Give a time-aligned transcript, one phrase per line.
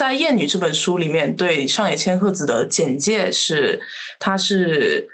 [0.00, 3.78] 在《艳女》这本书里面，对上野千鹤子的简介是，
[4.18, 5.06] 她是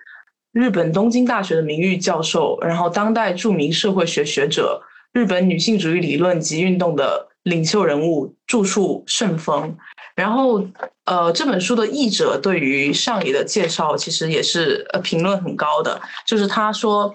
[0.52, 4.80] 日本东京大学的名誉教授，然后当代著名社会学学者，
[5.12, 9.76] 日本女性主义理论及运动的领袖人物，著述甚丰。
[10.14, 10.64] 然后，
[11.04, 17.12] 呃，这本书的译者对于上野的介绍其实也是呃评论很高的，就是他说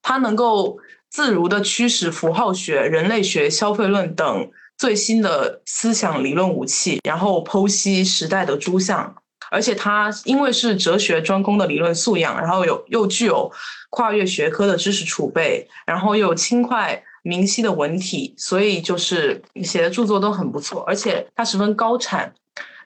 [0.00, 0.78] 他能够
[1.10, 4.50] 自如的驱使符号学、人类学、消费论等
[4.80, 9.14] 最新的思想理论武器，然后剖析时代的诸相，
[9.50, 13.52] 而且他因为是哲学专攻的理论素养，然后有又具有
[13.90, 17.02] 跨越学科的知识储备，然后又有轻快。
[17.22, 22.32] 明晰的文体，所以就是写的著作都很不错，而且他十分高产。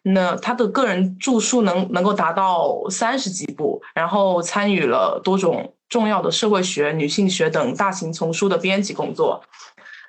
[0.02, 9.40] 那他的个人著述能能够达到三十几部，然后参与了多种重要的社会学、女性学等大型丛书的编辑工作。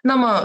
[0.01, 0.43] 那么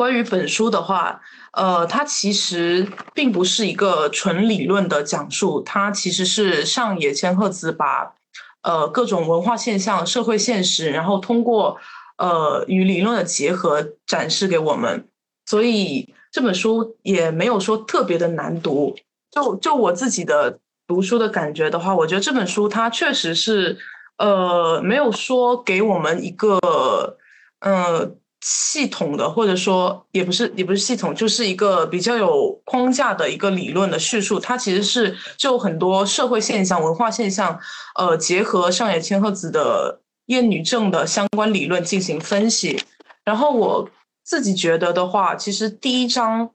[0.00, 1.20] 关于本书的话，
[1.52, 8.14] 呃，它其实并不是一个纯理论的讲述，它其实是上野千鹤子把
[8.62, 11.76] 呃各种文化现象、社会现实，然后通过。
[12.16, 15.08] 呃，与理论的结合展示给我们，
[15.46, 18.94] 所以这本书也没有说特别的难读。
[19.30, 23.78] 就就我自己的读书的感觉的话，我觉得这本书它确实是，
[24.18, 26.58] 呃，没有说给我们一个，
[27.60, 34.38] 呃，系统的，或者说也不是也不是系统，就是一个比较有框架的一个理论的叙述。
[34.38, 37.58] 它其实是就很多社会现象、文化现象，
[37.96, 40.00] 呃，结合上野千鹤子的。
[40.26, 42.80] 厌女症的相关理论进行分析，
[43.24, 43.90] 然后我
[44.22, 46.48] 自己觉得的话，其实第一章，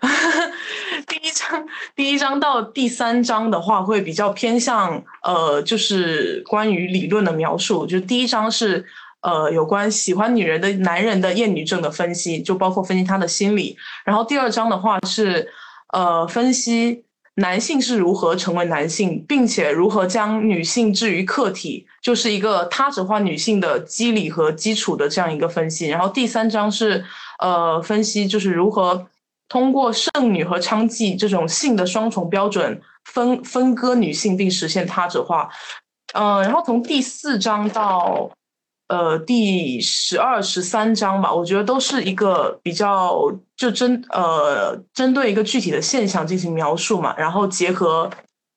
[1.08, 7.86] 第一章，第一章到第三章的话，会比较偏向呃，就是关于理论的描述。
[7.86, 8.84] 就第一章是
[9.22, 13.76] 呃，有关喜欢女人的男人的厌女症的分析，就包括分析他的心理。
[14.04, 15.48] 然后第二章的话是
[15.92, 17.04] 呃，分析。
[17.36, 25.88] 男性是如何成为男性，并且如何将女性置于客体，就是一个他者化女性的机理和基础的这样一个分析。
[25.88, 27.02] 然后第三章是，
[27.38, 29.06] 呃，分析就是如何
[29.48, 35.48] 通过剩女和娼妓这种性的双重标准分分割女性，并实现他者化。
[36.12, 38.30] 嗯，然后从第四章到。
[38.92, 48.10] 呃，第十二、十三章吧，我觉得都是一个比较就针呃针对一个具体的现象进行描述嘛，然后结合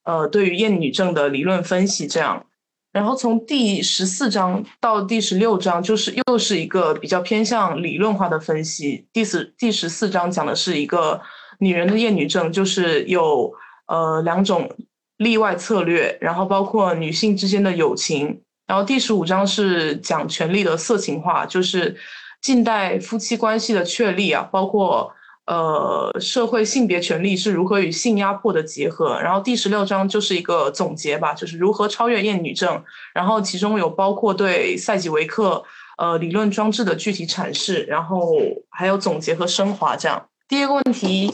[0.04, 2.46] 呃对于厌女症的理论分析这样，
[2.92, 9.08] 然后从第十四章到第十六章就是又是一个比较偏向理论化的分析。
[9.14, 11.22] 第十第十四章讲的是一个
[11.60, 13.54] 女人的厌女症，就是有
[13.88, 14.70] 呃两种
[15.16, 18.42] 例外策略，然后包括女性之间的友情。
[18.68, 21.96] 然后第十五章是讲权力的色情化，就是
[22.42, 25.12] 近代夫妻关系的确立啊，包括
[25.46, 29.20] 呃社会性别权利是如何与性压迫的结合。
[29.22, 32.84] 然后第十六章就是一个总结吧，就是如何超越厌女症。
[33.14, 35.64] 然后其中有包括对赛吉维克
[35.98, 38.36] 呃理论装置的具体阐释，然后
[38.70, 40.28] 还有总结和升华这样。
[40.48, 41.32] 第二个问题，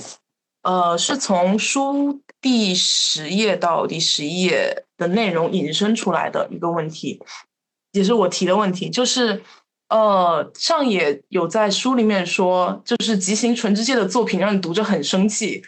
[0.63, 2.21] 呃，是从书。
[2.41, 7.19] 第十页到第十一页的内容引申出来的一个问题，
[7.91, 9.41] 也是我提的问题，就是，
[9.89, 15.63] 呃，上野有在书里面说，就是吉行纯之介的作品让你读着很生气，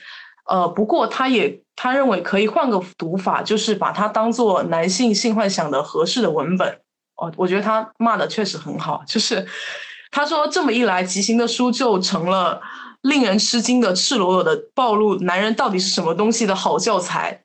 [0.47, 6.79] 呃，不过他也他认为可以换个读法，就是把它当做男性性幻想的合适的文本。
[7.15, 9.45] 哦，我觉得他骂的确实很好，就是
[10.11, 12.61] 他说这么一来，吉行的书就成了。
[13.03, 17.42] 令人吃惊的、赤裸裸的暴露男人到底是什么东西的好教材，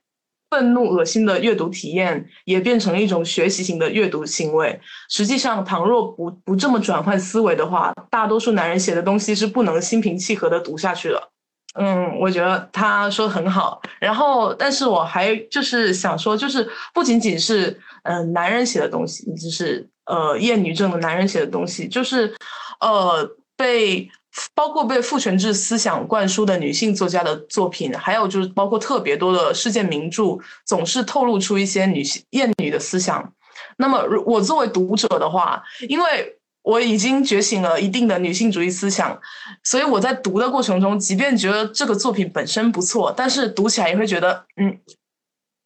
[0.51, 4.81] 愤怒、恶心的阅读体验也变成了一种学习型的阅读行为。
[5.09, 11.29] 实际上，倘若不不这么转换思维的话，大多数男人写的东西是不能心平气和的读下去的。
[11.75, 13.81] 嗯，我觉得他说的很好。
[14.01, 22.35] 然后，但是我还就是想说，就是不仅仅是嗯男人写的东西，就是呃厌女症的男人写的东西，就是
[22.81, 24.09] 呃被。
[24.55, 33.33] 包括被父权制思想灌输的女性作家的作品，还有就是包括特别多的世界名著，总是透露出一些女性厌女的思想。
[33.77, 39.19] 那么，我作为读者的话，因为我已经觉醒了一定的女性主义思想，
[39.63, 44.79] 所以我在读的过程中，即便觉得这个作品本身不错，但是读起来也会觉得，嗯，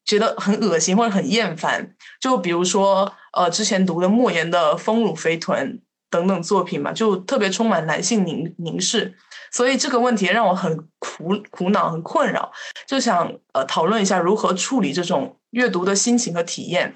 [0.04, 1.94] 觉得很恶心或者很厌烦。
[2.20, 5.78] 就比如说，呃，之前读的莫言的《丰乳肥臀》。
[6.12, 9.14] 等等作品嘛，就特别充满男性凝凝视，
[9.50, 12.52] 所以这个问题让我很苦苦恼、很困扰，
[12.86, 16.94] 就想呃讨论一下如何处理这种阅读的心情和体验。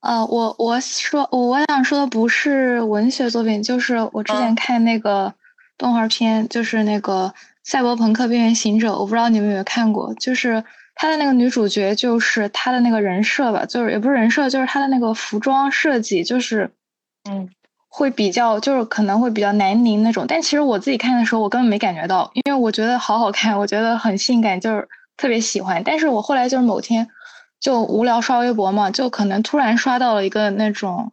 [0.00, 5.34] 呃，我我说我我想说的不是文学作品，就是我之前看那个
[5.76, 7.26] 动画片，就是那个
[7.64, 10.64] 《赛博朋克：边缘行者》，我不知道你们有没有看过，就是
[10.94, 16.70] 他的那个女主角，就是他的那个人设吧，就是也不是人设，就是他的那个服装设计，就是
[17.28, 17.48] 嗯，
[17.96, 20.24] 会比较，就是可能会比较南宁那种。
[20.26, 25.82] 但其实我自己看的时候，我根本没感觉到，因为我觉得好好看，我觉得很性感，就是特别喜欢。
[25.84, 27.08] 但是我后来就是某天
[27.60, 31.12] 就无聊刷微博嘛，就可能突然刷到了一个那种。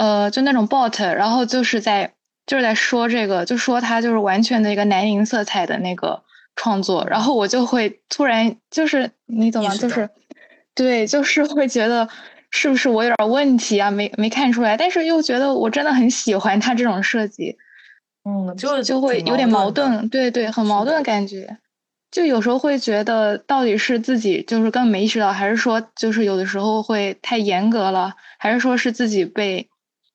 [0.00, 2.12] 呃，就那种 bot，然后就是在
[2.46, 6.22] 就是在说这个，就说他就是完全的一个南宁色彩的那个
[6.54, 9.74] 创作，然后我就会突然就是你懂吗？
[9.74, 10.08] 就是
[10.72, 12.08] 对，就是会觉得
[12.50, 13.90] 是不是我有点问题啊？
[13.90, 17.56] 没没看出来，但是又觉得我真的很喜欢他这种设计，
[18.24, 21.58] 嗯，就就会有点矛盾，对对，很矛盾的感觉，
[22.10, 29.68] 就有时候会觉得到底是自己就是根本没意识到，还是说就是有的时候会太严格了，还是说是自己被。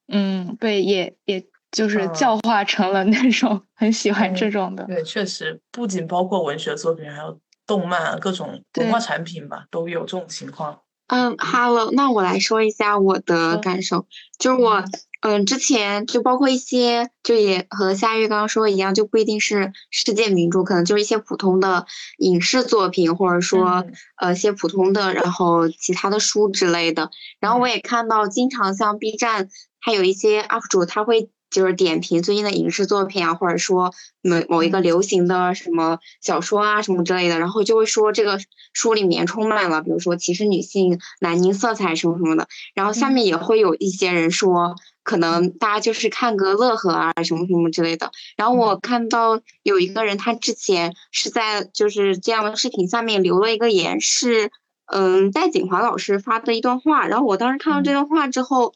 [0.09, 1.41] 嗯，被，也也
[1.71, 4.83] 就是教化成了那种很喜欢这种的。
[4.83, 10.77] 对，确实，不仅包括文学作品，还有动漫各种文化产品吧，都有这种情况。
[11.13, 14.07] 嗯，Hello，那我来说一下我的感受，
[14.39, 14.83] 就是我，
[15.21, 21.85] 嗯，之前就包括一些，就也和夏月刚刚说的一样，就不一定是世界名著，可能就是一些普通的
[22.17, 23.85] 影视作品，或者说
[24.19, 27.11] 呃一些普通的，然后其他的书之类的。
[27.39, 29.49] 然后我也看到，经常像 B 站。
[29.85, 38.39] 还有一些 UP 主，他会就是点评最近的影视作品啊，或者说某某一个流行的什么小说啊什么之类的，然后就会说这个
[38.73, 42.47] 书里面充满了，比如说歧视女性、南宁色彩什么什么的。
[42.73, 48.11] 然后下面也会有一些人说，可能大家就是看个乐呵啊什么什么之类的。
[48.35, 54.49] 然后我看到有一个人，他之前是在就是这样的视频下面留了一个言，是
[54.87, 57.05] 嗯戴锦华老师发的一段话。
[57.05, 58.73] 然后我当时看到这段话之后。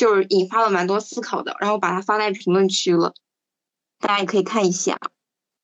[0.00, 3.12] 就是引发了蛮多思考的，然后把它发在评论区了，
[3.98, 4.98] 大家也可以看一下。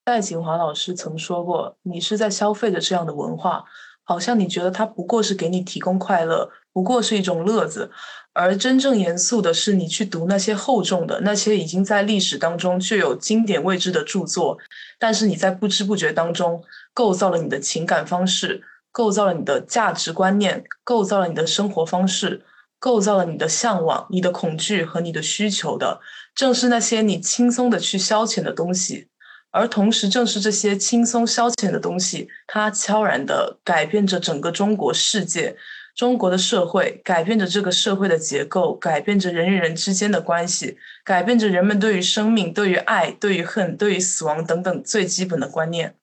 [0.05, 3.63] 戴景华老师曾说过：“你是在消费着这样的文化，
[4.03, 7.89] 好像你觉得它不过是给你提供快乐，不过是一种乐子。
[8.33, 14.59] 而真正严肃的是，你去读那些厚重的、那些已经在历史当中具有经典位置的著作，
[14.99, 16.63] 但是你在不知不觉当中
[16.93, 22.45] 构造了你的情感方式，构造了你的价值观念，构造了你的生活方式。”
[22.79, 25.99] 构造了你的向往、你的恐惧和你的需求的，
[26.35, 29.07] 正是那些你轻松的去消遣的东西，
[29.51, 35.55] 而同时，正是这些轻松消遣的东西，它悄然的改变着整个中国世界、
[35.95, 45.95] 中国的社会，改变着这个社会的结构，改变着人与人之间的关系，改变着人们对于生命、对于爱、对于恨、对于死亡等等最基本的观念。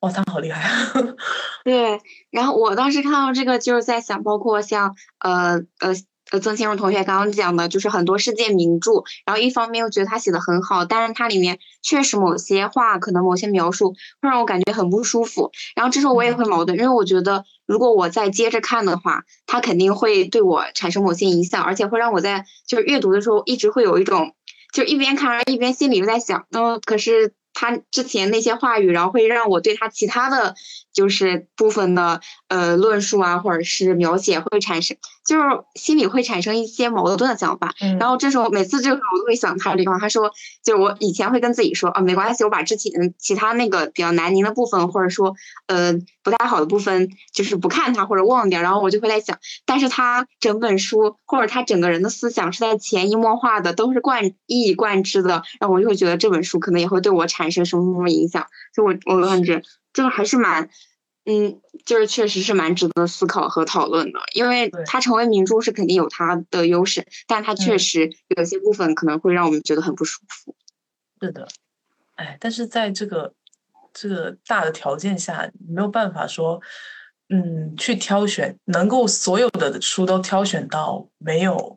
[0.00, 0.92] 哇，他好厉害啊！
[1.64, 2.00] 对，
[2.30, 5.92] 然后我当时看到这个，就是在想，包括像呃呃
[6.30, 13.90] 呃曾庆荣同学刚刚讲的，就是很多世界名著，然后一方面又觉得他写的很好，但是它里面确实某些话，可能某些描述
[14.22, 15.50] 会让我感觉很不舒服。
[15.74, 24.34] 然后这时候我也会矛盾，因为我觉得如果我再接着看的话，它肯定会对我产生某些影响，而且会让我在就是阅读的时候一直会有一种，
[24.72, 27.34] 就一边看一边心里又在想，嗯，可是。
[27.60, 30.54] 他之前那些话语，然后会让我对他其他的
[30.92, 34.96] 就是部分的呃论述啊，或者是描写会产生，
[35.28, 35.44] 就是
[35.74, 37.74] 心里会产生一些矛盾的想法。
[38.00, 40.30] 然后这时候每次这个时候我都会想他的地方，他说
[40.64, 45.34] 就是我以前会跟自己说啊没关系，我把之前其他那个比较难宁的部分，或者说
[45.66, 48.62] 呃不太好的部分，就是不看它或者忘掉。
[48.62, 55.42] 然后我就会在想，但是他整本书或者他整个人的思想是在潜移默化的，都是贯一以贯之的。
[55.58, 57.38] 然后我就会觉得这本书可能也会对我产。
[57.48, 58.44] 产生什么什么影响？
[58.74, 59.62] 就我我感觉
[59.94, 60.68] 这个还是蛮，
[61.30, 70.56] 嗯，就是确实是蛮值得思考和讨论的，因为它成为明珠是肯定有它的优势，但它确实有些部分可能会让我们觉得很不舒服。
[71.20, 71.46] 是的，
[72.14, 73.34] 哎，但是在这个
[73.92, 76.58] 这个大的条件下，没有办法说，
[77.28, 81.76] 嗯，去挑选能够所有的书都挑选到没有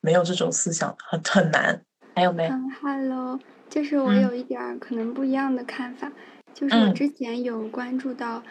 [0.00, 1.82] 没有这种思想很很难。
[2.14, 2.46] 还有没？
[2.46, 3.40] 嗯，Hello。
[3.68, 6.12] 就是我有一点儿可能不一样的看法，
[6.52, 8.42] 就是我之前有关注到，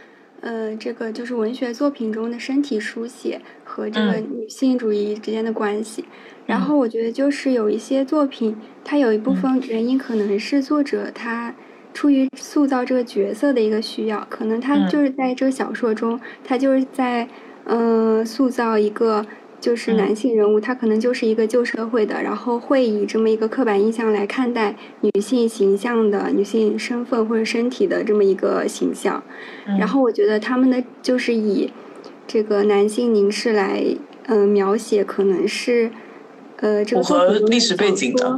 [0.42, 6.06] 呃，这个就是文学作品中的身体书写和这个女性主义之间的关系。
[6.46, 11.54] 然后我觉得就是有一些作品，它有一部分原因可能是作者他
[11.94, 17.28] 出于塑造这个角色的一个需要，可能他就是在这个小说中，他就是在
[17.66, 19.26] 嗯塑造一个。
[19.62, 29.24] 就是男性人物，他可能就是一个旧社会的，然后会以这么一个刻板印象来看待女性形象的女性身份或者身体的这么一个形象。
[29.80, 31.72] 然后我觉得他们的就是以
[32.26, 33.86] 这个男性凝视来，
[34.26, 35.92] 嗯，描写可能是，
[36.58, 38.36] 呃，这个符合历史背景的。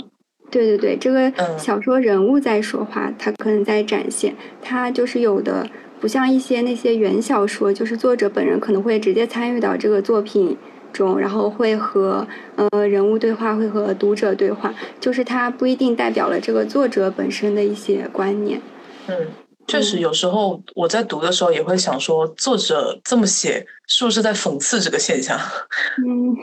[0.52, 5.68] 对对对，这个小说人物在说话，他可能在展现，他就是有的
[6.00, 10.56] 不像一些那些原小说，就是作者本人可能会直接参与到这个作品
[10.94, 18.62] 中，然后会和呃人物对话，会和读者对话，就是它不一定代表了这个作者本身的一些观念。
[19.08, 19.28] 嗯，
[19.68, 25.38] 确实，有时候我在读的时候也会想说，作者这么写是不是在讽刺这个现象？
[26.06, 26.38] 嗯。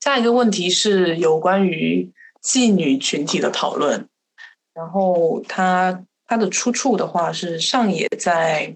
[0.00, 2.10] 下一个问题是有关于。
[2.40, 4.08] 妓女群体的讨论，
[4.72, 8.74] 然后它它的出处的话是上野在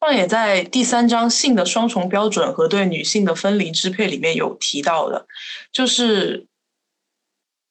[0.00, 5.26] 上野在第三章性的双重标准和对女性的分离支配里面有提到的，
[5.72, 6.46] 就是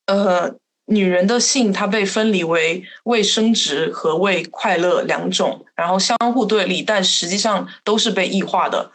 [0.06, 0.56] 呃
[0.86, 8.92] 女人的性它被分离为为生殖和为快乐两种，然后相互对立，但实际上都是被异化的。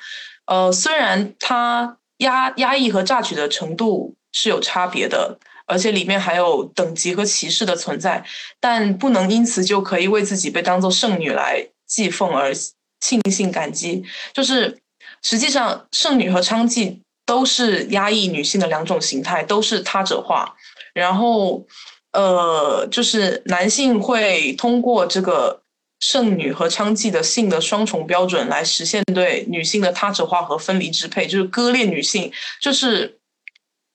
[0.47, 5.39] 呃，虽然它压压抑和榨取的程度是有差别的。
[5.65, 8.23] 而且里面还有等级和歧视的存在，
[8.61, 12.53] 但不能因此就可以为自己被当做圣女来祭奉而
[13.03, 14.05] 庆幸感激。
[14.33, 14.79] 就是
[15.23, 20.55] 实际上，圣女和娼妓都是压抑女性的两种形态，都是他者化。
[20.95, 21.67] 然后，
[22.13, 25.63] 呃，就是男性会通过这个
[25.99, 32.31] 圣女和娼妓的性的双重标准来实现对女性的他者化和分离支配，就是割裂女性，
[32.61, 33.19] 就是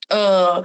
[0.09, 0.63] 呃。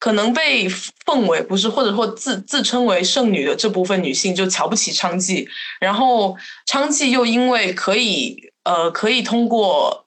[0.00, 0.68] 可能被
[1.04, 5.46] 奉为不是，或者或自自称为圣女的这部分女性就瞧不起娼妓，
[5.80, 6.36] 然后
[6.66, 10.06] 娼妓又因为可以呃可以通过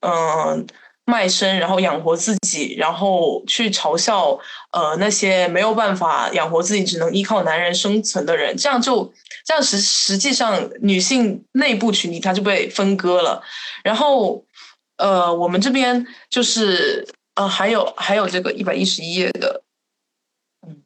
[0.00, 0.64] 嗯
[1.04, 4.38] 卖身然后养活自己，然后去嘲笑
[4.70, 9.12] 呃那些没有办法养活自己只能依靠男人生存的人，这样就
[9.44, 13.42] 这样实实际上女性内部群体它就被分割了，
[13.82, 14.44] 然后
[14.98, 17.08] 呃我们这边就是。
[17.34, 19.62] 呃，还有还有这个一百一十一页的，
[20.66, 20.82] 嗯，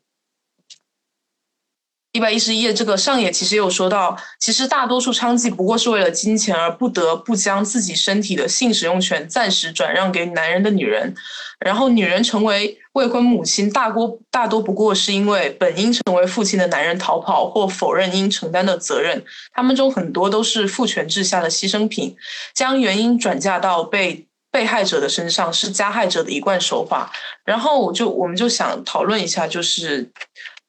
[2.12, 11.16] 一百一十一页这个上野其实有说到，其实大多数娼妓不过是为了金钱而不得不将自己身体的性使用权暂时转让给男人的女人，
[11.58, 22.16] 然后女人成为未婚母亲，大多大多不过是因为本应成为父亲的男人逃跑或否认应承担的责任，他们中很多都是父权制下的牺牲品，
[22.54, 24.28] 将原因转嫁到被。
[24.56, 27.12] 被害者的身上是加害者的一贯手法，
[27.44, 30.10] 然后我就我们就想讨论一下，就是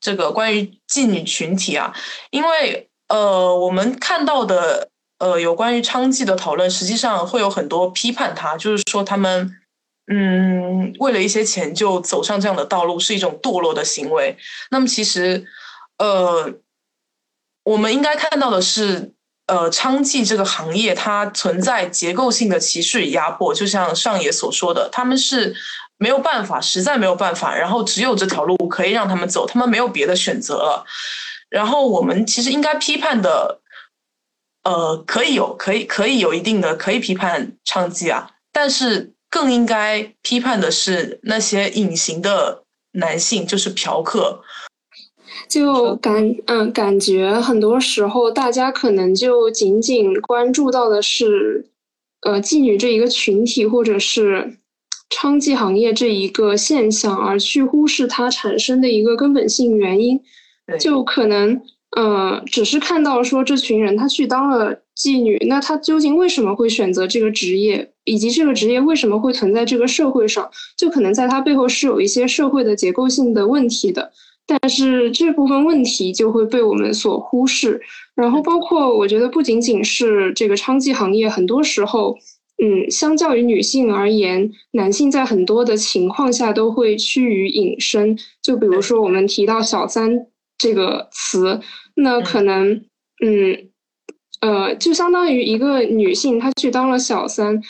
[0.01, 1.95] 这个关于妓女群体啊，
[2.29, 4.89] 因为呃，我们看到的
[5.19, 9.49] 呃有关于娼妓的讨论，实际上会有很多批判，他就是说他们
[10.11, 14.35] 嗯为了一些钱就走上这样的道路是一种堕落的行为。
[14.69, 15.45] 那么其实
[15.97, 16.53] 呃，
[17.63, 19.13] 我们应该看到的是。
[19.47, 25.55] 呃，娼妓这个行业它存在结构性的歧视与压迫，就像上野所说的，他们是
[25.97, 30.85] 没有办法，实在没有办法，然后只有这条路可以让他们走，他们没有别的选择了。
[31.49, 33.61] 然后我们其实应该批判的，
[34.63, 44.43] 呃，可以有，可以可以有一定的可以批判娼妓啊，但是更应该批判的是那些隐形的男性，就是嫖客。
[45.47, 51.65] 就感嗯，感觉很多时候大家可能就仅仅关注到的是，
[52.21, 54.57] 呃，妓女这一个群体，或者是
[55.09, 60.19] 娼妓行业这一个现象，而去忽视它产生的一个根本性原因。
[60.81, 61.61] 就可能
[61.95, 74.11] 呃，只是看到说这群人他去当了妓女，那他究竟为什么会选择这个职业，以及这个职业为什么会存在这个社会上，就可能在他背后是有一些社会的结构性的问题的。
[74.47, 77.81] 但是这部分问题就会被我们所忽视，
[78.15, 82.17] 然后包括我觉得不仅仅是这个娼妓行业，很多时候，
[82.63, 88.17] 嗯，相较于女性而言，男性在很多的情况下都会趋于隐身。
[88.41, 90.27] 就比如说我们提到“小三”
[90.57, 91.59] 这个词，
[91.95, 92.85] 那可能，
[93.21, 93.69] 嗯，
[94.39, 97.61] 呃，就相当于一个女性她去当了小三，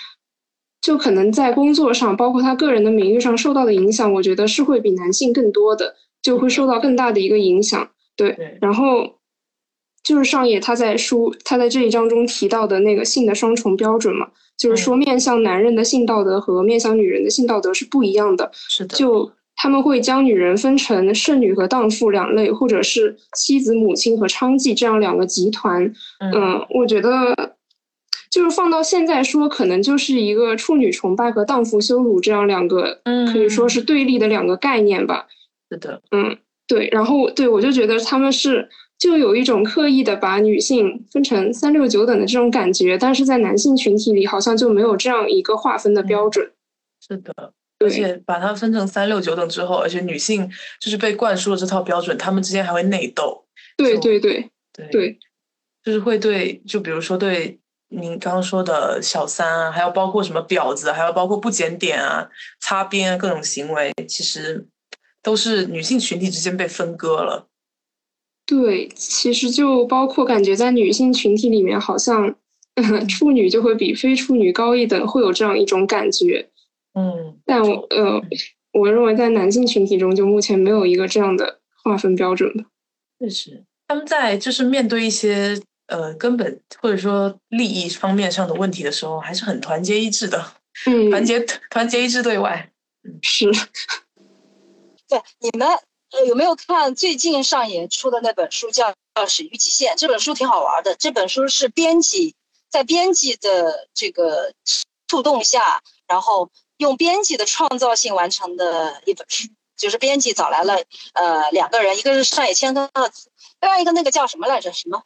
[0.79, 5.96] 就可能在工作上，包括她个人的名誉上受到的影响，我觉得是会比男性更多的。
[6.21, 8.57] 就会受到更大的一个影响，对。
[8.62, 9.15] 然后
[10.03, 18.51] 就是上野他在书他在这一章中提到的那个性的双重标准嘛，就是说面向男人的性道德和面向女人的性道德是不一样的。
[18.53, 18.95] 是的。
[18.95, 25.91] 就他们会将女人分成剩女和荡妇两类，或者是妻子、母亲和娼妓这样两个集团。
[26.19, 27.55] 嗯，我觉得
[28.29, 33.01] 就是放到现在说，可能就是一个处女崇拜和荡妇羞辱这样两个，
[33.33, 35.25] 可以说是对立的两个概念吧。
[35.69, 46.51] 是的，嗯，对，然后对我就觉得他们是就有一种刻意的把女性分成三六九等的这种感觉，但是在男性群体里好像就没有这样一个划分的标准。
[47.07, 53.45] 是的，而且把它分成三六九等之后，而且女性就是被灌输了这套标准，她们之间还会内斗。
[53.77, 55.19] 对对对对对，
[55.83, 57.59] 就是会对，就比如说对
[57.89, 62.27] 您刚刚说的小三啊，还有包括什么婊子，还有包括不检点啊、
[62.59, 64.65] 擦边啊各种行为，其实
[65.27, 67.50] 都是女性群体之间被分割了。
[68.46, 72.34] 对，其实就包括感觉在女性群体里面，好像
[73.10, 76.48] 处女就会比非处女高一等，会有这样一种感觉。
[76.93, 78.22] 嗯，但我呃，
[78.72, 82.63] 我认为在男性群体中，就目前没有一个这样的划分标准的。
[83.19, 90.53] 确实，他们在就是面对一些呃根本或者说利益方面上的问题的时候，还是很团结一致的。
[90.86, 91.38] 嗯，团结
[91.69, 92.72] 团结一致对外。
[93.22, 93.51] 是。
[95.07, 95.79] 对你们。
[96.09, 99.93] 呃，有没有看最近上演出的那本书叫《叫始于极限》？
[99.99, 100.95] 这本书挺好玩的。
[100.95, 102.33] 这本书是编辑
[102.69, 104.53] 在编辑的这个
[105.09, 109.49] 触动下，然后用编辑的创造性完成的一本书。
[109.75, 114.71] 就是编辑找来了呃两个人，一个是上野千鹤子，另外一个那个叫什么来着？
[114.71, 115.03] 什么？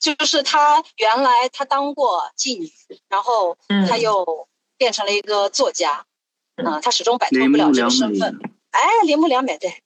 [0.00, 2.72] 就是他原来他当过妓女，
[3.08, 6.06] 然后他又变成了一个作家，
[6.56, 8.40] 嗯，他始终摆脱不了这个身份。
[8.76, 9.82] 哎，铃木良美，对。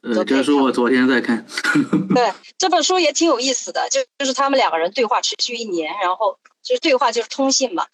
[0.00, 1.44] 呃，这书我昨天在看。
[2.14, 7.88] 对，这本书也挺有意思的，就就是他们两个人对话持续一年，然后就是对话就是通信嘛。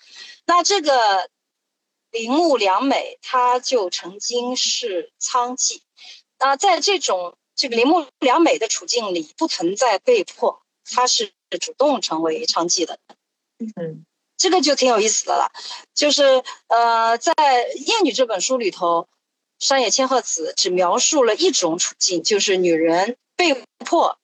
[0.45, 1.31] 那这个
[2.11, 5.81] 铃木良美，她就曾经是娼妓。
[6.39, 12.99] 那在这种这个铃木良美的处境里，不存在被迫，她是主动成为娼妓的。
[13.81, 14.05] 嗯，
[14.37, 15.51] 这个就挺有意思的了。
[15.95, 17.33] 就是呃，在
[17.79, 19.09] 《艳女》这本书里头。
[19.65, 24.19] 山野千鹤子只描述了一种处境，就是女人被迫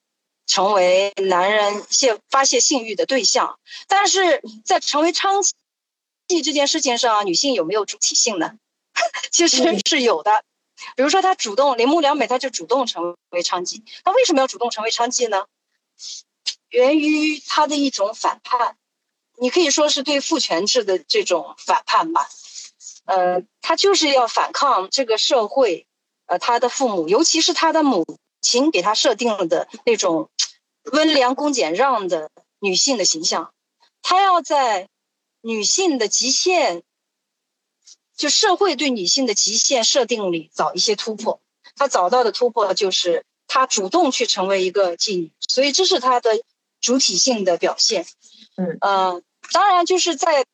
[0.47, 3.59] 成为男人泄发泄性欲的对象。
[3.89, 5.43] 但是在成为娼
[6.29, 8.53] 妓这件事情上，女性有没有主体性呢？
[9.33, 10.45] 其实是有的。
[10.95, 13.83] 比如说，她主动铃木良美，她就主动成为娼妓。
[14.05, 15.47] 她为什么要主动成为娼妓呢？
[16.69, 18.77] 源于她的一种反叛，
[19.39, 22.29] 你可以说是对父权制的这种反叛吧。
[23.07, 25.87] 呃，他就是要反抗这个社会，
[26.27, 28.05] 呃，他的父母，尤其是他的母
[28.41, 30.31] 亲给他设定了的那种
[30.93, 33.53] 温良恭俭让的女性的形象，
[34.03, 34.89] 他要在
[35.41, 36.83] 女性的极限，
[38.17, 41.41] 就社会对女性的极限设定里找一些突破。
[41.75, 46.41] 他找到的突破就是他主动去成为一个妓女，所以这是他的
[46.81, 48.07] 主体性的表现。
[48.57, 50.45] 嗯，呃，当然就是在。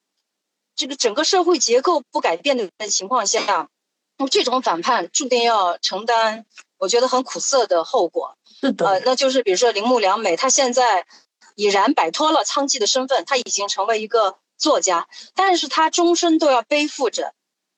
[0.77, 3.71] 这个整个社会结构不改变的情况下，
[4.19, 6.45] 那么这种反叛注定要承担，
[6.77, 8.37] 我觉得很苦涩的后果。
[8.61, 11.07] 是的，呃，那就是比如说铃木良美，她现在
[11.55, 17.33] 已然摆脱了娼妓的身份，她已经成为一个作家，但是她终身都要背负着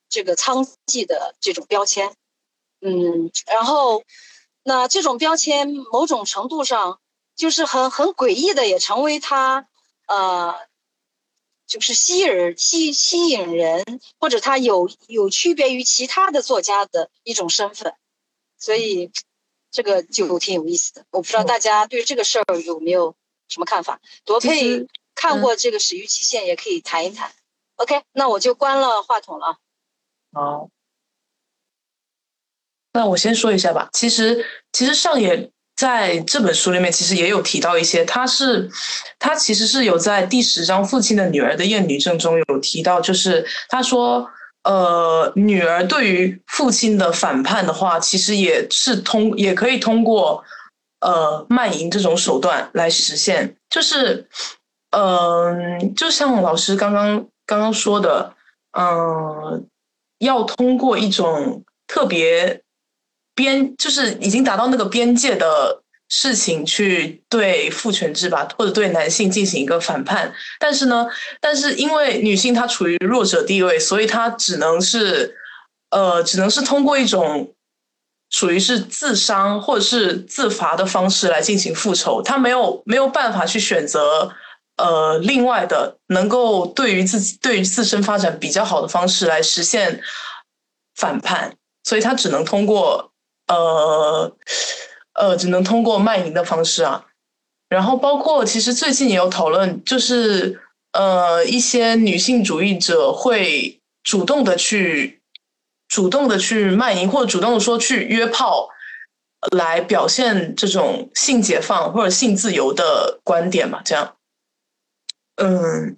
[0.08, 2.12] 这个娼妓的这种标签。
[2.80, 4.02] 嗯，然后
[4.64, 6.98] 那这种标签某种程度上
[7.36, 9.68] 就是很很诡异的，也成为她
[10.08, 10.66] 呃。
[11.68, 17.94] 就是吸引吸吸引人，或者他有有区别于其他的作家的一种身份，
[18.58, 19.12] 所以
[19.70, 21.04] 这个就挺有意思的。
[21.10, 23.14] 我不知道大家对这个事儿有没有
[23.48, 24.00] 什么看法？
[24.24, 27.30] 罗佩看过这个《始于极限》，也可以谈一谈。
[27.76, 29.58] OK，那我就关了话筒了。
[30.32, 30.70] 好，
[32.94, 33.90] 那我先说一下吧。
[33.92, 35.52] 其实，其实上野。
[35.78, 38.68] 在这本书里面，其实也有提到一些，他是，
[39.16, 44.28] 他其实是有在第十章《父亲的女儿》的厌女症中有提到，就是他说，
[44.64, 50.42] 呃，女儿对于父亲的反叛的话，其实也是通，也可以通过，
[50.98, 54.26] 呃，卖淫这种手段来实现，就是，
[54.90, 58.34] 嗯，就像老师刚刚刚刚说的，
[58.76, 59.64] 嗯，
[60.18, 62.64] 要通过一种特别。
[63.38, 70.32] 边就是已经达到那个边界的事情，去对父权制吧，或者对男性进行一个反叛。
[70.58, 71.06] 但是呢，
[71.40, 75.36] 但是因为女性她处于弱者地位，所以她只能是，
[75.90, 77.54] 呃，只能是通过一种
[78.30, 82.20] 属于是自伤或者是自罚的方式来进行复仇。
[82.20, 84.32] 她没有没有办法去选择
[84.78, 90.00] 呃另外的能够对于自己对于自身发展比较好的方式来实现
[90.96, 93.07] 反叛，所以她只能通过。
[93.48, 94.36] 呃，
[95.14, 97.06] 呃，只能通过卖淫的方式啊。
[97.68, 100.60] 然后包括其实最近也有讨论，就是
[100.92, 105.20] 呃，一些女性主义者会主动的去
[105.86, 108.68] 主动的去卖淫，或者主动的说去约炮，
[109.56, 113.82] 来表现这种性解放或者性自由的观点嘛。
[113.84, 114.16] 这样，
[115.36, 115.96] 嗯，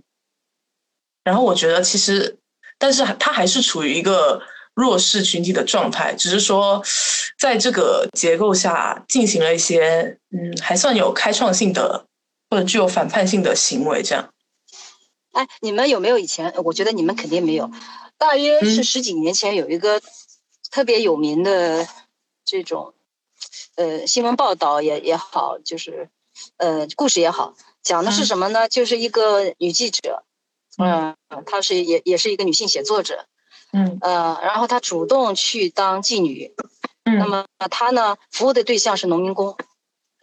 [1.22, 2.38] 然后我觉得其实，
[2.78, 4.42] 但是他还是处于一个。
[4.80, 6.82] 弱势群体的状态，只是说
[7.38, 12.06] 在这个结构下进行了一些嗯还算有开创性的
[12.48, 14.32] 或者具有反叛性的行为，这样。
[15.32, 16.52] 哎，你们有没有以前？
[16.64, 17.70] 我觉得你们肯定没有。
[18.16, 20.00] 大约是十几年前有一个
[20.70, 21.86] 特别有名的
[22.44, 22.94] 这种
[23.76, 26.08] 呃新闻报道也也好，就是
[26.56, 28.68] 呃故事也好，讲的是什么呢？
[28.68, 30.24] 就是一个女记者。
[30.78, 31.14] 嗯，
[31.46, 33.26] 她是也也是一个女性写作者，
[33.72, 33.98] 嗯。
[34.00, 36.54] 呃，然后她主动去当妓女，
[37.04, 39.56] 那么她呢服务的对象是农民工，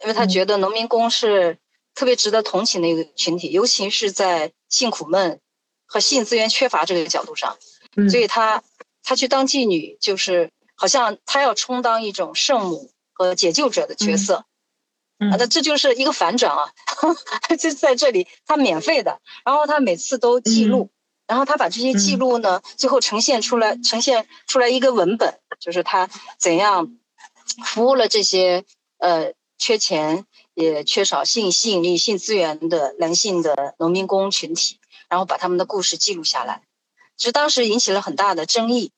[0.02, 1.58] 因为她觉得农民工是
[1.94, 5.40] 特别值得同情的一个群体，尤其是在性苦闷
[5.86, 7.56] 和性资源缺乏这个角度上，
[8.10, 8.62] 所以她
[9.02, 14.44] 她去当妓女，就是好像她要充当一种圣母和解救者的角色。
[15.18, 16.70] 啊，那这就是一个反转啊！
[17.58, 20.90] 就在这里，他免费的，然后他每次都记录，
[21.28, 26.96] 然后他把这些记录呢，最后呈现出来，呈现出来一个文本，就是他怎样
[27.64, 28.64] 服务了这些
[28.96, 36.62] 呃缺钱也缺少性吸引力、性资源的男性的农民工群体，然后把他们的故事记录下来，
[37.16, 38.90] 就当时引起了很大的争议。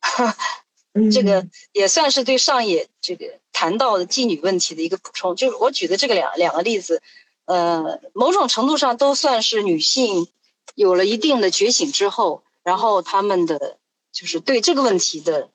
[1.12, 5.36] 这个也算是对上野这个谈到的妓女问题的一个补充。
[5.36, 7.02] 就是我举的这个两两个例子，
[7.44, 10.28] 呃，某种程度上都算是女性
[10.74, 13.78] 有了一定的觉醒之后，然后他们的
[14.12, 15.50] 就是对这个问题的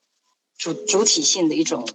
[0.58, 1.88] 主主体性的一种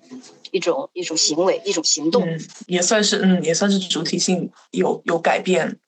[0.50, 5.78] 一种一种行为一种行动，嗯也算是嗯也算是主体性有有改变。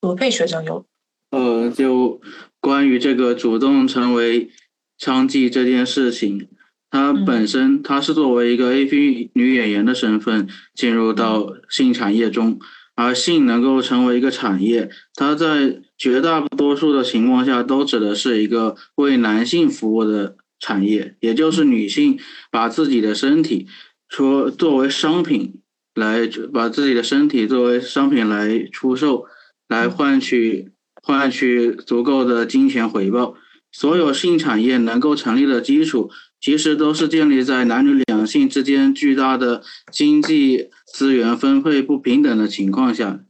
[0.00, 0.84] 罗佩学长有，
[1.30, 2.20] 呃，就
[2.60, 4.50] 关于这个主动成为。
[4.98, 6.48] 娼妓这件事情，
[6.88, 12.60] 她本身她是作为一个 AV 女演员的身份进入到性产业中，
[13.02, 22.18] 而性能够成为一个产业，它在绝大多数的情况下都指的是一个为男性服务的产业，也就是女性
[22.50, 23.66] 把自己的身体
[24.08, 25.60] 说作为商品
[25.96, 29.26] 来把自己的身体作为商品来出售，
[29.68, 30.70] 来换取
[31.02, 33.34] 换取足够的金钱回报。
[33.74, 43.24] 所有性产业能够成立的基础，其实都是建立在男女两性之间巨大的经济资源分配不平等的情况下。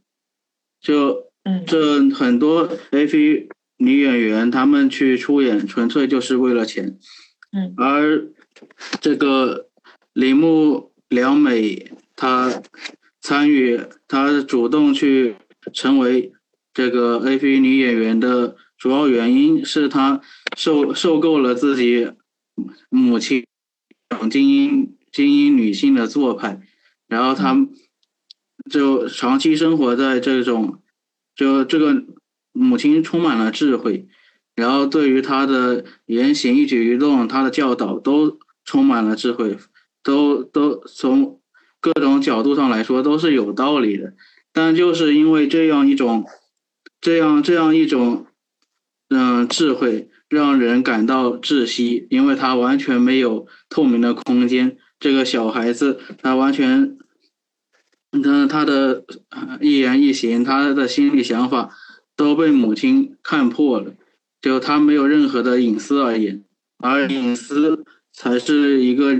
[0.81, 1.31] 就
[1.65, 3.47] 这很多 AV
[3.77, 6.99] 女演员，她们去出演纯粹就是为了钱。
[7.51, 8.27] 嗯，而
[9.01, 9.69] 这个
[10.13, 12.61] 铃木良美，她
[13.21, 15.35] 参与，她主动去
[15.71, 16.33] 成为
[16.73, 18.57] 这个 AV 女演员的。
[18.75, 20.19] 主要原因是她
[20.57, 22.11] 受受够了自己
[22.89, 23.45] 母亲
[24.29, 26.59] 精英精英女性的做派，
[27.13, 27.55] 然后他
[28.69, 30.81] 就长期生活在这种
[31.35, 32.03] 就这个
[32.51, 34.07] 母亲充满了智慧，
[34.55, 39.57] 然后对于他的言行一举一动，他的教导都充满了智慧，
[40.01, 41.39] 都都从
[41.79, 44.13] 各种角度上来说都是有道理的，
[44.51, 46.25] 但就是因为这样一种
[46.99, 48.25] 这样这样一种。
[49.09, 54.77] 嗯，智慧让人感到窒息，因为他完全没有透明的空间。
[54.99, 56.97] 这个小孩子，他完全，
[58.21, 59.03] 他他的
[59.61, 61.71] 一言一行，他的心理想法
[62.15, 63.93] 都被母亲看破了，
[64.41, 66.43] 就他没有任何的隐私而言，
[66.77, 69.19] 而隐私才是一个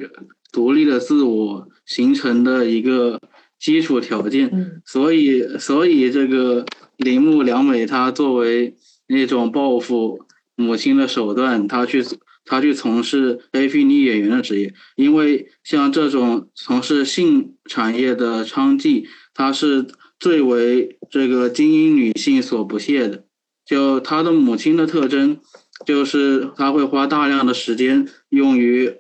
[0.52, 3.20] 独立的自我形成的一个
[3.60, 4.82] 基础条件。
[4.86, 6.66] 所以，所以这个
[6.98, 8.76] 铃木良美，她作为。
[9.06, 10.26] 那种报复
[10.56, 12.02] 母亲的手段，他去
[12.46, 19.86] 他去从事 AV 女演员的职业，因为像这种从事性产业的娼妓，她是
[20.20, 23.26] 最为这个精英女性所不屑的。
[23.66, 25.40] 就她的母亲的特征，
[25.86, 28.94] 就是她会花大量的时间用于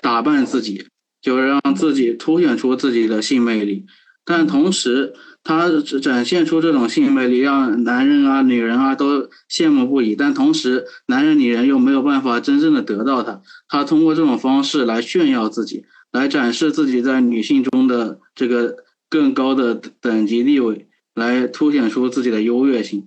[0.00, 0.86] 打扮自己，
[1.20, 3.86] 就让自己凸显出自己的性魅力，
[4.24, 5.14] 但同时。
[5.46, 5.70] 他
[6.02, 10.16] 展现出这种性魅力，让男人啊、女人啊都羡慕不已。
[10.16, 13.40] 但同时，男人、女人又没有办法真正的得到他。
[13.68, 18.74] 他通过这种方式来炫耀自己，来展示自己在女性中的这个
[19.08, 23.06] 更高的等级地位，来凸显出自己的优越性。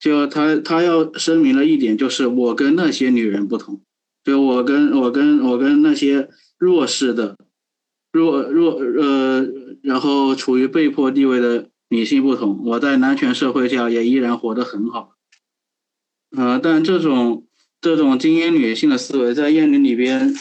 [0.00, 3.82] 就他，他要声明了一点，就是我跟那些女人不同，
[4.24, 7.36] 就我跟我跟我跟那些弱势的。
[8.12, 9.40] 弱弱呃，
[9.82, 15.10] 然后处于被迫地位的女性不同，我在男权社会下也依然活得很好。
[16.36, 17.46] 呃，但这种
[17.80, 20.34] 这种精英女性的思维在艳女里边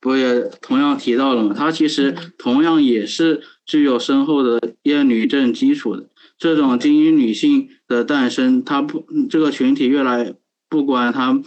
[0.00, 1.54] 不也同样提到了吗？
[1.54, 6.08] 她其实同样也是具有深厚的艳女症基础的。
[6.38, 10.34] 这种精英女性的诞生，她不这个群体越来
[10.68, 11.40] 不管她，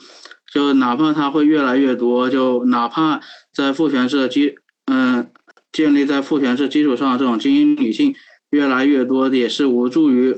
[0.54, 3.22] 就哪怕她会越来越多，就哪怕
[3.54, 4.56] 在父权社基，
[4.86, 5.30] 嗯，
[5.78, 8.16] 建立在父权制基础上的这种精英女性
[8.50, 10.36] 越来越多，也是无助于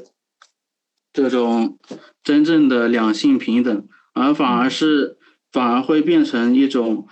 [1.13, 1.79] 这种
[2.21, 5.15] 真正的两性平等，而反而是
[5.49, 7.07] 反而会变成一种。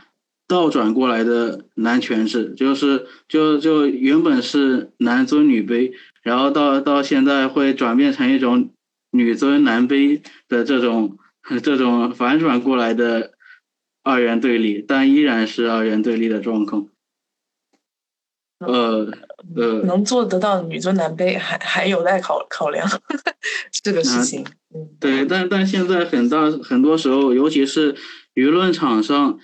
[0.49, 5.91] 倒转过来的男权制，就是就就原本是男尊女卑，
[6.23, 8.69] 然后到到现在会转变成一种
[9.11, 11.17] 女尊男卑的这种
[11.61, 13.33] 这种反转过来的
[14.03, 16.87] 二元对立，但依然是二元对立的状况。
[18.59, 19.07] 呃
[19.55, 22.87] 呃，能做得到女尊男卑，还还有待考考量
[23.83, 24.45] 这个事情。
[24.73, 27.93] 嗯，对，但但现在很大很多时候，尤其是
[28.35, 29.37] 舆论场上。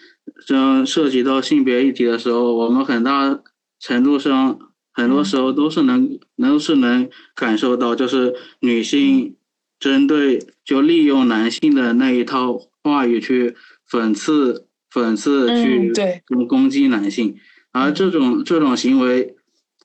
[0.48, 3.42] 这涉及到性别议题的时候，我们很大
[3.80, 4.58] 程度上，
[4.94, 9.36] 很多时候都是能，能是能感受到，就是女性
[9.80, 13.54] 针对就利用男性的那一套话语去
[13.90, 15.92] 讽刺、讽刺去
[16.26, 17.36] 攻攻击男性，
[17.74, 19.36] 而这种这种行为，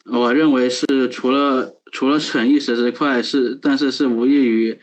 [0.05, 4.79] 我认为是除了除了逞一时之快是，但是是无异于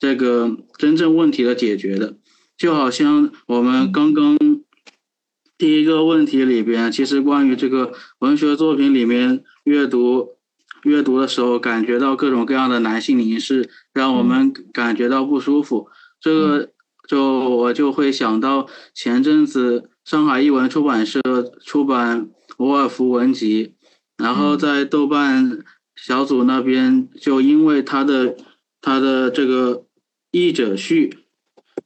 [0.00, 2.16] 这个真正问题的解决的，
[2.58, 4.36] 就好像我们刚刚。
[5.58, 10.38] 第一个问题里边，其实关于这个文学作品里面阅读
[10.84, 15.90] 阅读的时候，感觉到各种各样的男性凝视，让我们感觉到不舒服。
[16.18, 16.70] 这个
[17.06, 21.20] 就我就会想到前阵子上海译文出版社
[21.64, 22.26] 出版
[22.58, 23.66] 《沃尔夫文集》，
[24.16, 25.60] 然后在豆瓣
[25.94, 28.36] 小组那边，就因为他的
[28.80, 29.86] 他的这个
[30.32, 31.16] 译者序。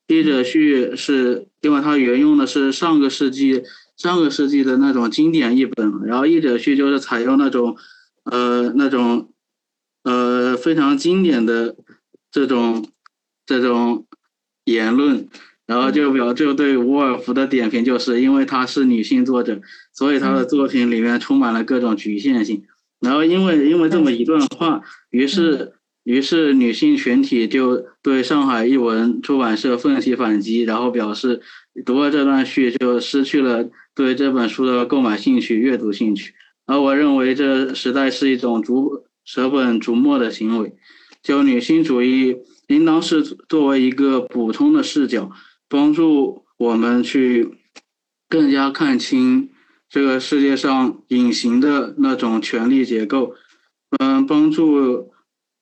[0.07, 3.63] 译者序是，因为他原用的是上个世纪
[3.99, 7.77] 上个世纪的那种经典译本，然后译者序就是采用那种，
[8.25, 9.35] 呃，那种，
[10.03, 11.77] 呃，非常经典的
[12.31, 12.89] 这种
[13.45, 14.07] 这种
[14.65, 15.29] 言论，
[15.67, 19.61] 然后就表就对伍尔夫的点评，就是因为她是女性作者，
[19.93, 22.65] 所以她的作品里面充满了各种局限性，
[23.01, 25.73] 然后因为因为这么一段话，于是。
[26.05, 31.41] 于是，女性群体就对上海译文出版社奋起反击，然后表示
[31.87, 36.35] 读了这段序就失去了对这本书的购买兴趣、阅读兴趣。
[36.67, 40.75] 而我认为，这实在是一种逐舍本逐末的行为。
[41.23, 45.31] 就女性主义应当是作为一个补充的视角，
[45.75, 47.59] 帮助我们去
[48.29, 49.51] 更加看清
[49.89, 53.35] 这个世界上隐形的那种权力结构，
[53.99, 55.13] 嗯，帮助。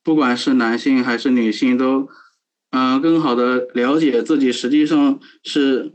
[0.05, 2.09] 不管是男性还是女性，都
[2.73, 5.93] 嗯更好的了解自己实际上是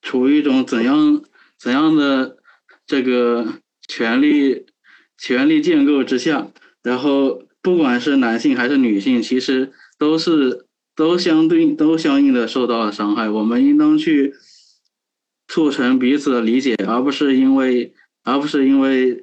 [0.00, 1.22] 处于一种怎样
[1.58, 2.38] 怎样的
[2.86, 3.54] 这个
[3.86, 4.64] 权力
[5.18, 6.52] 权力建构之下。
[6.82, 10.67] 然后，不管是男性还是女性，其实都是
[10.98, 13.30] 都相对都相应的受到了伤害。
[13.30, 14.34] 我们应当去
[15.46, 19.22] 促成彼此的理解，而不是因为而不是因为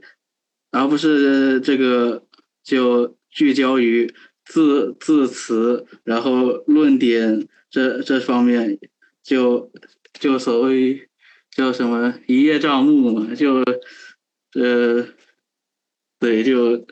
[0.71, 2.25] 而不是这个
[2.63, 3.13] 就。
[3.35, 4.09] 聚焦于
[4.45, 8.79] 字字词，然后论点这这方面，
[9.21, 9.69] 就
[10.13, 11.09] 就所谓
[11.51, 13.61] 叫什么一叶障目嘛，就
[14.53, 15.05] 呃
[16.17, 16.87] 对，就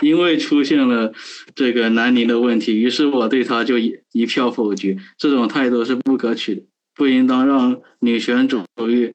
[0.00, 1.12] 因为出现了
[1.54, 4.96] 这个南宁的问题，于是我对他就一一票否决。
[5.18, 6.62] 这种态度是不可取的，
[6.94, 9.12] 不应当让女权主义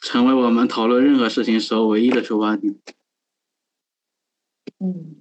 [0.00, 2.74] 成为我们讨论任何事情时候唯一的出发点。
[4.78, 5.16] 嗯。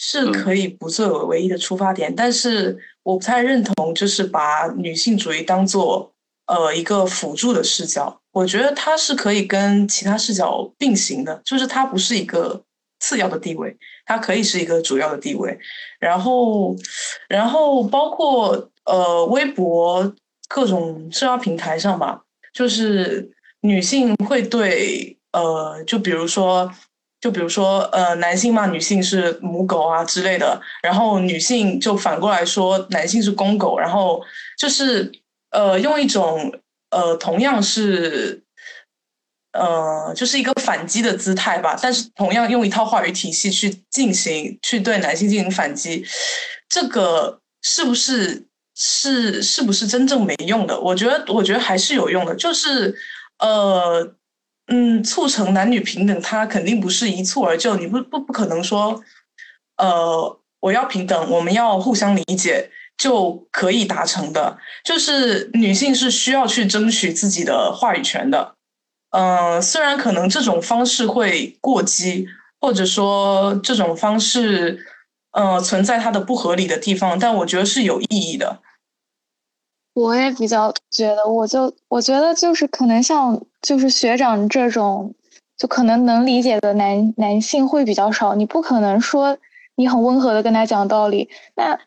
[0.00, 6.14] 是可以不作为唯一的出发点，但是我不太认同，就是把女性主义当做
[6.46, 8.20] 呃一个辅助的视角。
[8.30, 12.62] 我觉得它是可以跟其他视角并行的，就是它不是一个
[13.00, 15.58] 次要的地位，它可以是一个主要的地位。
[15.98, 16.74] 然后，
[17.28, 20.14] 然后包括呃微博
[20.48, 23.30] 各种社交平台上吧，就是
[23.60, 26.72] 女性会对呃，就比如说。
[27.20, 34.22] 就比如说，呃，男性骂女性是母狗啊之类的，然后女性就反过来说男性是公狗，然后
[34.56, 35.10] 就是
[35.50, 36.52] 呃，用一种
[36.90, 38.40] 呃同样是
[39.58, 46.06] 呃就是一个反击的姿态吧，但是同样用一套话语体系去进行去对男性进行反击，
[46.68, 50.78] 这个是不是是是不是真正没用的？
[50.80, 52.94] 我觉得我觉得还是有用的，就是
[53.40, 54.14] 呃。
[54.70, 57.74] 嗯，促成男女平等，它肯定不是一蹴而就。
[57.76, 59.02] 你不不不可能说，
[59.78, 64.58] 呃，我要平等，我们要互相理解就可以达成的。
[64.84, 68.56] 就是女性是需要去争取自己的话语权的。
[69.10, 72.26] 嗯，虽然可能这种方式会过激，
[72.60, 74.84] 或者说这种方式，
[75.32, 78.60] 呃，存在它的不合理的地方，但我觉得是有意义的。
[79.94, 85.14] 我也比较觉得，我就我觉得就是可能像就是学长这种，
[85.56, 88.34] 就可能能理解的男男性会比较少。
[88.34, 89.36] 你不可能说
[89.74, 91.78] 你很温和的跟他讲道理，那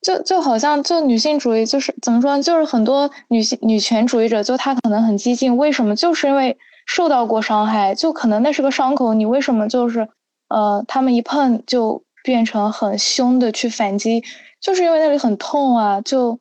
[0.00, 2.42] 就就好像就女性主义就是怎么说呢？
[2.42, 5.96] 就是很多女性女权主义者，就她可能很激进，为什么？
[5.96, 6.56] 就是因为
[6.86, 10.08] 受到过伤害，就可能那是个伤口，你为什么就是
[10.48, 14.22] 呃，他们一碰就变成很凶的去反击，
[14.60, 16.38] 就是因为那里很痛啊，就。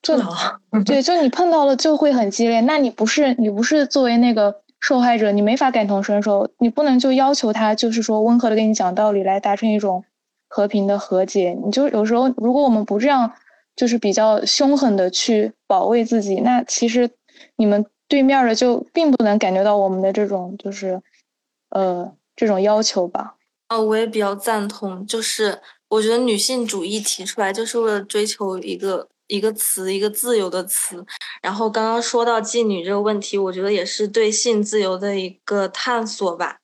[0.00, 0.16] 就
[0.86, 2.60] 对，就你碰到了就会很激烈。
[2.60, 6.48] 那你不是你不是作为那个受害者，你没法感同身受。
[6.58, 10.04] 你不能就要求他，就是说温和的跟你讲道理，来达成一种
[10.54, 11.58] 和平的和解。
[11.64, 13.32] 你就有时候，如果我们不这样，
[13.74, 17.08] 就是比较凶狠的去保卫自己，那其实
[17.56, 21.00] 你们对面的就并不能感觉到我们的这种就是
[21.70, 23.36] 呃这种要求吧。
[23.70, 29.08] 哦，我也比较赞同，就是我觉得女性主义提出来就是为了追求一个。
[29.28, 31.06] 一个词，一个自由的词。
[31.40, 36.58] 然后刚刚说到妓女这个问题，我觉得也是对性自由的一个探索吧。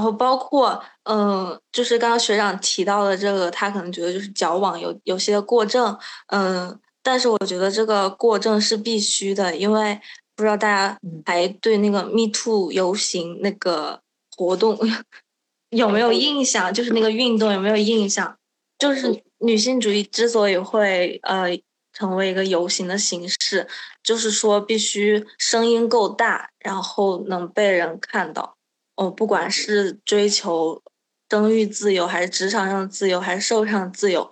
[0.00, 5.94] 然后包括，嗯，就是刚刚学长提到的这个，他可能觉得就是矫枉有有些过正，
[6.28, 10.00] 嗯，但是我觉得这个过正是必须的，因为
[10.34, 14.00] 不知道大家还对那个 Me Too 游行那个
[14.34, 14.78] 活动
[15.68, 16.72] 有没有印象？
[16.72, 18.34] 就是那个运动有没有印象？
[18.78, 21.60] 就是女性主义之所以会呃。
[21.92, 23.66] 成为一个游行的形式，
[24.02, 28.56] 就是说必须声音够大，然后能被人看到。
[29.00, 30.82] 哦，不管是追求
[31.30, 34.30] 生育自由，还是职场上的自由，还是社会上的自由，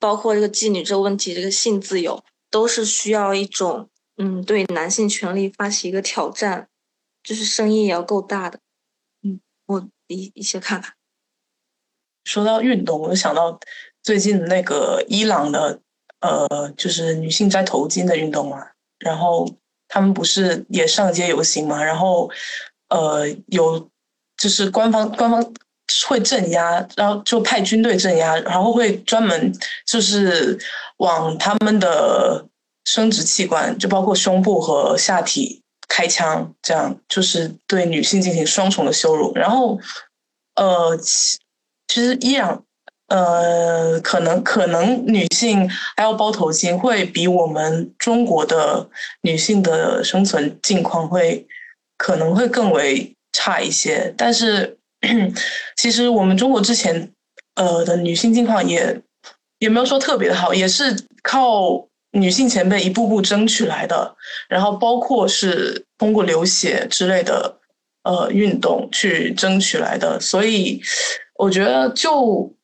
[0.00, 6.68] 包括这个妓女这个问题，这个性自由，都是需要一种嗯，对男性权利发起一个挑战，
[7.22, 8.58] 就是声音也要够大的。
[9.22, 10.96] 嗯，我一一些看法。
[12.24, 13.60] 说到运动，我就想到
[14.02, 15.80] 最近那个伊朗的。
[16.20, 18.62] 呃，就是女性摘头巾的运动嘛，
[18.98, 19.48] 然后
[19.88, 22.30] 他们不是也上街游行嘛，然后
[22.88, 23.90] 呃有
[24.40, 25.54] 就是官方官方
[26.08, 29.52] 会镇压，然后就派军队镇压，然后会专门
[29.86, 30.58] 就是
[30.96, 32.44] 往他们的
[32.86, 39.32] 生殖器官，就包括胸部和下体开枪，这样就是对女性进行双重的羞辱。
[39.34, 39.78] 然后
[40.56, 42.64] 呃，其实伊朗。
[43.12, 48.88] 呃，可能可能女性还要包头巾，会比我们中国的
[49.22, 51.44] 女性的生存境况会
[51.96, 54.14] 可能会更为差一些。
[54.16, 54.78] 但是，
[55.76, 57.10] 其实我们中国之前
[57.54, 59.00] 呃的女性境况也
[59.58, 64.16] 也没有说特别的好，也是靠女性前辈一步步争取来的。
[64.48, 67.58] 然后，包括是通过流血之类的
[68.04, 70.18] 呃运动去争取来的。
[70.20, 70.80] 所以，
[71.34, 72.54] 我觉得就。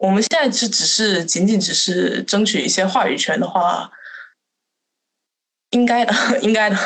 [0.00, 3.90] 我们现在是只是仅仅只是争取一些话语权的话，
[5.70, 6.76] 应该的， 应该的。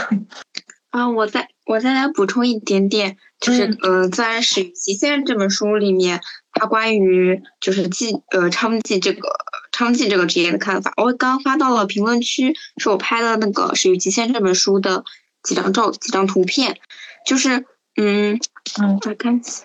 [0.88, 6.20] 啊，我再我再来补充一点点，就是呃，在《始于极限》这本书里面，
[6.53, 9.29] 它关于就是记呃娼妓这个
[9.72, 15.05] 娼妓这个职业的看法，我刚发到了评论区，是我拍的那个《始于极限》这本书的
[15.42, 16.79] 几张照几张图片，
[17.27, 17.64] 就是
[17.96, 18.40] 嗯
[18.81, 19.64] 嗯，再看一下，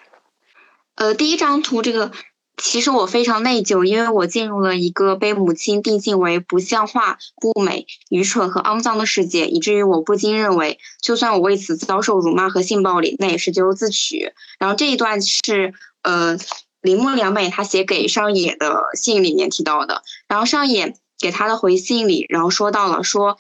[0.96, 2.12] 呃，第一张图这个。
[2.58, 14.34] 其实我非常内疚，因为我进入了一个被母亲定性为不像话、不美、愚蠢和肮脏的世界，以至于我不禁认为，就算我为此遭受辱骂和性暴力，那也是咎由自取。
[14.58, 16.38] 然后这一段是呃
[16.82, 23.38] 铃木良美她写给上野的信里面提到的，然后上野给他的回信里，然后说到了说，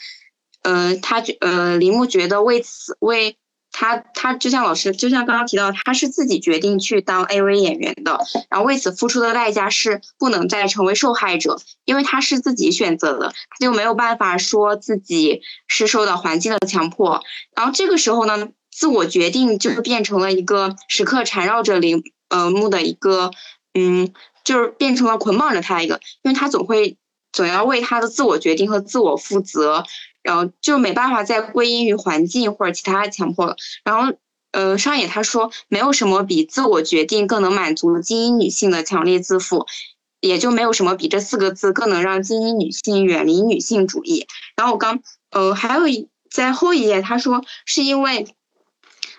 [0.62, 3.36] 呃他呃铃木觉得为此为。
[3.79, 17.21] 他他就像老师，就像刚刚提到，他是自己决定去当 AV 演员的，然后为此付出的代价是不能再成为受害者，因为他是自己选择的，他就没有办法说自己是受到环境的强迫。
[17.55, 23.29] 然后这个时候呢，自我决定就变成了一个时刻缠绕着铃呃木的一个，
[23.75, 24.11] 嗯，
[24.43, 26.97] 就是变成了捆绑着他一个，因为他总会
[27.31, 29.83] 总要为他的自我决定和自我负责。
[30.27, 33.55] 然后就没办法再归因于环境或者其他强迫了。
[33.85, 34.13] 然后，
[34.52, 39.65] 呃，上野他说，没有什么比自我决定更能满足精英女性的强烈自负，
[40.19, 44.27] 也就没有什么比这四个字更能让精英女性远离女性主义。
[44.58, 44.99] 然后我刚，
[45.31, 48.27] 呃，还有一在后一页，他说是因为。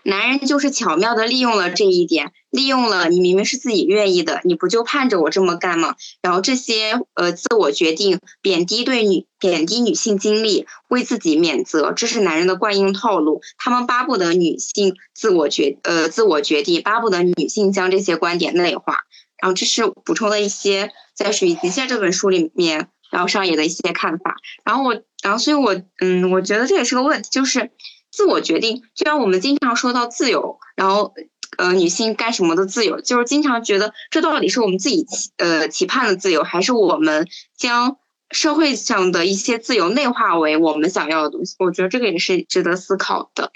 [0.08, 5.96] 男人就是巧妙的利用了这一点，利用了你明明是自己愿意的，你不就盼着我这么干吗？
[6.22, 13.42] 然后这些呃自我决定，贬低对女贬低女性经历，为自己免责，这是男人的惯用套路。
[13.58, 19.00] 他们巴不得女性自我决呃自我决定，巴不得女性将这些观点内化。
[19.40, 24.36] 然后这是补充的一些在《水极限》这本书里面，然后上野的一些看法。
[24.64, 27.70] 然后我然后所以我嗯，我觉得这也是个问题，就是
[28.10, 28.82] 自我决定。
[28.94, 31.14] 就像我们经常说到自由，然后
[31.56, 37.96] 呃，女性干什么的自由，就是经常觉得这到底是我们自己期呃期盼的自由，还是我们将
[38.30, 41.54] 社会上的一些自由内化为我们想要的东西？
[41.58, 43.52] 我觉得这个也是值得思考的。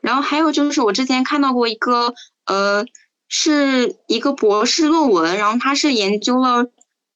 [0.00, 2.14] 然后还有就是我之前看到过一个
[2.46, 2.84] 呃。
[3.30, 6.64] 是一个博士论文，然后他是研究了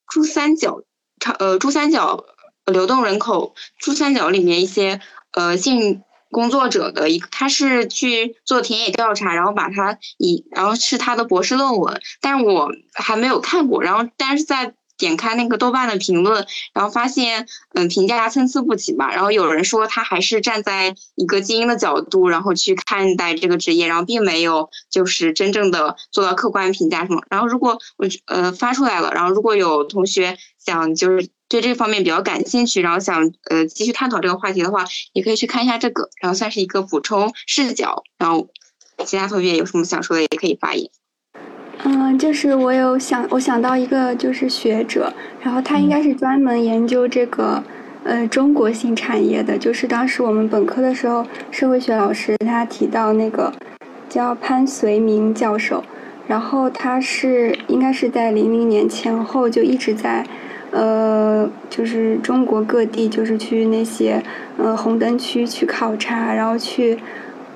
[0.07, 0.83] 珠三角
[1.19, 2.23] 长呃珠三角
[2.67, 5.01] 流动人口，珠三角里面一些
[5.31, 6.03] 呃性
[6.33, 14.73] 工作者的一个，他是去做田野调查，然后把他以然后是他的博士论文，但是我还没有看过，然后但是在。
[14.95, 19.09] 点开那个豆瓣的评论，然后发现，嗯，评价参差不齐吧。
[19.11, 27.23] 然后有人说他还是站在一个精英的角度，然后去看待这个职业，然后并没有就是真正的做到客观评价什么。
[27.29, 34.83] 然后如果我呃发出来了，然后如果有同学想就是对这方面比较感兴趣，然后想呃继续探讨这个话题的话，
[35.13, 38.01] 也可以去看一下这个，然后算是一个补充视角。
[38.17, 38.47] 然后
[39.05, 40.89] 其他同学有什么想说的，也可以发言。
[41.83, 47.63] 嗯，就是我有想，我想到一个就是学者，然后他应该是专门研究这个，
[48.03, 49.55] 呃，中国性产业的。
[49.55, 53.53] 就是当时我们本科的时候，社会学老师他提到那个
[54.09, 55.83] 叫潘绥铭教授，
[56.25, 60.25] 然后他是应该是在零零年前后就一直在，
[60.73, 64.21] 呃，就是中国各地就是去那些
[64.57, 66.97] 呃红灯区去考察，然后去，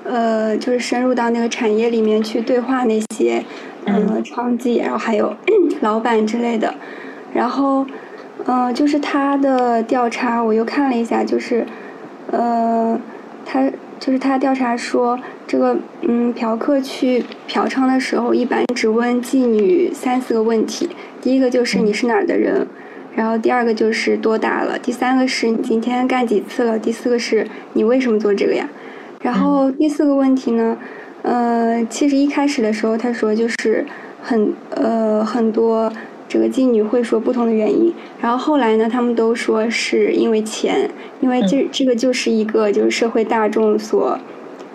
[0.04, 3.44] 呃，就是深入到那个产业里面去对话那些。
[3.90, 5.34] 嗯，娼妓，然后还有
[5.80, 6.74] 老板之类的，
[7.32, 7.86] 然后，
[8.44, 11.64] 嗯，就是他的调查，我又看了一下，就是，
[12.30, 13.00] 呃，
[13.46, 20.90] 他就是他调查说，这个嗯，嫖客去嫖娼的时候，一般只问妓女三四个问题，
[21.22, 22.66] 第一个就是你是哪儿的人，
[23.18, 28.68] 然后第二个就是多大了，第三个是你今天干几次了，第四个是你为什么做这个呀？
[29.20, 30.78] 然后第四个问题呢？
[31.22, 33.84] 呃，其实一开始的时候，他说就是
[34.22, 35.92] 很呃很多
[36.28, 40.88] 这个妓女会说不同的原因，然后后来呢，他们都说是因为钱，
[41.20, 44.16] 因为这这个就是一个就是社会大众所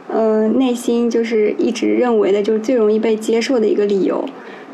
[0.10, 4.26] 呃内心就是一直认为的就是最容易被接受的一个理由，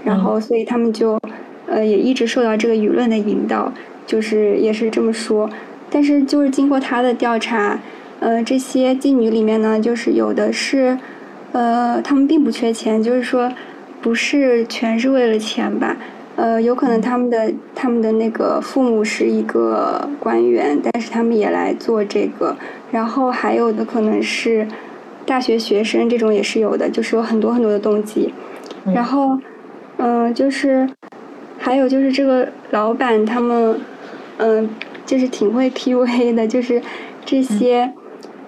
[0.03, 1.18] 然后所以他们就
[1.70, 3.72] 呃也一直受到这个舆论的引导，
[4.05, 5.49] 就是也是这么说，
[5.89, 7.80] 但是就是经过他的调查，
[8.20, 10.97] 呃这些妓女里面呢，就是有的是。
[11.51, 13.51] 呃，他们并不缺钱，就是说，
[14.03, 15.97] 不是全是为了钱吧？
[16.36, 22.55] 呃，有可能他们的他们的那个父母是一个官员，但是他们也来做这个。
[22.91, 24.67] 然后还有的可能是
[25.26, 28.32] 大学学生，这种也是有的，就是有很多很多的动机。
[28.93, 29.36] 然后，
[29.97, 30.88] 嗯，就是
[31.60, 33.80] 还有就是这个老板他们，
[34.38, 34.70] 嗯，
[35.05, 36.82] 就是挺会 PUA 的，就是
[37.24, 37.91] 这些。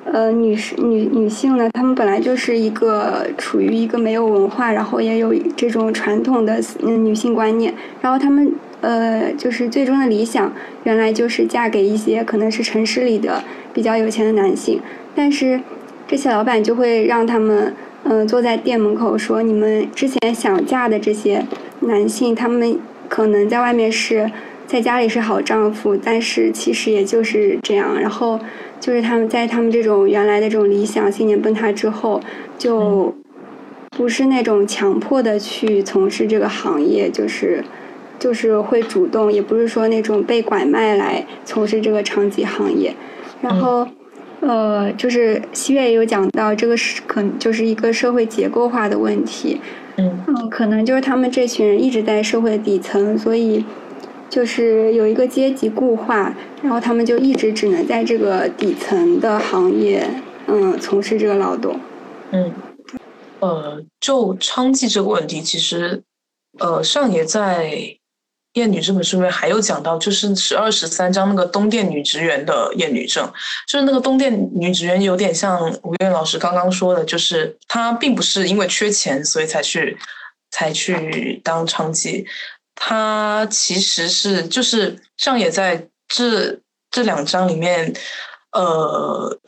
[0.03, 8.51] 呃，女士、女女性呢，她们本来就是一个处于一个没有文化，然后也有这种传统的女性观念，然后她们
[8.81, 10.51] 呃，就是最终的理想，
[10.85, 13.43] 原来就是嫁给一些可能是城市里的
[13.73, 14.81] 比较有钱的男性，
[15.13, 15.61] 但是
[16.07, 17.71] 这些老板就会让他们
[18.03, 21.45] 嗯坐在店门口说，你们之前想嫁的这些
[21.81, 22.75] 男性，他们
[23.11, 24.31] 可能在外面是
[24.65, 28.39] 在家里是好丈夫，但是其实也就是这样，然后。
[28.81, 32.19] 就是他们在他们这种原来的这种理想信念崩塌之后，
[32.57, 33.13] 就
[33.95, 37.63] 不是那种强迫的去从事这个行业，就是
[38.17, 42.91] 就是会主动，也不是说那种被拐卖来从事这个娼妓行业。
[43.39, 43.87] 然后，
[44.39, 49.61] 呃，就是西月也有讲到，这个是可能就是一个社会结构化的问题。
[50.27, 53.63] 嗯，可能就是他们这群人一直在社会底层，所以。
[54.31, 56.33] 就是有一个阶级固化，
[56.63, 60.09] 然后他们就一直只能在这个底层的行业，
[60.47, 61.77] 嗯，从事这个劳动。
[62.31, 62.49] 嗯，
[63.41, 66.01] 呃，就娼妓这个问题，其实，
[66.59, 67.65] 呃，上野在
[68.53, 73.25] 《艳女》这本书里面还有讲到，就是十二十三章那个东电女职员的厌女症，
[73.67, 79.97] 就是那个东电女职员有点像吴苑老师刚刚说的，就是她并不是因为缺钱所以才去
[80.49, 82.25] 才去当娼妓。
[82.75, 87.93] 她其实是就是上野在这这两章里面，
[88.51, 89.39] 呃，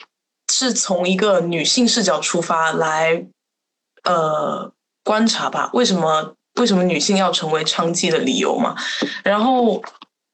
[0.51, 3.25] 是从一个女性视角出发来，
[4.03, 4.71] 呃，
[5.03, 8.75] 观察吧，为什么为什么女性要成为娼妓的理由嘛？
[9.23, 9.81] 然后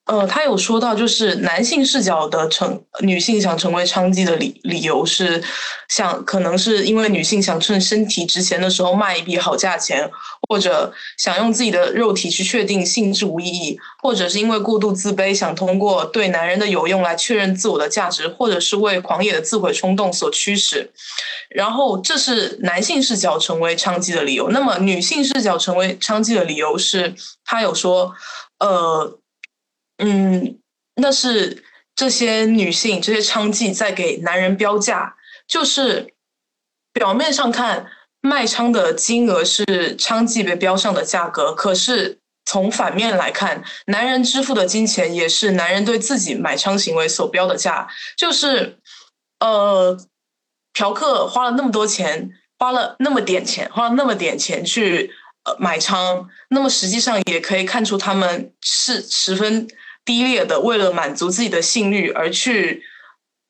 [0.10, 5.40] 呃，他有说到，就是男性视角的成女性想成为娼妓的理理由是，
[5.88, 10.10] 想可能是因为女性想趁身体值钱的时候卖一笔好价钱，
[10.50, 20.90] 或者想用自己的肉体去确定性质无意义，或者是因为过度自卑，想通过对男人的有用来确认自我的价值，或者是为狂野的自毁冲动所驱使。
[21.52, 24.50] 然后，这是男性视角成为娼妓的理由。
[24.50, 27.14] 那么，女性视角成为娼妓的理由是，
[27.46, 28.12] 他有说，
[28.58, 29.20] 呃。
[30.00, 30.60] 嗯，
[30.96, 31.64] 那是
[31.96, 35.16] 这些女性、这些娼妓在给男人标价，
[35.48, 36.14] 就是
[36.94, 37.92] 表面上看
[38.22, 39.66] 卖娼的金额是
[39.98, 47.88] 娼妓被标上的价格，可是从反面来看，男人支付的金钱也是男人对自己买娼行为所标的价，
[48.18, 48.78] 就是
[49.42, 49.98] 呃，
[50.72, 55.12] 嫖客花了那么多钱，花了那么点钱，花了那么点钱去
[55.44, 59.68] 呃买娼，那么实际上也可以看出他们是十分。
[60.10, 62.82] 低劣的，为了满足自己的性欲而去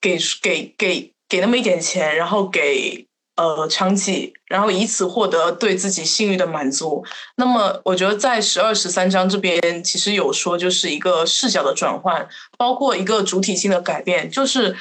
[0.02, 3.08] 给给给给那么一点钱，然后给
[3.38, 7.02] 呃娼妓，然后以此获得对自己性欲的满足。
[7.38, 14.76] 那么，我觉得在十二十三章这边其实有说，就是一个视角的转换，包括一个主体性的改变，就是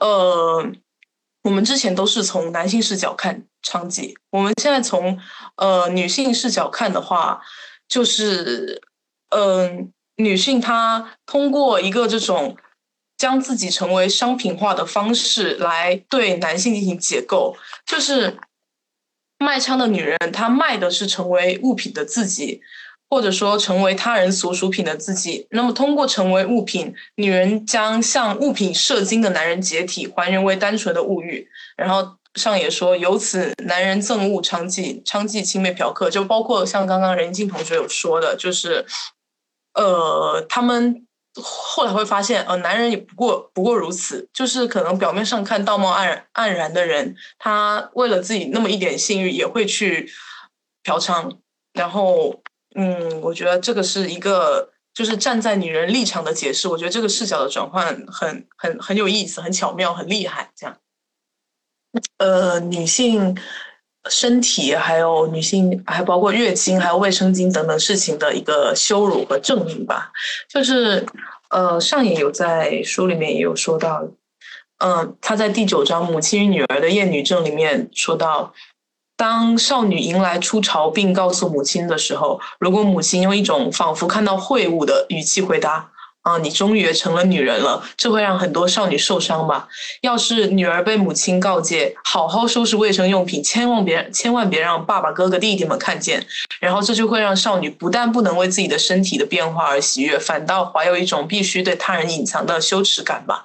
[0.00, 0.66] 呃，
[1.44, 5.16] 我们之前都是从男性视角看娼妓，我们现在从
[5.54, 7.40] 呃女性视角看的话，
[7.86, 8.82] 就是
[9.30, 9.92] 嗯。
[10.22, 12.56] 女性她通过一个这种
[13.18, 17.56] 将自己成为商品化的方式来对男性进行解构，
[17.86, 18.36] 就是
[19.38, 22.60] 卖娼的女人，她卖的是成为物品的自己，
[23.08, 25.46] 或者说成为他人所属品的自己。
[25.50, 31.46] 那么通过成为物品，女人将向物品射精的男人解体，还原为单纯的物欲。
[31.76, 38.84] 然后上也说，由此男人憎恶娼妓，娼妓轻蔑嫖客，就包括像刚刚任静同学有说的，就是。
[39.74, 50.10] 呃，他们后来会发现，呃，男人也不过不过如此，就是可能表面上看道貌岸岸然的人，他为了自己那么一点信誉，也会去
[50.82, 51.38] 嫖娼。
[51.72, 52.42] 然后，
[52.74, 56.68] 嗯，我觉得这个是一个，就是站在女人立场的解释。
[56.68, 60.50] 我觉得这个视角的转换很很很有意思，很巧妙，很厉害。
[60.54, 60.76] 这样，
[62.18, 63.34] 呃，女性。
[64.10, 70.10] 身体，还有女性，还包括月经，还有卫生巾等等事情的一个羞辱和证明吧。
[70.48, 71.06] 就是，
[71.50, 74.02] 呃，上野有在书里面也有说到，
[74.78, 78.52] 嗯，他在第九章《母亲与女儿的厌女症》里面说到，
[79.16, 85.91] 当少女迎来初潮并告诉母亲的时候，如果母亲用一种仿佛看到秽物的语气回答。
[86.22, 89.68] 啊，你终于也成了女人了，这会让很多少女受伤吧？
[90.02, 96.24] 要是女儿被母亲告诫，好好收拾卫生用品，千万别千万别让爸爸、哥哥、弟弟们看见，
[96.60, 103.42] 然后这就会让少女不但不能为自己的身体的变化而喜悦，反倒怀有一种必须对他人隐藏的羞耻感吧？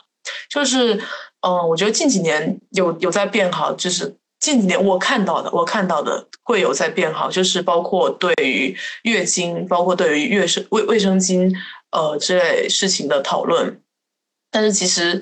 [0.48, 1.02] 就是，
[1.42, 11.52] 嗯，我觉得近几年有有在变好，就是近几年我看到的，我看到的会有在变好，就是包括对于月经，包括对于月生卫卫生巾。
[11.92, 13.82] 呃，这类事情的讨论，
[14.52, 15.22] 但是其实，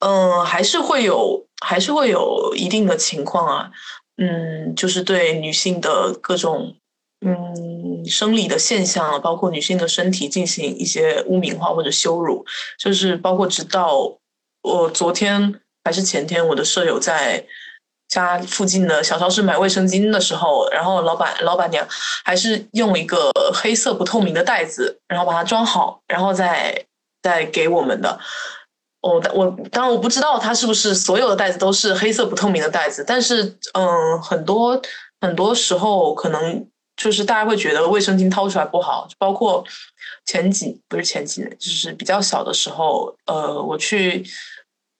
[0.00, 3.70] 嗯，还是会有，还是会有一定的情况啊，
[4.16, 6.76] 嗯，就是对女性的各种，
[7.24, 12.44] 嗯，生理的现象，包括女性的身体进行一些污名化或者羞辱，
[12.78, 14.18] 就是包括直到
[14.62, 17.46] 我昨天还是前天，我的舍友在。
[18.20, 21.86] 家附近的小超市买卫生巾的时候，然后老板老板娘
[22.24, 26.84] 还是用一个黑色不透明的袋子，然后把它装好，然后再
[27.22, 28.18] 再给我们的。
[29.00, 34.80] 我我当然我不知道它是不是所有的袋子都是黑色不透明的袋子，但是嗯，很多
[35.20, 39.64] 很多时候可能就是大家会觉得卫生巾掏出来不好，包括
[40.26, 44.24] 前几不是前几年，就是比较小的时候，呃，我去。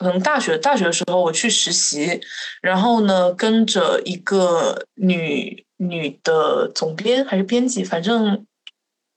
[0.02, 2.20] 可能大学大学的时候我去实习，
[2.60, 8.44] 然后呢跟着一个女女的总编还是编辑，反正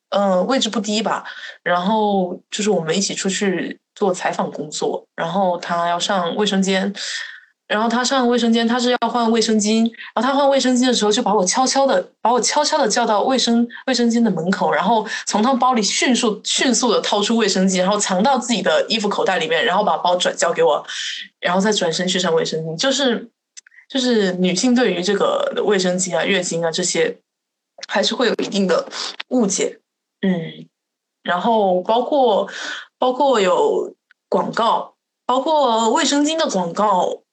[0.09, 1.25] 嗯位置不低吧。
[1.63, 6.93] 然后就是我们一起出去做采访工作，然后她要上卫生间。
[7.67, 9.81] 然后他上卫生间，他是要换卫生巾。
[10.13, 20.85] 然后他换卫生巾的时候，就把我悄悄的把我悄悄的叫到卫生卫生间的门口，然后从他包里迅速迅速的掏出卫生巾，然后藏到自己的衣服口袋里面，然后把包转交给我，
[21.39, 22.77] 然后再转身去上卫生巾。
[22.77, 23.27] 就是
[23.89, 27.17] 就是女性对于这个卫生巾啊、月经啊这些，
[27.87, 28.87] 还是会有一定的
[29.29, 29.79] 误解。
[30.21, 30.67] 嗯，
[31.23, 32.47] 然后包括
[32.99, 33.91] 包括有
[34.29, 34.93] 广告，
[35.25, 37.23] 包括卫生巾的广告。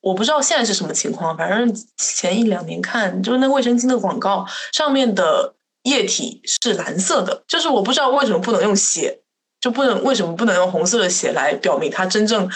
[0.00, 9.20] 我不知道现在是什么情况，反正前一两年看，就是那卫生巾的广告上面的液体是蓝色的，就是我不知道为什么不能用血，
[9.60, 12.50] 就不能为什么不能用红色的血来表明她真正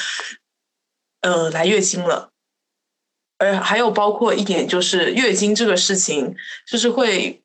[1.20, 2.30] 呃来月经了？
[3.38, 6.34] 而还有包括一点就是月经这个事情，
[6.66, 7.42] 就是会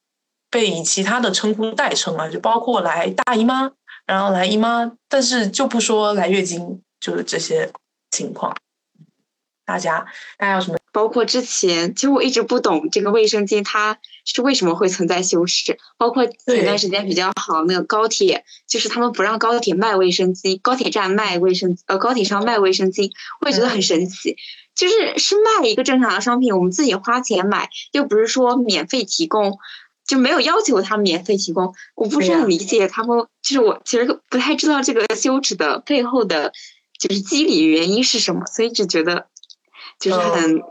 [0.50, 3.72] 被以其他的称呼代称啊，就包括来大姨妈，
[4.06, 7.70] 然后来姨妈，但是就不说来月经，就是这些
[8.12, 8.56] 情况。
[9.70, 10.04] 大家
[10.40, 10.80] 大家有什么？
[10.92, 15.78] 包括之前，其实我一直不懂这个卫生巾它是为什么会存在羞耻。
[15.96, 23.12] 包括前段时间比较好那个高铁，就是他们不让高铁卖卫生巾，高铁站卖卫生呃高铁上卖卫生巾，
[23.42, 24.36] 我也觉得很神奇。
[24.74, 29.60] 就是是卖一个正常的商品，我们自己花钱买，又不是说免费提供，
[30.08, 31.76] 就没有要求他免费提供。
[31.94, 36.52] 我不是很理解他们，就是我其实不太知道这个羞耻的背后的，
[37.00, 39.28] 就是机理原因是什么，所以只觉得。
[40.00, 40.62] 就是很，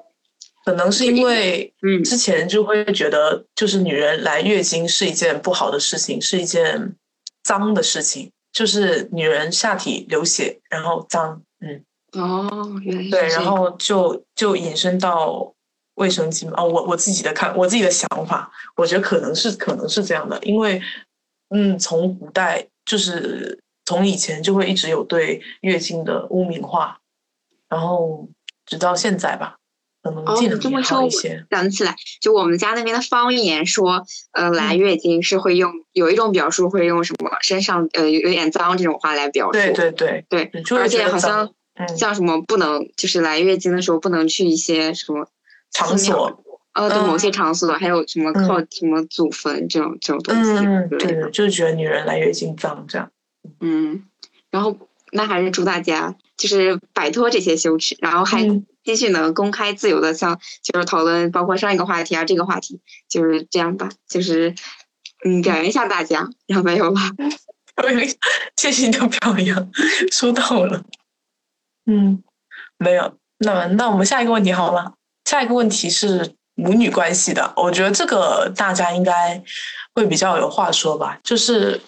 [0.65, 6.95] 可能是因为，嗯，之前就会觉得，就是女人来月经是一件不好的事情，是一件
[7.43, 15.53] 脏的事情，就是女人下体流血，然后脏，嗯，哦，原来对，然后就就引申到
[15.97, 20.81] 卫生巾哦，我我自己的看，我自己的想法，我觉得可能是可能是这样的，因为，
[21.51, 26.99] 嗯，从古代就是从以前就会一直有对月经的污名化，
[27.69, 28.27] 然后。
[28.69, 29.57] 直到现在吧，
[30.03, 31.45] 可能技能会好一些。
[31.51, 39.53] 想起来，就我们家那边的方言说，呃，来月经是会用有一种表述会用什么身上呃有点脏这种话来表述。
[39.53, 41.51] 对对对对，而且好像
[41.97, 45.27] 像什么不能就是来月经的时候不能去一些什么
[45.73, 46.45] 场所，
[46.75, 50.51] 呃，对某些场所，还有什么靠什么祖坟这种这种东西。
[50.51, 53.11] 嗯，对，就是觉得女人来月经脏这样。
[53.61, 54.05] 嗯，
[54.51, 54.77] 然后。
[55.13, 58.47] 那还是祝大家就是摆脱这些羞耻，然后还
[58.85, 64.55] 继续能公开自由的像就是讨论，包括上一个话题啊，这个话题就是这样吧，就是
[65.25, 67.01] 嗯表扬一下大家，然后没有了，
[68.57, 69.71] 谢谢你的表扬，
[70.13, 70.83] 收到了。
[71.87, 72.23] 嗯，
[72.77, 74.95] 没有，那那我们下一个问题好了，
[75.25, 79.43] 下一个问题是母女关系的，我觉得这个大家应该
[79.95, 81.81] 会比较有话说吧，就是。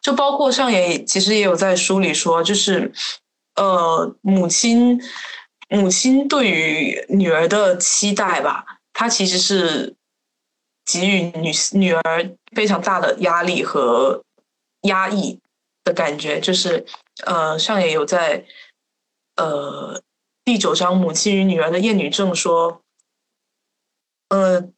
[0.00, 2.92] 就包括上野，其实也有在书里说，就是，
[3.56, 5.00] 呃，母亲，
[5.68, 9.94] 母亲对于女儿的期待吧，她其实是
[10.84, 14.22] 给予女女儿非常大的压力和
[14.82, 15.38] 压抑
[15.84, 16.40] 的感觉。
[16.40, 16.86] 就是，
[17.24, 18.44] 呃，上野有在，
[19.36, 20.02] 呃，
[20.44, 22.82] 第九章母亲与女儿的厌女症说，
[24.28, 24.68] 呃。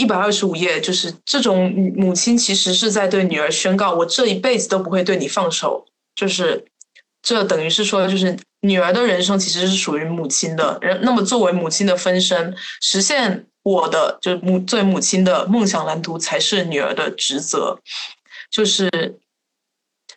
[0.00, 5.84] 一百二十五页，就是这种母亲其实是在对女儿宣告：我这一辈子都不会对你放手。
[6.14, 6.64] 就是
[7.22, 10.78] 这等于是说，就是女儿的人生其实是属于母亲的。
[10.80, 17.78] 人那么作为母亲的分身，实现我的就母作为母亲的梦想蓝图才是女儿的职责。
[18.50, 18.90] 就是。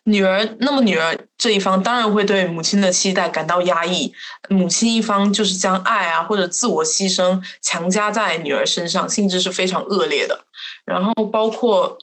[0.04, 4.12] 女儿，那么女儿这一方当然会对母亲的期待感到压抑，
[4.48, 10.44] 母亲一方就是将爱啊或者自我牺牲强加在女儿身上，性质是非常恶劣的。
[10.84, 11.96] 然后包括，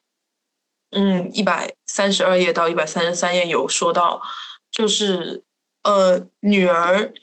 [0.91, 4.21] 嗯，一百三十二页到一百三十三页有说到，
[4.71, 5.43] 就是
[5.83, 7.13] 呃，女儿。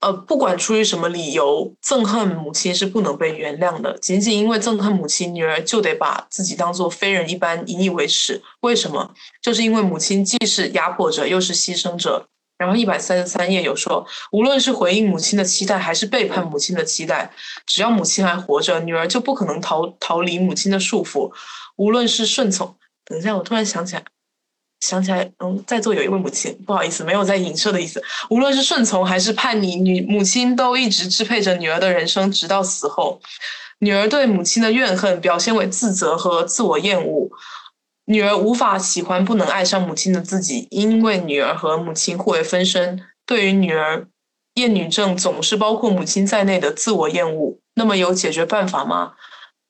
[0.00, 3.98] 呃，不管出于什么理由，憎恨母亲是不能被原谅的。
[3.98, 8.40] 仅仅因为憎恨母亲，女儿就得把自己当做非人一般引以为耻。
[8.60, 9.14] 为什么？
[9.42, 12.26] 就是因为母亲既是压迫者，又是牺牲者。
[12.56, 17.30] 然后一百三十三页有说，无论是回应母亲的期待，还是背叛母亲的期待，
[17.66, 21.30] 只要母亲还活着，女儿就不可能逃逃离母亲的束缚。
[21.76, 22.74] 无论是顺从，
[23.04, 24.04] 等一下，我突然想起来。
[24.80, 28.02] 想起来，嗯，在座有一位母亲，不好意思，没有在影射的意思。
[28.30, 33.20] 无论是顺从还是叛逆，女母亲都一直支配着女儿的人生，直到死后。
[33.80, 37.30] 女儿对母亲的怨恨表现为自责和自我厌恶。
[38.06, 43.00] 女儿无法喜欢不能爱上母亲的自己，因为女儿和母亲互为分身。
[43.24, 44.06] 对于女儿
[44.54, 47.58] 厌女症，总是包括母亲在内的自我厌恶。
[47.74, 49.12] 那么有解决办法吗？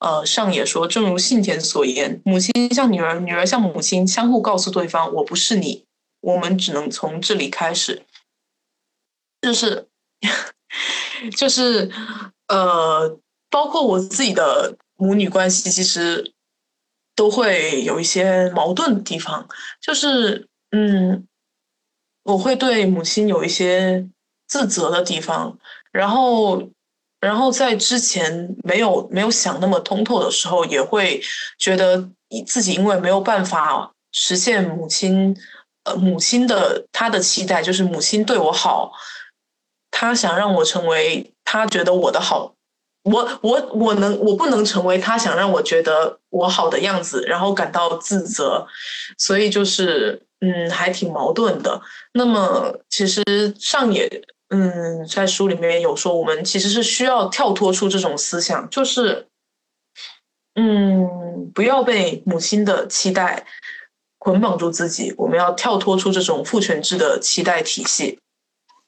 [0.01, 5.85] 呃，上野说，正如信田所言，母亲像女儿，女儿像母亲，相互告诉对方：“我不是你，
[6.23, 8.03] 我们只能从这里开始。”
[9.43, 9.87] 就是，
[11.37, 11.91] 就是，
[12.49, 13.19] 呃，
[13.51, 16.33] 包括我自己的母女关系，其实
[17.15, 19.47] 都会有一些矛盾的地方。
[19.83, 21.27] 就是，嗯，
[22.23, 24.09] 我会对母亲有一些
[24.49, 25.59] 自责的地方，
[25.93, 26.71] 然后。
[27.21, 31.23] 然后在之前没有没有想那么通透的时候，也会
[31.59, 32.09] 觉得
[32.47, 35.37] 自己因为没有办法实现母亲
[35.85, 38.91] 呃母亲的她的期待，就是母亲对我好，
[39.91, 42.55] 她想让我成为她觉得我的好
[43.03, 48.67] 我我我能我不能成为他想让我觉得我好的样子，然后感到自责，
[49.17, 51.81] 所以就是嗯，还挺矛盾的。
[52.13, 53.23] 那么其实
[53.59, 54.07] 上野
[54.51, 59.27] 嗯在书里面有说，我们其实是需要跳脱出这种思想，就是
[60.55, 63.47] 嗯不要被母亲的期待
[64.19, 68.21] 捆绑住自己，我们要跳脱出这种父权制的期待体系。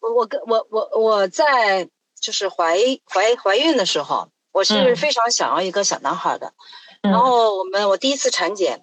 [0.01, 1.89] 我我跟我我我在。
[2.23, 2.77] 就是怀
[3.13, 6.53] 怀怀孕的时候，我是非常想要一个小男孩的。
[7.01, 8.81] 然后我们我第一次产检，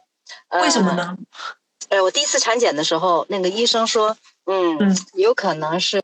[0.61, 1.15] 为什么呢？
[1.88, 4.17] 呃，我第一次产检的时候，那个医生说，
[4.51, 6.01] 嗯，有可能是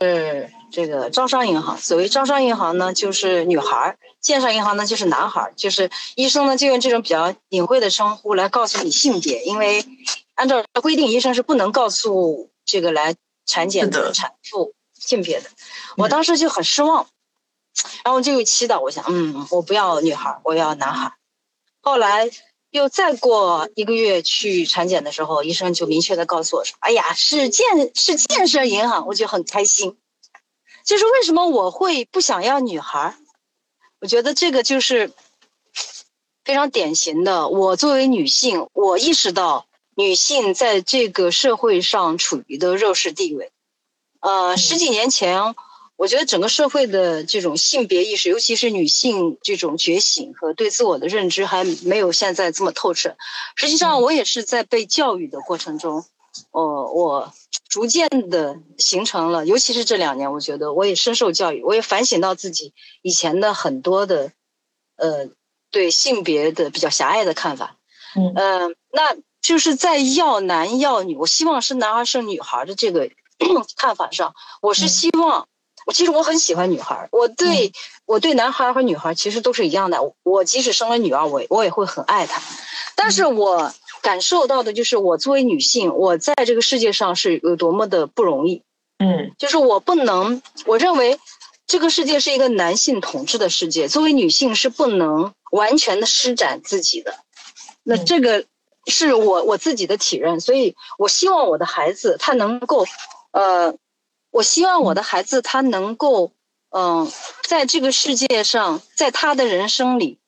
[0.71, 1.75] 这个招商银行。
[1.79, 5.51] 所谓招商银行呢，就是女孩；建设银行呢，就是男孩。
[5.55, 9.83] 就是医生呢，就用这种比较隐晦的称呼来告诉你性别，因为
[10.35, 13.15] 按照规定，医生是不能告诉这个来
[13.47, 15.49] 产检的产妇性别的。
[15.97, 17.07] 我当时就很失望。
[18.05, 21.11] 然后就有祈祷，我想，嗯，我不要女孩，我要男孩。
[21.81, 22.29] 后来
[22.75, 29.97] 又再过一个月去产检的时候，医生就明确的告诉我说：“哎呀，是建是建设银行。”我就很开心。
[30.83, 33.15] 就是为什么我会不想要女孩？
[34.01, 35.13] 我觉得这个就是
[36.43, 37.47] 非常典型的。
[37.47, 43.53] 我作为女性，我意识到女性在这个社会上处于的弱势地位。
[44.19, 45.55] 呃，十几年前。
[45.97, 53.15] 我觉得整个社会的这种性别意识，尤其是女性这种觉醒和对自我的认知，还没有现在这么透彻。
[53.55, 56.03] 实际上，我也是在被教育的过程中，
[56.51, 57.33] 哦，我
[57.69, 64.33] 逐渐的形成了，尤其是这两年，我觉得我也深受教育，我也反省到自己以前的很多的，
[64.97, 65.29] 呃，
[65.71, 67.77] 对性别的比较狭隘的看法。
[68.15, 73.09] 嗯，那就是在要男要女，我希望是男孩生女孩的这个
[73.77, 75.47] 看法上，我是希望。
[75.85, 77.71] 我其实我很喜欢女孩，我对
[78.05, 80.13] 我对男孩和女孩其实都是一样的。
[80.23, 82.41] 我即使生了女儿，我我也会很爱她。
[82.95, 83.71] 但是我
[84.01, 88.63] 感受到的就是，我作为女性，我在这个世界上是有多么的不容易。
[88.97, 91.19] 嗯，就是我不能，我认为
[91.67, 97.13] 这个世界是一个男性统治的世界，作为女性是不能完全的施展自己的。
[97.83, 98.45] 那这个
[98.87, 102.87] 是我我自己的体认，所以我希望我的孩子他能够，
[103.31, 103.75] 呃。
[104.35, 106.33] 我希望我的孩子他能够，
[106.69, 107.09] 嗯，
[107.47, 110.19] 在这个世界上，在他的人生里，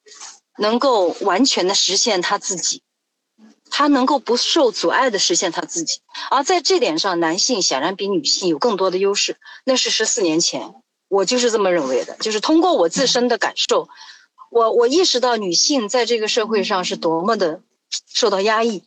[0.58, 2.84] 能够完全的实现他自己，
[3.70, 6.00] 他能够不受阻碍的实现他自己。
[6.32, 9.36] 而在这点上，男性显然比女性有更多的优势。
[9.66, 10.74] 那是十四年前，
[11.10, 12.16] 我就是这么认为的。
[12.22, 13.90] 就是通过我自身的感受，
[14.50, 17.60] 我我意识到女性在这个社会上是多么的
[18.14, 18.86] 受到压抑。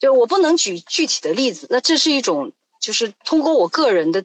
[0.00, 4.24] 就我不能举具体的例子，那这是一种，就是通过我个人的。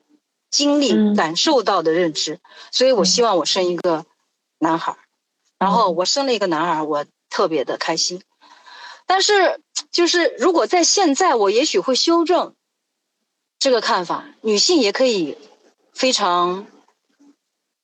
[0.58, 2.39] 经历感受到的认知，
[2.72, 4.08] 所以我希望我生一个
[4.58, 4.97] 男孩，
[5.60, 8.24] 然后我生了一个男孩，我特别的开心。
[9.05, 12.55] 但是，就是如果在现在，我也许会修正
[13.60, 15.38] 这个看法，女性也可以
[15.93, 16.66] 非常，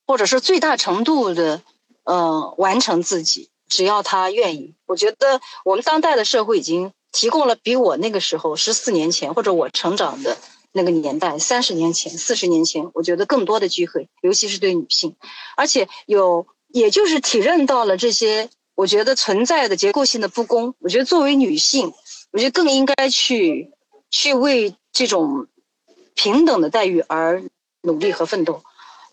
[0.07, 1.61] 或者是最大程度的，
[2.05, 4.73] 呃，完成自己，只要她愿意。
[4.87, 10.39] 我觉得我们当代的社会已经提供了比我那个时候十四年前或者我成长的。
[10.75, 15.15] 那个年代，三十年前、四十年前，我觉得更多的机会，尤其是对女性，
[15.55, 20.73] 而且有，也就是体认到了这些，我觉得存在的结构性的不公。
[20.79, 21.93] 我觉得作为女性，
[22.31, 23.71] 我觉得更应该去，
[24.09, 25.47] 去为这种
[26.15, 27.43] 平等的待遇而
[27.81, 28.63] 努力和奋斗。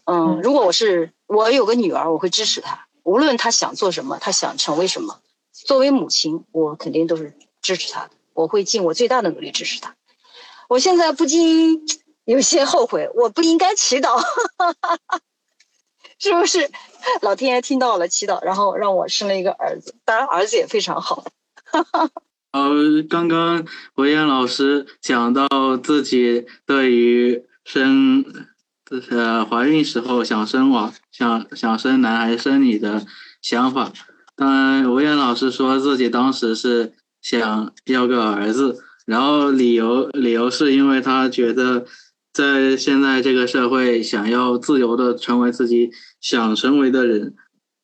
[0.04, 5.20] 嗯，如果我是我有个女儿，我会支持她，无论她想做什么，她想成为什么，
[5.52, 9.94] 作为母亲，我肯定都是支持她的，我会尽我最大的努力支持她。
[10.70, 11.84] 我现在不禁
[12.26, 14.22] 有些后悔，我不应该祈祷，
[16.20, 16.70] 是不是？
[17.22, 21.24] 老天爷听到了祈祷，然后让我生了一个儿子，当然儿子也非常好。
[22.52, 23.66] 呃，刚刚
[23.96, 25.48] 维燕老师讲到
[25.82, 28.24] 自己对于生
[29.10, 33.04] 呃怀孕时候想生娃、想想生男孩生女的
[33.42, 33.92] 想法，
[34.36, 38.84] 当然维燕老师说自己当时是想要个儿子。
[39.10, 41.84] 然后理由理由是因为他觉得，
[42.32, 45.90] 在现在这个社会，想要自由的成为自己
[46.20, 47.34] 想成为的人，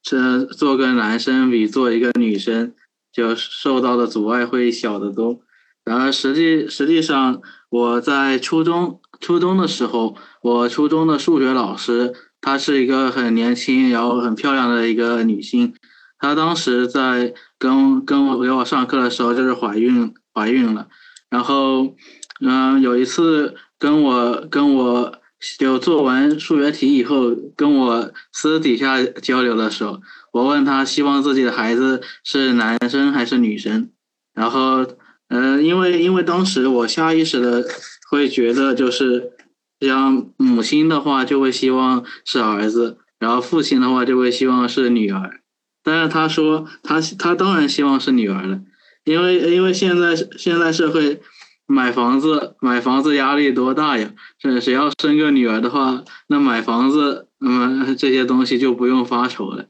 [0.05, 2.73] 这做个男生比做一个女生
[3.13, 5.41] 就受到的阻碍会小得多。
[5.85, 15.75] 然而实际实际上，我在初中初中的时候，我初中的数学老师，她是一个很年轻然后很漂亮的一个女性，
[16.21, 20.87] 她当时在跟跟我给我上课的时候就是怀孕怀孕了。
[21.31, 21.95] 然后，
[22.41, 25.19] 嗯，有一次跟我跟我
[25.59, 30.01] 就做完数学题以后，跟我私底下交流的时候，
[30.33, 33.91] 我问他希望自己的孩子是男生还是女生，
[34.35, 34.87] 然后，
[35.29, 37.65] 呃，因为因为当时我下意识的
[38.11, 39.33] 会觉得，就是
[39.81, 45.41] 像母亲的话就会希望是儿子，然后父亲的话就会希望是女儿，
[45.83, 48.61] 但是他说他他当然希望是女儿了，
[49.07, 51.23] 因为因为现在现在社会。
[51.69, 54.15] 买房子，买房子压力多大呀？
[54.39, 59.67] 这谁要生个女儿的话，那买房子，嗯，这些东西就不用发愁了。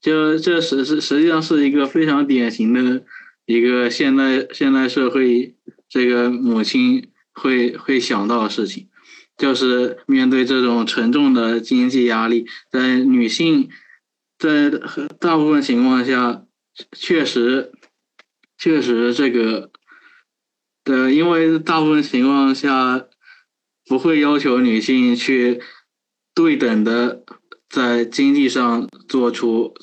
[0.00, 3.04] 就这实实实际上是一个非常典型的
[3.44, 5.54] 一个现代现代社会
[5.90, 8.88] 这个母亲会会想到的事情，
[9.36, 13.68] 就是面对这种沉重的经济压力，在女性
[14.38, 14.70] 在
[15.18, 16.46] 大部分情况下，
[16.92, 17.72] 确实
[18.60, 19.72] 确实这个。
[20.82, 23.06] 对，因为大部分情况下
[23.84, 25.60] 不会要求女性去
[26.34, 27.22] 对等的
[27.68, 29.74] 在经济上做出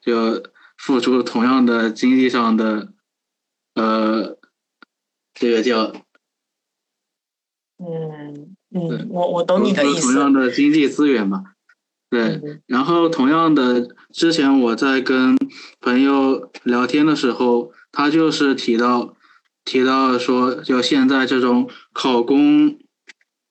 [0.00, 0.42] 就
[0.76, 2.92] 付出同样的经济上的
[3.74, 4.36] 呃
[5.32, 5.92] 这个叫
[7.78, 10.12] 嗯嗯，我我懂你的意思。
[10.12, 11.54] 同样的经济资源嘛，
[12.10, 12.60] 对。
[12.66, 15.36] 然后同样的，之前我在跟
[15.80, 19.14] 朋友聊天的时候，他就是提到。
[19.64, 22.76] 提到说，就现在这种考公、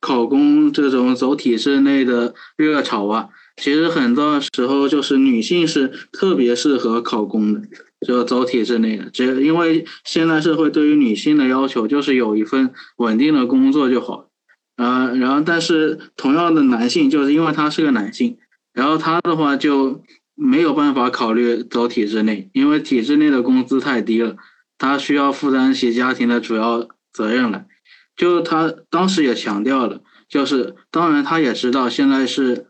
[0.02, 7.62] 考公这种走体制内的热潮啊，其实很多时候就是女性是特别适合考公的，
[8.06, 9.10] 就走体制内的。
[9.10, 14.28] 只因为现在社会对于女性的要求就是有一份稳定的工作就好，
[14.76, 18.38] 啊，然后但是同样的男性，就是因为他是个男性，
[18.74, 20.04] 然后他的话就
[20.36, 24.38] 没有办法考虑走体制内，因为体制内的工资太低了。
[24.78, 27.68] 他需要负担起家庭的主要责任来，
[28.16, 32.66] 就他当时也强调了，就是当然他也知道现在是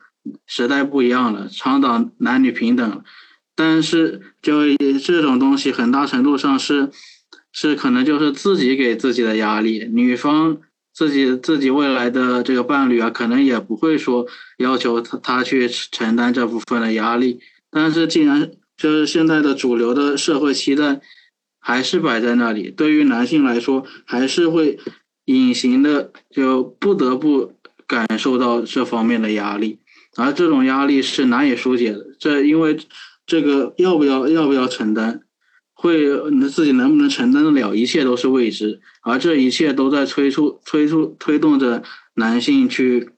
[0.45, 3.03] 时代不一样了，倡导男女平等，
[3.55, 6.89] 但是就这种东西很大程度上是
[7.53, 10.57] 是可能就是自己给自己的压力，女方
[10.93, 14.25] 自己自己未来的这个伴侣啊，可能也不会说
[14.57, 17.39] 要求他他去承担这部分的压力，
[17.69, 21.01] 但是既然就是现在的主流的社会期待。
[21.63, 24.79] 还是摆在那里，对于男性来说，还是会
[25.25, 27.53] 隐形的，就不得不
[27.85, 29.77] 感受到这方面的压力，
[30.17, 32.03] 而这种压力是难以疏解的。
[32.17, 32.75] 这因为
[33.27, 35.21] 这个要不要要不要承担，
[35.81, 35.97] 会
[36.29, 41.81] 你自己能不能承担得了，一切都是未知，而这一切都在催促催促推动着
[42.13, 43.09] 男性去，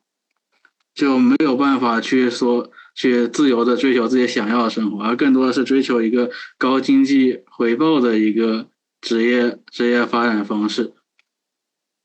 [0.96, 2.72] 就没有办法去说。
[2.96, 8.68] 去自由的追求自己想要的生活，而更多的是追求一个高经济回报的一个
[9.02, 10.94] 职业职业发展方式。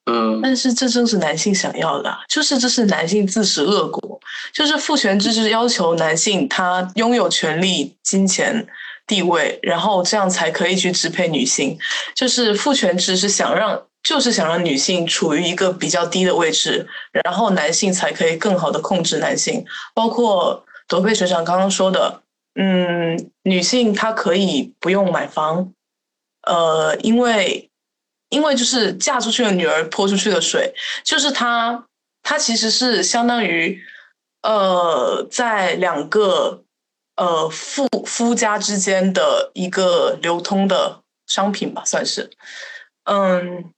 [0.07, 4.19] 呃，但是这正是男性想要的，就是这是男性自食恶果，
[4.55, 8.67] 就是父权制是要求男性他拥有权利、金钱、
[9.09, 11.77] 地位，然后这样才可以去支配女性。
[12.15, 16.87] 就是父权制是想让，就是想让女性处于一个比较低的位置，
[17.25, 20.65] 然后男性才可以更好的控制男性，包括。
[20.91, 22.23] 德佩学长刚刚说的，
[22.55, 25.75] 嗯，女性她可以不用买房，
[26.47, 27.69] 呃，因为，
[28.31, 30.73] 因为就是嫁出去的女儿泼出去的水，
[31.05, 31.85] 就是她，
[32.23, 33.79] 她其实是相当于，
[34.41, 36.63] 呃，在两个
[37.19, 42.31] 呃夫夫家之间的一个流通的商品吧，算是，
[43.05, 43.73] 嗯，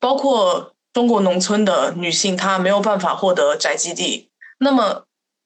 [0.00, 5.04] 包括中国农村的女性，她没有办法获得宅基地，那么。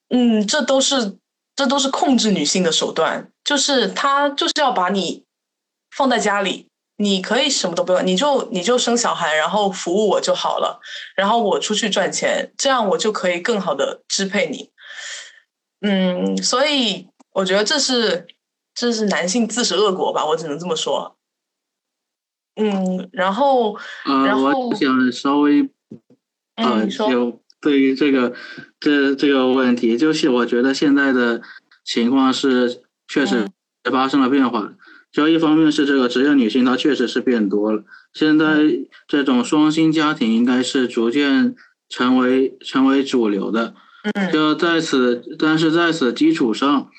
[0.08, 1.16] 嗯，这都是
[1.56, 5.24] 这都是控制女性的手段，就是他就是要把你
[5.90, 6.68] 放在家里，
[6.98, 10.78] 你可以什么都不用，你就你就生小孩，然后服务我就好了，
[11.16, 14.70] 然后我出去赚钱，这样我就可以更好的支配你。
[15.80, 18.26] 嗯，所以我觉得这是
[18.74, 21.16] 这是男性自食恶果吧，我只能这么说。
[22.56, 25.68] 嗯，然后然后我想稍微
[26.56, 27.40] 嗯，就。
[27.58, 28.32] 对于这个
[28.78, 31.42] 这这个问题，就是我觉得现在的
[31.84, 33.48] 情况是确实
[33.90, 34.72] 发生了变化。
[35.10, 37.82] 就一方面是这个职业女性，她确实是变多了。
[38.12, 38.60] 现在
[39.08, 41.56] 这种双薪家庭应该是逐渐
[41.88, 43.74] 成为成为主流的。
[44.14, 44.32] 嗯。
[44.32, 46.90] 就在此，但是在此基础上，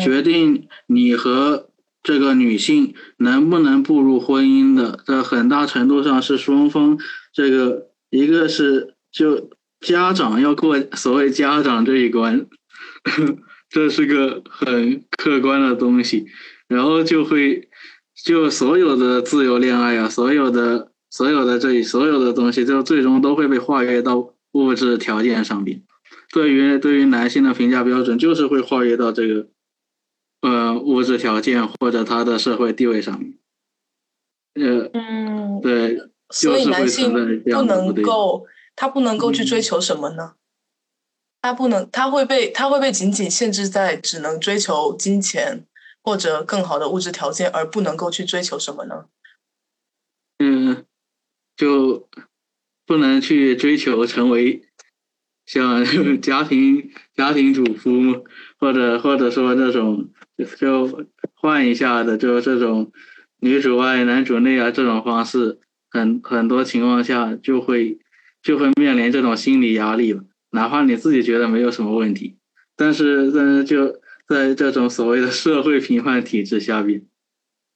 [0.00, 1.68] 决定你和
[2.02, 6.98] 这个女性能不能步入婚姻的，在很大程度上是双方
[7.32, 9.50] 这个一个是就。
[9.82, 12.46] 家长要过所谓家长这一关，
[13.68, 16.24] 这是个很客观的东西，
[16.68, 17.68] 然后就会
[18.24, 25.82] 就所有的自由恋爱啊，所有的所有的这所有的东西，就最终都会被划约到物质条件上面。
[26.32, 29.48] 对于对于男性的评价标准，就是会跨越到这个
[30.40, 33.38] 呃物质条件或者他的社会地位上面。
[34.54, 35.98] 呃，嗯，对，
[36.30, 40.34] 所以男性不能够，他不能够去追求什么呢？
[41.42, 45.66] 他不能，他会被他会被仅仅限制在只能追求金钱
[46.02, 49.06] 或者更好的物质条件，而不能够去追求什么呢？
[50.38, 50.84] 嗯，
[51.56, 52.08] 就
[52.86, 54.68] 不能去追求成为
[55.46, 55.84] 像
[56.20, 58.24] 家庭家庭主妇，
[58.58, 60.10] 或者或者说这种
[60.58, 62.92] 就换一下的，就这种
[63.40, 65.58] 女主外男主内啊这种方式，
[65.90, 67.98] 很很多情况下就会
[68.42, 70.24] 就会面临这种心理压力了。
[70.50, 72.36] 哪怕你自己觉得没有什么问题，
[72.76, 77.02] 但是但是就在这种所谓的社会评判体制下边，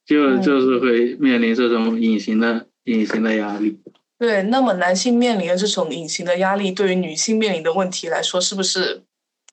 [0.05, 3.79] 就就是会面临这种隐形的隐形的压力。
[4.19, 9.03] 对，那么男性面临的这种隐形的压力，对于女性面临的问题来说，是不是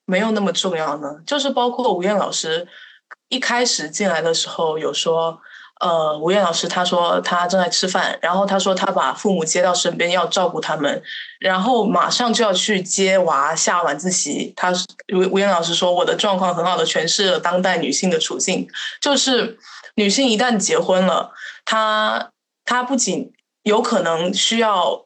[0.07, 1.21] 没有那么重要呢？
[1.27, 2.67] 就是包括吴燕老师
[3.29, 5.41] 一开始进来的时候有说。
[5.81, 11.03] 呃，吴燕老师他说他正在吃饭，然后他说他把父母接到身边要照顾他们，
[11.41, 14.53] 然后马上就要去接娃下晚自习。
[14.57, 14.73] 他
[15.12, 18.67] 吴吴燕老师说我的状况很好的诠释了当代女性的处境，
[19.01, 19.59] 就是
[19.97, 21.33] 女性一旦结婚了，
[21.65, 22.31] 她
[22.65, 23.33] 她不仅
[23.65, 25.05] 有可能需要。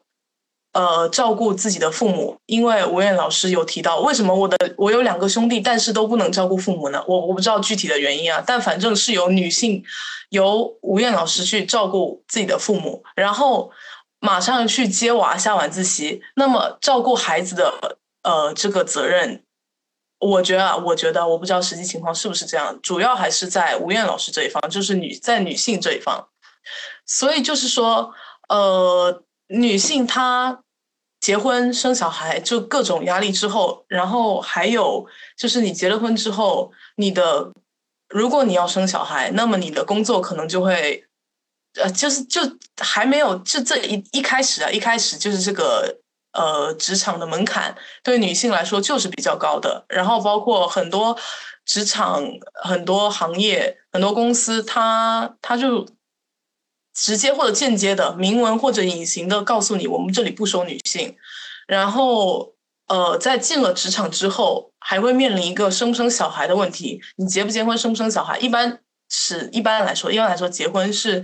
[0.71, 7.03] 呃，照顾自己的父母，因为吴燕老师有提到，为什么我的我有两个兄弟，但是都不能照顾父母呢？
[7.07, 9.83] 我我不知道具体的原因啊，但反正是由女性，
[10.29, 13.71] 由吴燕老师去照顾自己的父母，然后
[14.19, 19.43] 马上去接娃下晚自习，那么照顾孩子的呃这个责任，
[20.19, 26.27] 我觉得啊，我觉得我不知道实际情况是不是这样，主要还是在吴燕老师这一方，就是女在女性这一方，
[27.07, 28.13] 所以就是说，
[28.49, 29.23] 呃。
[29.51, 30.61] 女性她
[31.19, 35.03] 结婚生小孩就各种压力之后，然后还有
[35.35, 37.51] 就是你结了婚之后，你的
[38.09, 41.03] 如果你要生小孩，那么你的工作可能就会，
[41.81, 42.41] 呃，就是就
[42.77, 45.97] 还没有就这一一开始啊，一开始就是这个
[46.33, 51.17] 呃职场的门槛对女性来说就是比较高的，然后包括很多
[51.65, 52.23] 职场
[52.63, 55.87] 很多行业很多公司，它它就。
[56.99, 61.15] 直接或者间接的，明文或者隐形的告诉你，我们这里不收女性。
[61.65, 62.53] 然后，
[62.87, 66.99] 呃，在进了职场之后，还会面临一个生不生小孩的问题。
[67.15, 68.79] 你结不结婚，生不生小孩，一般
[69.09, 71.23] 是一般来说，一般来说，结婚是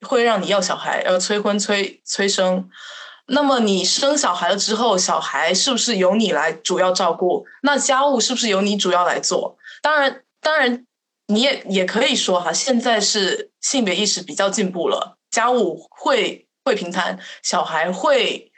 [0.00, 2.68] 会让你要小孩，要催婚催催生。
[3.26, 7.46] 那么你生小孩了之后，小孩是不是由你来主要照顾？
[7.62, 9.56] 那家务是不是由你主要来做？
[9.80, 10.84] 当然，当然。
[11.28, 18.52] 你也也可以说哈，现在是性别意识比较进步了，家务会会平摊，小孩会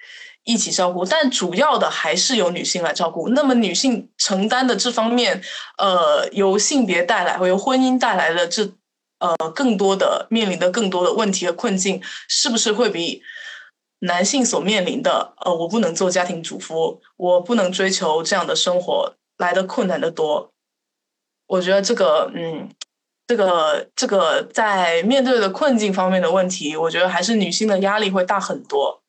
[0.44, 3.28] 一起照顾，但主要的还是由女性来照顾。
[3.28, 5.42] 那么女性承担的这方面，
[5.78, 8.72] 呃，由性别带来或由婚姻带来的这
[9.20, 13.22] 呃更多的面临的更多的问题和困境，是不是会比
[14.00, 20.53] 男性所面临的呃我不能做家庭主妇，我不能追求这样的生活来的困难的多？
[21.46, 22.68] 我觉得这个，嗯，
[23.26, 29.02] 这个这个在面对的困境方面的问题，我觉得还是女性的压力会大很多。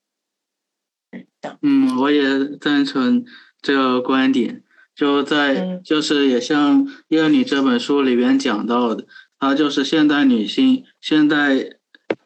[1.61, 2.23] 嗯，我也
[2.59, 3.23] 赞成
[3.61, 4.63] 这个观点。
[4.95, 9.05] 就在就是也像《厌女》这本书里边讲到的，
[9.37, 11.77] 它就是现代女性现代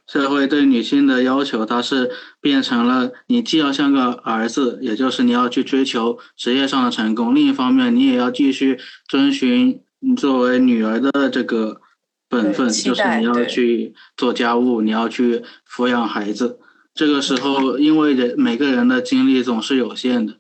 [0.06, 9.82] 社会对女性的要求，它是变成了你既要像个儿子，也就是你要去追求职业上的成功，另一方面你也要继续遵循。
[10.00, 11.82] 你作为女儿的这个
[12.30, 16.60] 本分，就是你要去做家务，你要去抚养孩子。
[16.94, 20.38] 这个时候，因为人每个人的精力总是有限的，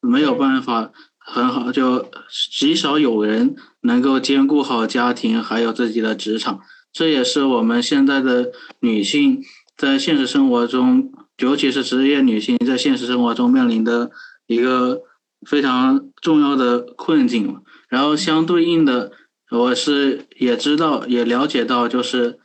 [0.00, 2.08] 没有办法很好，就
[2.50, 6.60] 极少有人能够兼顾好家庭还有自己的职场。
[6.92, 8.50] 这也是我们现在的
[8.80, 9.42] 女性
[9.76, 14.10] 在现实生活中，尤其是职业女性在现实生活中面临的
[14.46, 15.02] 一个
[15.46, 17.60] 非常重要的困境。
[17.88, 19.12] 然后相对应的，
[19.50, 22.38] 我是也知道也了解到，就是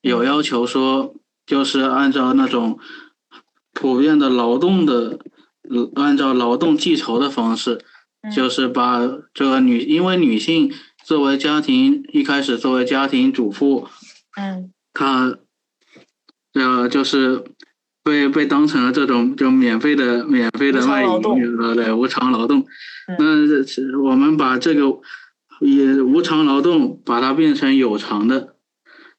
[0.00, 2.78] 有要求说，就是按照那种
[3.72, 5.18] 普遍的劳动的，
[5.94, 7.84] 按照劳动计酬的方式，
[8.34, 9.00] 就是把
[9.34, 10.72] 这个女，因为女性
[11.04, 13.88] 作为家庭一开始作为家庭主妇，
[14.36, 15.36] 嗯，她，
[16.54, 17.44] 呃，就是
[18.06, 22.64] 被被当成了这种就免费的免费的卖淫女了，对，无偿劳动。
[23.18, 24.82] 那我们把这个
[25.60, 28.54] 也无偿劳动，把它变成有偿的，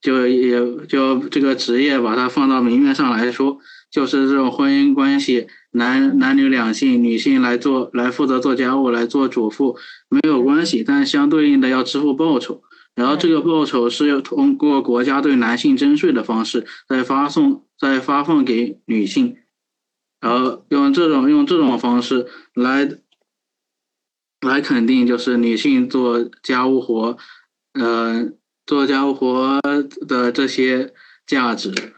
[0.01, 3.57] 就也就这个职业把它放到明面上来说，
[3.91, 9.75] 就是这种婚姻关系，男男女两性，女性来做来负责做家务，来做主妇
[10.07, 12.61] 没有关系，但相对应的要支付报酬，
[12.97, 19.37] 然后这个报酬是要通过国家对男性征税的方式再发送再发放给女性，
[20.19, 22.25] 然后用这种用这种方式
[22.55, 22.89] 来
[24.41, 27.17] 来肯定就是女性做家务活，
[27.73, 28.31] 呃，
[28.65, 29.61] 做家务活
[30.07, 30.91] 的这些
[31.27, 31.93] 价值。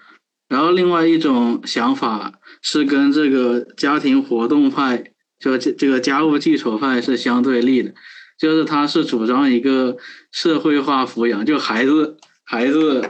[0.49, 7.93] 然后另外一种想法是跟这个家庭活动派，就这这个家务记仇派是相对立的，
[8.39, 9.97] 就是他是主张一个
[10.31, 13.07] 社会化抚养，就孩子孩子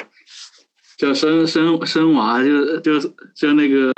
[0.98, 3.00] 就生生生娃就就
[3.36, 3.94] 就那个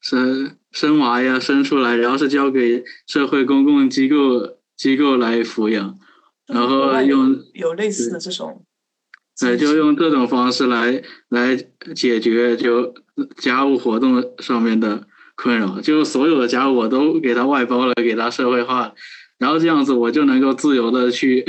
[0.00, 5.98] 生生娃呀生出来，然后是交给社会公共机构机构来抚养，
[6.46, 8.64] 然后用有类似的这种。
[9.38, 11.54] 对，就用这种方式来来
[11.94, 12.94] 解决就
[13.36, 18.94] 家务活动上面的困扰，就所有的家务我都给他外包了，给他社会化，
[19.38, 21.44] 然后这样子我就能够自由的去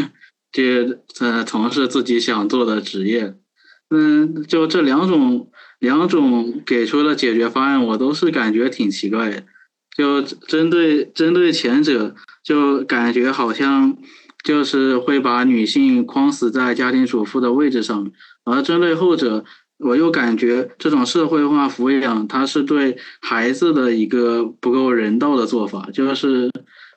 [0.52, 3.36] 去呃从事自己想做的职业。
[3.90, 9.44] 嗯，就这两种两种给出的解决方案，我都是感觉挺奇怪的。
[9.98, 13.98] 就针对针对前者，就感觉好像。
[14.44, 18.10] 就是会把女性框死在家庭主妇的位置上，
[18.46, 19.44] 而针对后者，
[19.80, 25.90] 我又感觉这种社会化抚养，它是对孩子的一个不够人道的做法。
[25.92, 26.50] 就是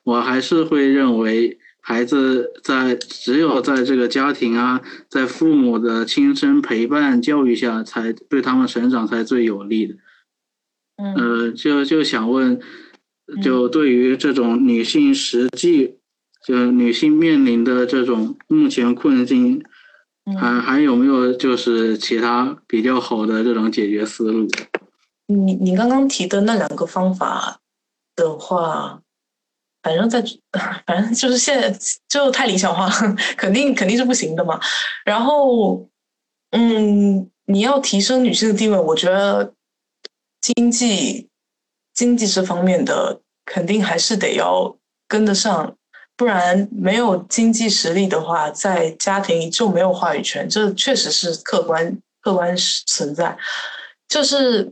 [0.05, 9.95] 我还是会认为，孩子在只有在这个家庭啊，在父母的亲身陪伴教育下，才对他们成长才最有利的。
[10.97, 12.61] 嗯，呃，就就想问，
[13.43, 15.97] 就对于这种女性实际。
[16.43, 19.63] 就女性面临的这种目前困境，
[20.41, 24.49] 还还有没有就是其他比较好的这种解决思路？
[25.27, 27.61] 你你刚刚提的那两个方法
[28.17, 29.03] 的话，
[29.83, 30.23] 反正在
[30.87, 31.79] 反正就是现在
[32.09, 34.61] 就太理想化了， 肯定肯定是不行的嘛。
[35.05, 35.89] 然后，
[36.51, 39.53] 嗯，你要提升女性的地位，我觉得
[40.41, 41.29] 经济
[41.95, 44.77] 经济这方面的肯定还是得要
[45.09, 45.77] 跟得上。
[46.17, 52.55] 不然没有经济实力的话，在家庭就没有话语权，这确实是客观客观
[52.87, 53.35] 存在。
[54.07, 54.71] 就是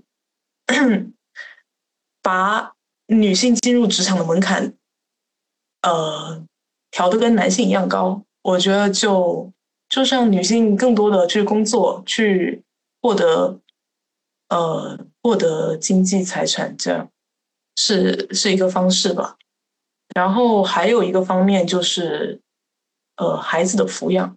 [2.20, 2.70] 把
[3.06, 4.74] 女性进入职场的门槛，
[5.88, 6.44] 呃，
[6.90, 9.50] 调的跟男性一样高，我觉得就
[9.88, 12.62] 就像女性更多的去工作，去
[13.00, 13.58] 获得
[14.50, 17.08] 呃获得经济财产，这样
[17.76, 19.36] 是是一个方式吧。
[20.14, 22.40] 然后还有一个方面就是，
[23.16, 24.36] 呃，孩子的抚养，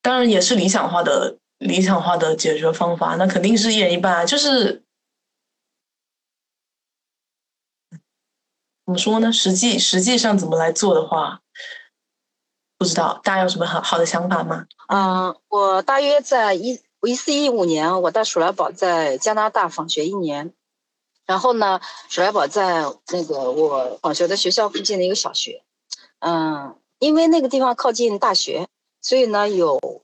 [0.00, 3.16] 当然也是理想化的理想化的解决方法。
[3.16, 4.83] 那肯定是一人一半，就是
[8.86, 9.32] 怎么说呢？
[9.32, 11.40] 实际实际上怎么来做的话，
[12.76, 14.66] 不知道大家有什么好好的想法吗？
[14.88, 20.52] 嗯，我大约在一我一四一五年，我带鼠来宝在加拿大访学一年。
[21.26, 21.80] 然后呢，
[22.10, 25.62] 鼠来宝在那个我访学的学校附近的一个小学，
[26.18, 28.68] 嗯，因为那个地方靠近大学，
[29.00, 30.02] 所以呢有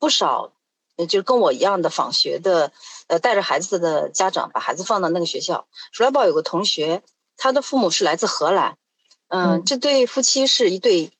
[0.00, 0.50] 不少，
[1.08, 2.72] 就跟我一样的访学的，
[3.06, 5.68] 呃，带着孩子的家长把孩子放到那个学校。
[5.92, 7.04] 鼠来宝有个同学，
[7.36, 8.76] 他的父母是来自荷兰，
[9.28, 11.10] 嗯，这对夫妻是一对，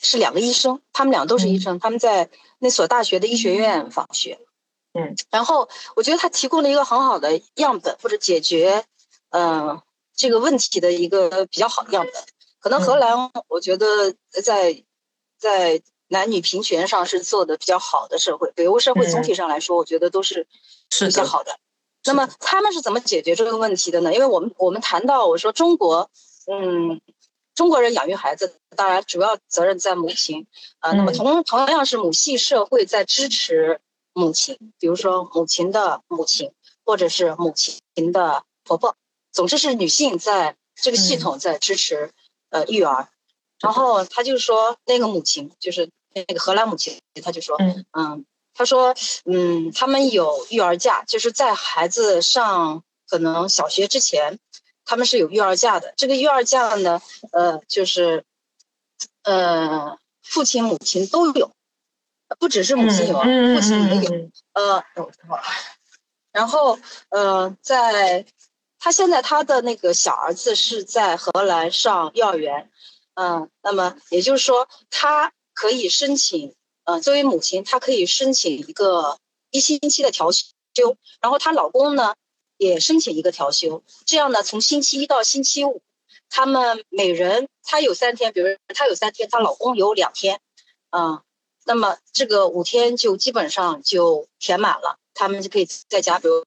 [0.00, 4.38] 是两个医生，他们俩都是医生，他们在那所大学的医学院访学，
[4.92, 8.84] 嗯，然后我觉得他提供了一个很好的样本或者解决。
[9.36, 9.82] 嗯，
[10.14, 12.24] 这个问题的一个比较好的样本，
[12.60, 14.14] 可能荷兰，我觉得
[14.44, 14.84] 在
[15.36, 18.52] 在男女平权上是做的比较好的社会。
[18.52, 20.46] 北欧社会总体上来说，我觉得都是
[21.00, 21.58] 比较好的。
[22.04, 24.12] 那么他们是怎么解决这个问题的呢？
[24.12, 26.10] 因为我们我们谈到我说中国，
[26.46, 27.00] 嗯，
[27.54, 30.46] 中国人养育孩子，当然主要责任在母亲。
[30.80, 30.92] 啊。
[30.92, 33.80] 那么同同样是母系社会在支持
[34.12, 36.52] 母亲，比如说母亲的母亲，
[36.84, 37.80] 或者是母亲
[38.12, 38.96] 的婆婆。
[39.32, 42.10] 总之是女性在这个系统在支持
[42.50, 43.08] 呃育儿，
[43.60, 47.56] 然后他就说那个母亲就是那个荷兰母亲，他就说
[47.92, 48.24] 嗯，
[48.54, 48.94] 他说
[49.24, 54.38] 嗯，他们有育儿假，就是在孩子上可能小学之前，
[54.84, 55.92] 他们是有育儿假的。
[55.96, 57.02] 这个育儿假呢，
[57.32, 58.24] 呃，就是
[59.24, 61.50] 呃父亲母亲都有，
[62.38, 64.30] 不只是母亲有，父亲也有。
[64.52, 64.84] 呃，
[66.32, 66.78] 然后
[67.10, 68.24] 呃在。
[68.86, 72.70] 他现在他的那个小儿子是在荷兰上幼儿园，
[73.14, 76.54] 嗯，那么也就是说，他可以申请，
[76.84, 79.18] 呃，作为母亲，她可以申请一个
[79.50, 80.42] 一星期的调休。
[81.20, 82.14] 然后她老公呢，
[82.56, 85.82] 也申请一个调休，这样呢，从星期一到星期五，
[86.28, 90.40] 他们每人她有三天，比如她有三天，她老公有两天，
[90.90, 91.22] 啊，
[91.64, 96.44] 那么这个五天就基本上就填满了，他们就可以在家，比如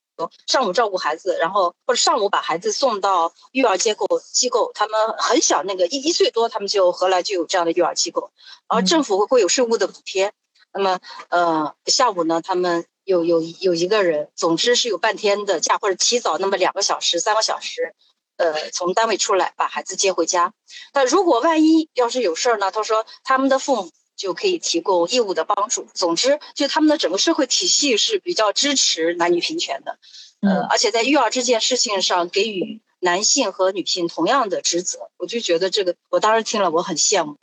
[0.47, 8.31] 上午照顾孩子，然后或者上午把孩子送到育儿机构机构，他们很小那个一一岁多，他们就荷兰就有这样的育儿机构，
[8.67, 10.33] 而政府会有税务的补贴，
[10.73, 10.99] 那么
[11.29, 12.85] 呃下午呢，他们。
[13.07, 17.95] 有有有一个人，总之是有半天的假，或者提早那么两个小时、三个小时，
[18.35, 20.51] 呃，从单位出来把孩子接回家。
[20.91, 22.69] 但如果万一要是有事儿呢？
[22.69, 25.87] 他说他们的父母就可以提供义务的帮助。
[25.93, 29.97] 总之，就他们的整个社会体系是比较支持男女平权的，
[30.41, 35.09] 呃，而且在育儿这件事情上给予男性和女性同样的职责。
[35.17, 37.37] 我就觉得这个，我当时听了我很羡慕，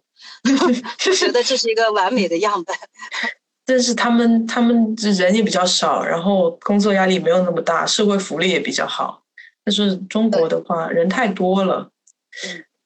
[0.99, 2.77] 觉得这是一个完美的样本。
[3.67, 9.23] 但是他们他们人也比较少，然后工作压力没有那么大，社会福利也比较好。
[9.65, 11.91] 但是中国的话，人太多了，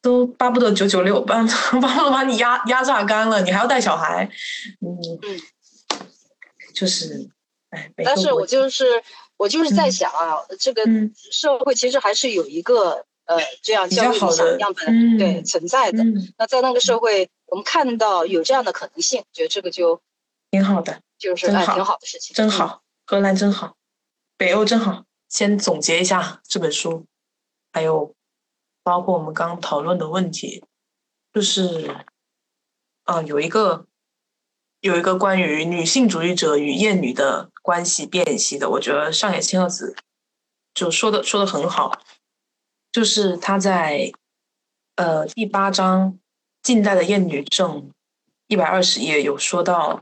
[0.01, 1.43] 都巴不得九九六，巴
[1.81, 4.29] 巴不得把你压压榨干了，你还要带小孩，
[4.81, 5.39] 嗯，
[6.73, 7.29] 就是，
[7.69, 7.91] 哎。
[7.97, 8.85] 但是我就是
[9.37, 10.83] 我就是在想啊，这个
[11.31, 16.03] 社会其实还是有一个呃这样教育理想样本对存在的。
[16.37, 20.01] 那在那个社会，我们看到有这样的可能性，觉得这个就。
[20.51, 22.81] 挺好的，就是挺好的事情，真好。
[23.05, 23.75] 荷兰真好，
[24.35, 25.03] 北欧真好。
[25.27, 27.05] 先总结一下这本书，
[27.71, 28.15] 还有
[28.89, 30.63] 包括我们刚讨论的问题，
[31.31, 31.95] 就是，
[33.03, 33.85] 啊，有一个
[34.79, 39.95] 有一个关于女性主义者与厌女的关系辨析的，我觉得上野千鹤子
[40.73, 42.01] 就说的说的很好，
[42.91, 44.11] 就是他在
[44.95, 46.17] 呃第八章
[46.63, 47.91] 近代的厌女症
[48.47, 50.01] 一百二十页有说到。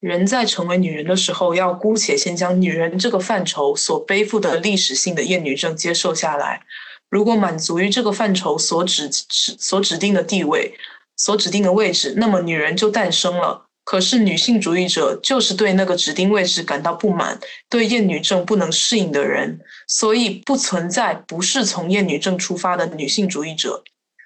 [0.00, 6.66] 人在成为女人的时候，要姑且先将女人这个范畴所背负的历史性的厌女症接受下来。
[7.12, 10.74] 如果满足于这个范畴所指指所指定的地位、
[11.14, 13.66] 所指定的位置，那么女人就诞生了。
[13.84, 23.84] 可是女性主义者就是对那个指定位置感到不满，对厌女症不能适应的人，所以不存在不是从厌女症出发的女性主义者。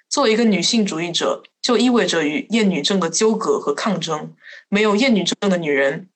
[0.09, 4.33] 作为一个女性主义者，就意味着与厌女症的纠葛和抗争。
[4.69, 6.09] 没有厌女症的女人，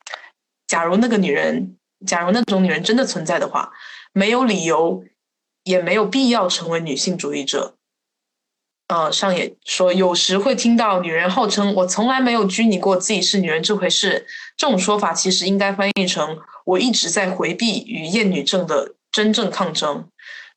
[0.69, 1.77] 假如那个女人，
[2.07, 3.73] 假如那种女人真的存在的话，
[4.13, 5.03] 没有理由，
[5.71, 7.77] 也没有必要成为女性主义者。
[8.89, 14.27] 呃，上野说，有时会听到女人号称“我从来没有拘泥过自己是女人这回事”，
[14.59, 16.37] 这种说法其实应该翻译成
[16.67, 20.09] “我一直在回避与厌女症的真正抗争”。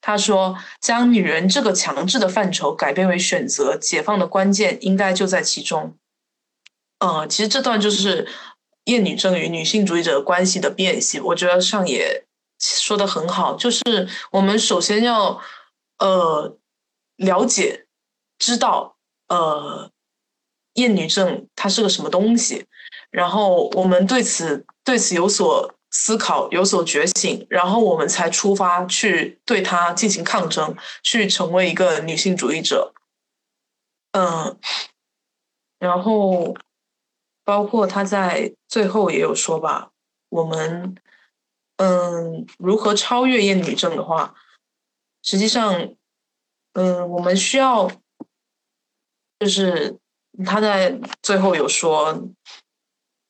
[0.02, 5.96] 他说，将女人这个强制的范畴改变为选择、解放的关键，应该就在其中。
[7.06, 8.28] 嗯，其实这段就是
[8.86, 12.26] 厌女症与女性主义者关系的辨析，我觉得上野
[12.64, 13.56] 说的很好。
[13.56, 13.82] 就是
[14.32, 15.42] 我们首先要
[16.00, 16.58] 呃
[17.18, 17.86] 了解、
[18.38, 18.96] 知道
[19.28, 19.90] 呃
[20.74, 22.66] 厌女症它是个什么东西，
[23.10, 32.94] 然后我们对此对此有所思考、有所觉醒，然后我们才出发去对它进行抗争，去成为一个女性主义者。
[34.12, 34.58] 嗯，
[35.80, 36.56] 然后。
[37.46, 39.92] 包括他在最后也有说吧，
[40.30, 40.96] 我们
[41.84, 44.34] 嗯，如何超越厌女症的话，
[45.22, 45.90] 实际上，
[46.74, 47.92] 嗯，我们需要，
[49.40, 49.98] 就是
[50.46, 52.24] 他在最后有说，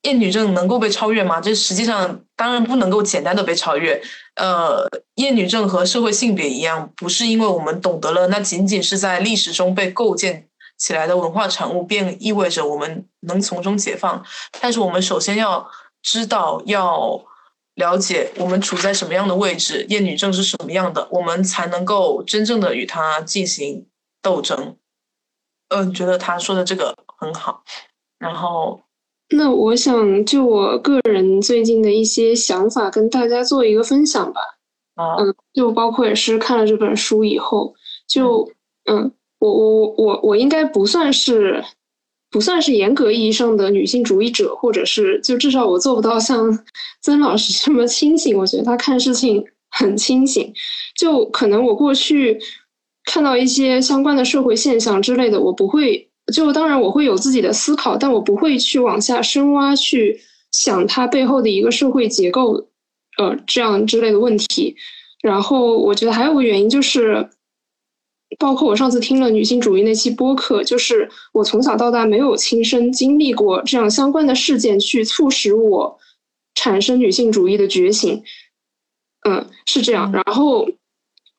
[0.03, 1.41] 厌女症能够被超越吗？
[1.41, 3.99] 这实际上当然不能够简单的被超越。
[4.35, 10.47] 呃，厌女症和社会性别一样，不是因为我们懂得了，那仅仅是在历史中被构建。
[10.75, 14.21] 起来的文化产物，便意味着我们能从中解放。
[14.59, 15.65] 但是我们首先要
[16.01, 17.23] 知道，要
[17.75, 23.87] 了解我们处在什么样的位置，厌女症是什么样的，我们才能够真正的与它进行
[24.21, 24.77] 斗争。
[25.69, 27.63] 嗯，觉得他说的这个很好。
[28.19, 28.81] 然后，
[29.29, 34.41] 那我想就我个人最近的一些想法跟大家做一个分享吧。
[34.95, 37.73] 啊，嗯，就包括也是看了这本书以后，
[38.07, 38.51] 就
[38.85, 39.11] 嗯。
[39.39, 41.61] 我我我我应该不算是，
[42.33, 46.59] 不算是严格意义上的女性主义者，或者是就至少我做不到像
[46.99, 48.35] 曾老师这么清醒。
[48.35, 50.51] 我觉得他看事情很清醒，
[50.97, 52.39] 就可能我过去
[53.05, 60.19] 看到一些相关的社会现象之类的，我不会就当然我会有自己的思考，但我不会去往下深挖去
[60.51, 62.53] 想它背后的一个社会结构，
[63.19, 64.75] 呃，这样之类的问题。
[65.21, 67.29] 然后我觉得还有个原因就是。
[68.39, 75.99] 包括我上次听了女性主义那期播客，就是我从小到大没有亲身经历过这样相关的事件，去促使我
[76.55, 78.23] 产生女性主义的觉醒。
[79.27, 80.11] 嗯，是这样。
[80.11, 80.67] 然后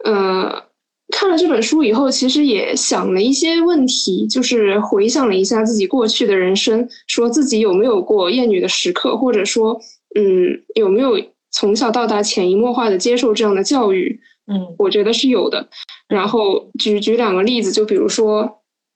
[0.04, 0.64] 呃，
[1.08, 9.80] 看了这本书以后，其实也想了一些问题，就是回想了一下自己过去的人生，说自己有没有过厌女的时刻，或者说，
[10.14, 14.20] 嗯，有没有从小到大潜移默化的接受这样的教育？
[14.46, 15.68] 嗯，我觉得是有的。
[16.14, 18.42] 然后举举两个例子，就比如说，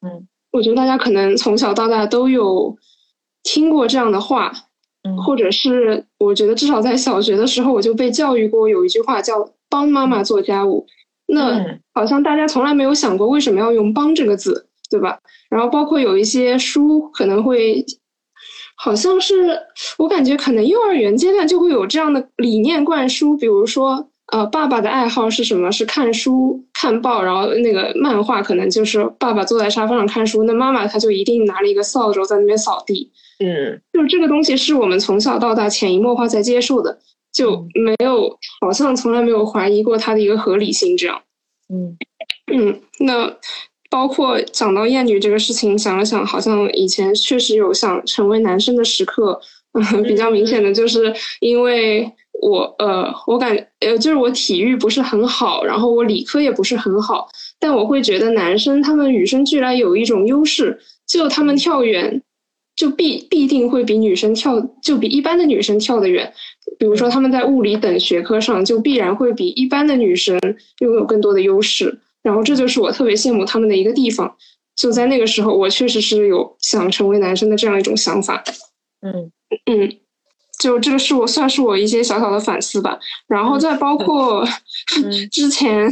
[0.07, 2.77] 嗯，我觉得大家可能从小到大都有
[3.43, 4.53] 听过这样的话，
[5.03, 9.35] 嗯或者是我觉得至少在小学的时候我就被教育过，有一句话叫
[9.69, 10.87] “帮妈妈做家务”。
[11.27, 15.19] 那嗯好像大家从来没有想过为什么要用“帮”这个字，对吧？
[15.51, 17.85] 然后包括有一些书可能会，
[18.77, 19.59] 好像是
[19.99, 24.09] 我感觉可能幼儿园阶段就会有这样的理念灌输，比如说。
[24.33, 25.71] 呃，爸爸的爱好是什么？
[25.73, 33.11] 是看书、看报，然后那个漫画可能就是爸爸坐在沙发上看书，那妈妈她就一定拿了一个扫帚在那边扫地。
[33.41, 36.99] 嗯就是这个东西是我们从小到大潜移默化在接受的，
[37.33, 40.97] 就没有好像从来没有怀疑过它的一个合理性。
[40.97, 41.23] 这样，
[41.73, 41.97] 嗯
[42.53, 43.33] 嗯，那
[43.89, 49.41] 包括讲到厌女这个事情，想了想，好像以前确实有想成为男生的时刻。
[49.73, 52.11] 嗯， 比较明显的就是因为
[52.41, 57.29] 我呃，我感呃，就是我体育不是很好，然后我理科也不是很好，
[57.59, 62.23] 但我会觉得男生他们与生俱来有一种优势，就他们跳远
[62.77, 66.33] 就必必定会比女生跳，就比一般的女生跳得远。
[66.79, 70.39] 比如说他们在物理等学科上，就必然会比一般的女生
[70.81, 71.99] 拥有更多的优势。
[72.23, 74.37] 然后这就是我特别羡慕他们的一个地方。
[74.77, 78.45] 就在那个时候，我确实是有想成为男生的这样一种想法。
[79.01, 79.33] 嗯
[79.67, 79.97] 嗯，
[80.59, 82.99] 就这个是我算是我一些小小的反思吧，
[83.29, 84.45] 然后再包括
[85.31, 85.89] 之前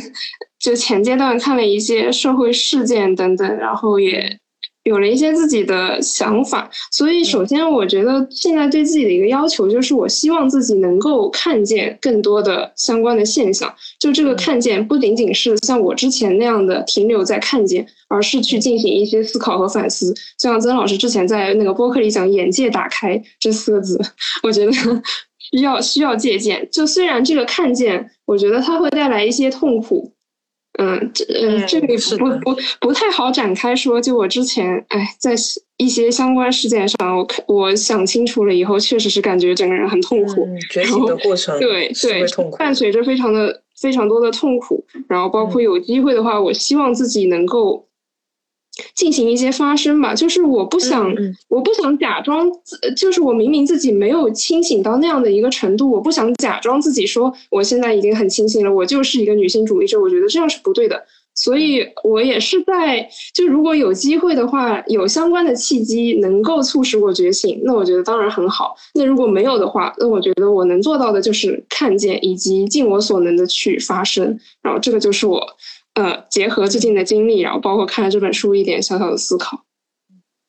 [0.58, 4.38] 就前阶段看了一些社会事件等等，然后也
[4.86, 6.70] 有了一些自己的想法。
[6.92, 13.72] 所以首先我觉得现在对自己的一个要求就是，我希望自己能够看见更多的相关的现象。
[13.98, 20.14] 就这个看见不仅仅是像我之前那样的停留在看见，而是去进行一些思考和反思。
[20.38, 24.00] 就像曾老师之前在那个播客里讲“眼界打开”这四个字，
[24.44, 24.72] 我觉得
[25.50, 26.66] 需要需要借鉴。
[26.70, 30.12] 就虽然这个看见，我觉得它会带来一些痛苦，
[30.78, 31.86] 嗯，这嗯这个
[32.18, 34.00] 不不不太好展开说。
[34.00, 35.34] 就我之前哎，在
[35.78, 42.24] 一些相关事件上，我看我想清楚了以后，确实是感觉整个人很痛苦，觉醒的过程对对，
[42.58, 44.84] 伴随着非常的非常多的痛苦。
[45.08, 47.84] 然后包括有机会的话，我希望自己能够。
[48.94, 52.46] 进行一些发声吧，就是我不想，嗯我不想假装，
[52.96, 61.02] 就是我明明自己没有清醒到那样的一个程度，我不想假装自己说我现在已经很清醒了，我就是一个女性主义者，我觉得这样是不对的。
[61.38, 68.74] 所以我也是在，就如果有机会的话，有相关的契机能够促使我觉醒，那我觉得当然很好。
[68.94, 75.46] 那如果没有的话，那我觉得我能做到的就是看见以及尽我所能的去发声，然后这个就是我。
[75.96, 79.64] 呃，结合最近的经历，然后包括看了这本书一点小小的思考，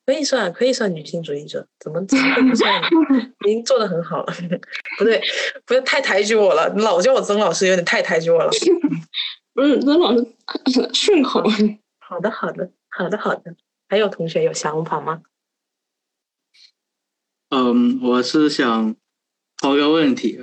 [0.06, 2.88] 可以算可以算女性主义者，怎么怎么会不算呢？
[3.48, 4.34] 已经做的很好了，
[5.00, 5.22] 不对，
[5.66, 8.50] 不要太抬举我了，你老叫我曾老师，有点太抬举我了。
[9.56, 10.28] 不是曾老师
[10.94, 11.42] 顺口。
[12.00, 13.56] 好的，好的，好的，好的。
[13.88, 15.22] 还有同学有想法吗？
[17.52, 18.96] 嗯，我是想
[19.62, 20.40] 抛个问题，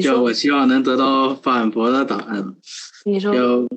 [0.00, 2.54] 就我希望能得到反驳的答案。
[3.04, 3.34] 你说。
[3.34, 3.68] 就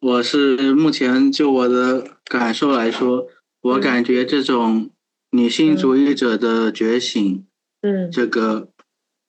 [0.00, 3.26] 我是目前就我的感受来说，
[3.60, 4.90] 我感觉这种
[5.32, 7.44] 女性主义者的觉醒，
[7.82, 8.68] 嗯，这个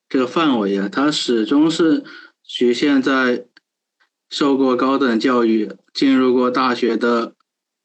[0.08, 2.04] 这个范围啊，它始终是
[2.44, 3.46] 局限在
[4.30, 7.34] 受过高等教育、进入过大学的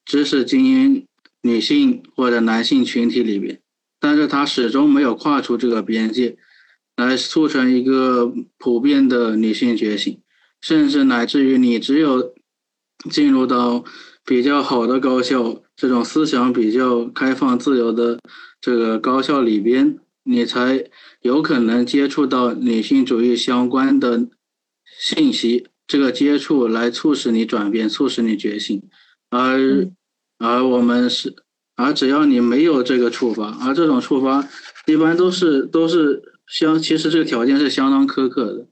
[0.05, 1.07] 知识精英
[1.41, 3.59] 女性或者男性群体里边，
[3.99, 6.37] 但是它始终没有跨出这个边界，
[6.97, 10.21] 来促成一个普遍的女性觉醒，
[10.61, 12.35] 甚至乃至于你只有。
[13.11, 13.85] 进入到
[14.25, 18.19] 比较好的高校，这种思想比较开放、自由的
[18.61, 20.85] 这个高校里边，你才
[21.21, 24.27] 有可能接触到女性主义相关的
[24.99, 25.67] 信息。
[25.87, 28.83] 这个接触来促使你转变，促使你觉醒。
[29.29, 29.87] 而
[30.39, 31.35] 而我们是，
[31.77, 34.49] 而只要你没有这个触发，而这种触发
[34.87, 38.67] 一般都是都是相，其实这个条件是相当苛刻的。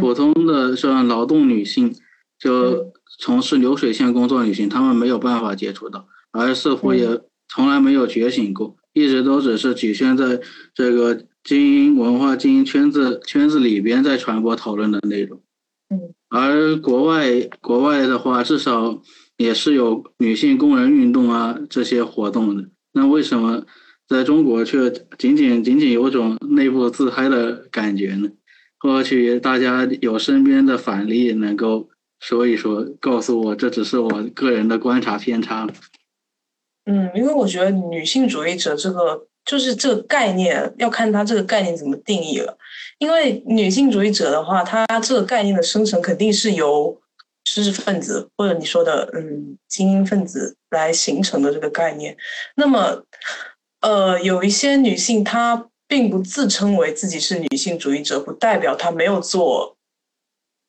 [0.00, 1.94] 普通的像劳动女性
[2.38, 2.92] 就。
[3.18, 10.40] 从事流水线工作女性，她们没有办法接触到，而似乎也从来没有觉醒过，一直都只是局限在
[10.72, 15.42] 这个精英文化、精英圈子圈子里边在传播讨论的内容。
[15.90, 19.02] 嗯，而国外国外的话，至少
[19.36, 22.68] 也是有女性工人运动啊这些活动的。
[22.92, 23.64] 那为什么
[24.06, 28.30] 在中国却仅仅仅仅有种内部自嗨的感觉呢？
[28.78, 31.88] 或许大家有身边的反例能够。
[32.20, 35.66] 所以说，告诉我这只是我个人的观察偏差。
[36.86, 42.58] 嗯，因为我觉得女性主义者这个就是这个概念，要看它这个概念怎么定义了。
[42.98, 47.00] 因为女性主义者的话，它这个概念的生成肯定是由
[47.44, 52.16] 知识分子或者你说的嗯精英分子来形成的这个概念。
[52.56, 53.04] 那么，
[53.80, 59.77] 呃，有一些女性她并不自称为自己是女性主义者，不代表她没有做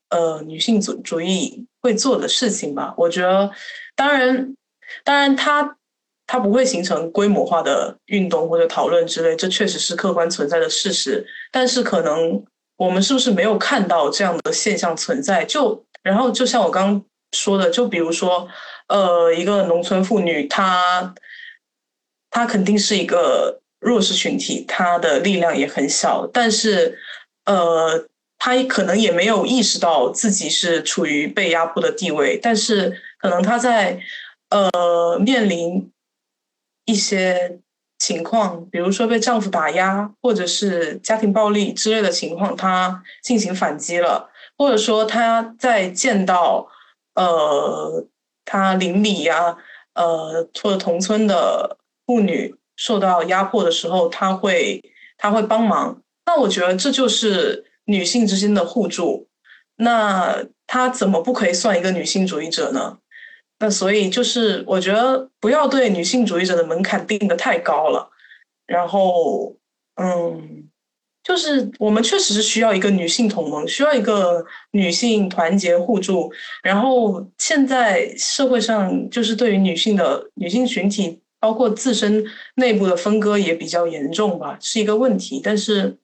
[0.10, 2.94] 呃女性主主义会做的事情吧？
[2.98, 3.52] 我觉得，
[3.95, 4.56] 当然，
[5.03, 5.76] 当然她。
[6.31, 11.26] 它不会形成规模化的运动或者讨论之类，这确实是客观存在的事实。
[11.52, 12.45] 但是可能
[12.77, 15.44] 我们是不是没有看到这样的现象存在？
[15.44, 18.48] 就然后就像我刚说的，就比如说，
[18.90, 21.15] 呃，一个农村妇女，她
[22.30, 26.95] 她肯定是一个弱势群体，她的力量也很小，但是
[27.45, 28.07] 呃，
[28.40, 34.02] 她可能也没有意识到自己是处于被压迫的地位，但是可能她在
[34.49, 35.91] 呃面临。
[36.86, 37.60] 一些
[37.99, 46.68] 情况，比如说被丈夫打压，或者是家庭暴力之类的情况，她进行反击了，或者说她在见到
[47.14, 48.03] 呃
[48.44, 49.56] 她邻里呀，
[49.94, 54.82] 呃或者同村的妇女受到压迫的时候，她会
[55.16, 56.02] 她会帮忙。
[56.26, 59.28] 那我觉得这就是女性之间的互助。
[59.76, 62.98] 那她怎么不可以算一个女性主义者呢？
[63.60, 68.10] 那所以就是，我觉得不要对女性主义者的门槛定的太高了。
[68.66, 69.53] 然后，
[69.95, 70.70] 嗯，
[71.24, 76.32] 就是我们确实是需要一个女性同盟，需要一个女性团结互助。
[76.64, 82.24] 然后现在社会上就是对于女性的女性群体，包括自身
[82.56, 85.41] 内部的分割也比较严重吧，是一个问题。
[85.44, 85.98] 但是，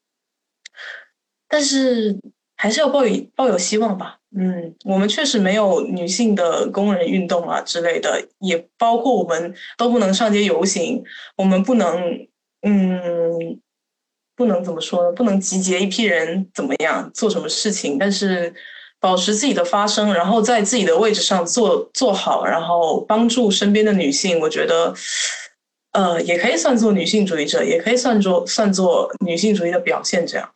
[1.48, 2.18] 但是
[2.56, 4.18] 还是要抱有抱有希望吧。
[4.38, 11.02] 嗯，我们确实没有女性的工人运动啊之类的，也包括我们都不能上街游行，
[11.38, 12.28] 我们不能，
[12.64, 13.60] 嗯，
[14.36, 15.12] 不能怎么说呢？
[15.14, 17.98] 不能集结一批人怎么样做什么事情？
[17.98, 18.54] 但是
[19.00, 24.94] 保持自己的发声，然后在自己的位置上做做好，然后帮助身边的女性，我觉得，
[25.94, 30.26] 呃，也可以算作女性主义者，也可以算作算作女性主义的表现。
[30.26, 30.50] 这样，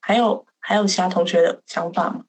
[0.00, 2.24] 还有还有其他同学的想法吗？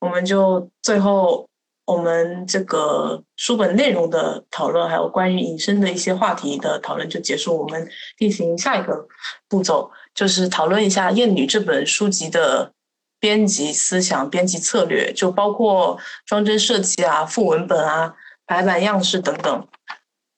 [0.00, 1.48] 我们就最后，
[1.86, 7.56] 我们这个书本内容的讨论，还有关于引申的一些话题的讨论就结束。
[7.56, 7.88] 我们
[8.18, 9.06] 进行下一个
[9.48, 12.70] 步骤，就是讨论一下《艳女》这本书籍的
[13.18, 18.14] 编辑思想、编辑策略，就包括装帧设计啊、副文本啊、
[18.46, 19.68] 排版样式等等。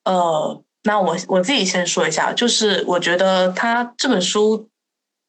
[0.05, 4.69] 呃，那我我自己先说一下，就是我觉得他这本书。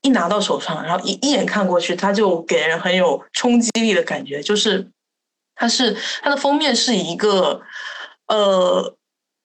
[0.07, 4.41] 一拿到手上，然后一一眼看过去，它就给人很有冲击力的感觉。
[4.41, 4.87] 就是
[5.53, 7.61] 它是它的封面是一个
[8.27, 8.95] 呃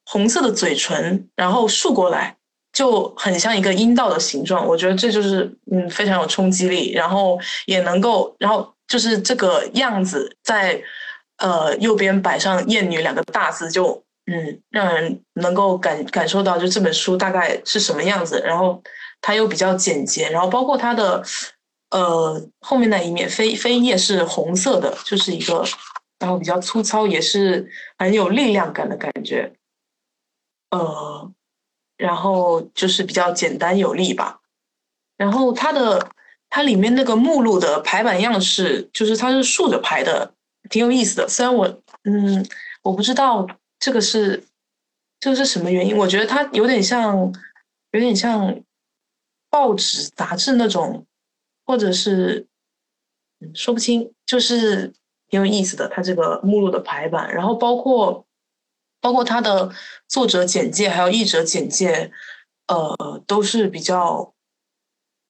[0.06, 2.36] 红色的嘴唇，然后竖过来，
[2.72, 4.64] 就很像一个阴道的形状。
[4.66, 10.80] 我觉得这就是嗯非常有冲击力，然后也能够，然后就是这个样子在
[11.38, 18.80] 呃右边摆上“艳女”两个大字，就嗯让人能够感感受到就这本书大概是什么样子，然后。
[19.22, 21.22] 它又比较简洁，然后包括它的
[21.90, 25.64] 呃后面那一面飞飞页是红色的，就是一个
[26.18, 29.52] 然后比较粗糙，也是很有力量感的感觉，
[30.72, 31.32] 呃，
[31.96, 34.40] 然后就是比较简单有力吧。
[35.16, 36.10] 然后它的
[36.50, 40.34] 它里面那个目录的排版样式，就是它是竖着排的，
[40.68, 41.28] 挺有意思的。
[41.28, 42.44] 虽然我嗯
[42.82, 43.46] 我不知道
[43.78, 44.42] 这个是
[45.20, 47.32] 这个是什么原因，我觉得它有点像
[47.92, 48.60] 有点像。
[49.52, 51.04] 报纸、杂志那种，
[51.66, 52.46] 或者是
[53.54, 54.94] 说不清，就是
[55.28, 55.86] 挺有意思的。
[55.88, 58.24] 它这个目录的排版，然后包括
[58.98, 59.70] 包括它的
[60.08, 62.10] 作者简介，还有译者简介，
[62.66, 64.32] 呃，都是比较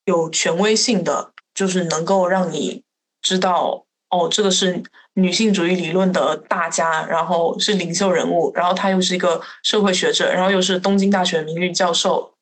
[0.05, 2.85] 有权威性的，就是能够让你
[3.21, 4.85] 知道，哦，这个是
[5.15, 12.33] 女性主义理论的大家，然后是领袖人物，然后他又是一个社会学者，然后又是东京大学名誉教授。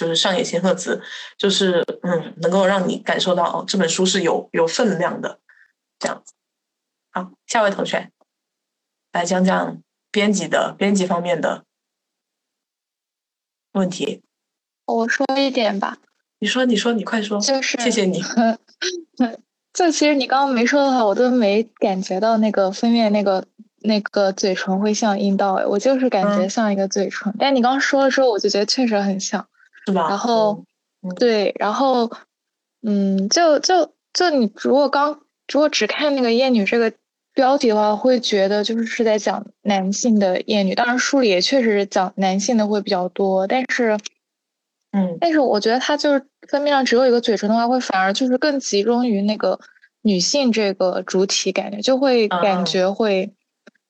[0.00, 1.02] 就是上野千鹤子，
[1.36, 5.38] 就是嗯，能够让你感受到哦，这本书是有有分量的，
[5.98, 6.32] 这样子。
[7.10, 8.10] 好，下位同学
[9.12, 11.64] 来讲讲编辑的编辑方面的
[13.72, 14.22] 问题。
[14.86, 15.98] 我说一点吧。
[16.38, 17.38] 你说，你说，你快说。
[17.38, 18.22] 就是，谢谢你。
[19.74, 23.46] 就其实你刚刚没说的话，我都没感觉到那个封面那个
[23.80, 27.34] 那个嘴唇会像阴道，我就是感觉像一个嘴唇。
[27.38, 29.46] 但你刚说了之后，我就觉得确实很像。
[29.86, 30.64] 然后，
[31.16, 32.10] 对，然后，
[32.82, 35.20] 嗯，就就就你如果刚
[35.52, 36.92] 如果只看那个厌女这个
[37.34, 40.74] 标题的话，会觉得就是是在讲男性的厌女。
[40.74, 43.98] 当然，书里也确实讲男性的会比较多，但是，
[44.92, 49.58] 嗯，但是我觉得他就是封面上只有一个嘴唇的话，会反而就是更集中于那个
[50.02, 53.32] 女性这个主体，感觉就会感觉会，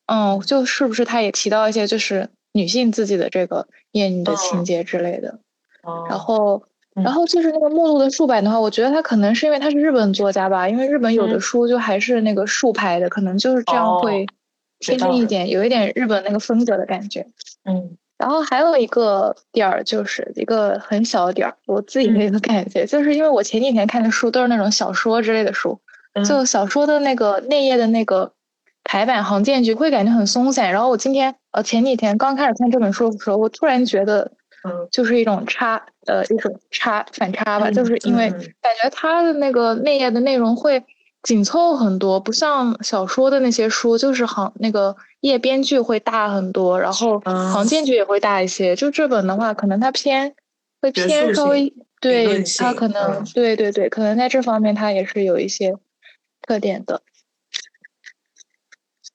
[0.06, 5.40] 嗯，就是不是他也提到一些就是女性自己的这个厌女的情节之类的，
[6.08, 6.62] 然后。
[6.92, 14.26] 然后就是那个目录的竖版的话，我觉得它可能是因为它是日本作家吧，因为日本有的书就还是那个竖排的，可能就是这样会
[14.80, 17.24] 贴近一点，有一点日本那个风格的感觉。
[17.64, 25.78] 嗯，然后还有一个点儿，就是一个很小的点儿，我自己的一个感觉，就是因为我前几天看的书都是那种小说之类的书，
[26.26, 28.32] 就小说的那个内页的那个
[28.82, 30.70] 排版行间距会感觉很松散。
[30.72, 34.32] 然后我今天呃前几天刚开始看这本书的时候，我突然觉得。
[34.62, 40.84] 嗯，就是一种差，呃，一种差反差吧，就是因为感觉它的那个内页的内容会
[41.22, 48.76] 紧凑很多，不像小说的那些书，就是行那个页边距会大很多，然后行间距也会大一些。
[48.76, 50.34] 就这本的话，可能它偏
[50.82, 55.74] 会偏稍微，对它可能对对对，可能在这方面它也是有一些
[56.42, 57.00] 特点的。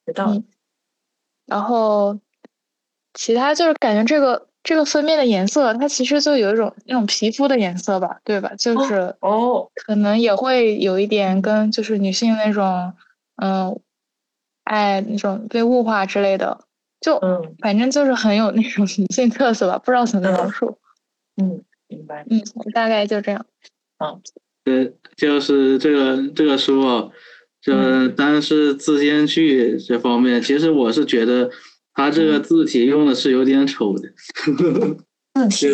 [0.07, 0.41] 知道。
[1.45, 2.19] 然后
[3.13, 4.47] 其他就是感觉这个。
[4.66, 8.52] 这个封面的颜色，它其实就有一种那种皮肤的颜色吧，对吧？
[8.58, 12.92] 就是哦，可能也会有一点跟就是女性那种，
[13.36, 13.80] 嗯，
[14.64, 16.62] 爱那种被物化之类的，
[17.00, 20.80] 就嗯，反正就是很有那种女性特色吧，不知道怎么描述。
[21.38, 22.26] 嗯，明白。
[22.28, 22.42] 嗯，
[22.74, 23.46] 大概就这样。
[24.00, 24.20] 嗯，
[24.66, 27.08] 呃，就是这个这个书啊，
[27.62, 31.52] 就单是字间距这方面，其实我是觉得。
[31.95, 34.09] 他这个字体用的是有点丑的，
[34.43, 35.67] 字 体，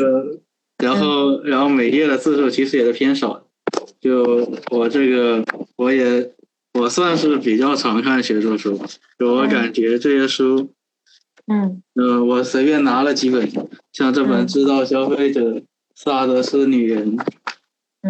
[0.77, 3.48] 然后然后每页的字数其实也是偏少，
[3.99, 5.43] 就我这个
[5.76, 6.31] 我也
[6.76, 8.80] 我算是比较常看学术书，
[9.18, 10.72] 就我感觉这些书，
[11.52, 11.81] 嗯。
[11.95, 13.52] 嗯，我随便拿了几本，
[13.91, 15.41] 像这本《知道消费者》
[15.95, 17.18] 《萨德斯女人》，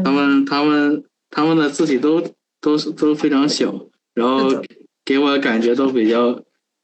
[0.03, 2.21] 他们他们他们的字体都
[2.59, 4.61] 都是都非常小，然后
[5.05, 6.37] 给我的感觉都比较。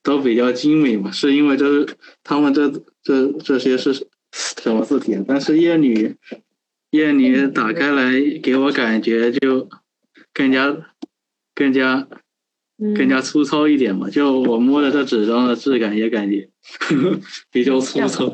[0.07, 2.69] 都比较精美嘛，是因为这是他们这
[3.03, 3.93] 这这些是
[4.31, 5.21] 什么字体？
[5.27, 6.15] 但是夜女
[6.91, 9.67] 夜女打开来给我感觉就
[10.33, 10.73] 更加
[11.53, 12.07] 更加
[12.95, 16.49] 更加粗糙一点嘛，就我摸着这纸张的质感也感觉
[17.51, 18.33] 比较粗糙。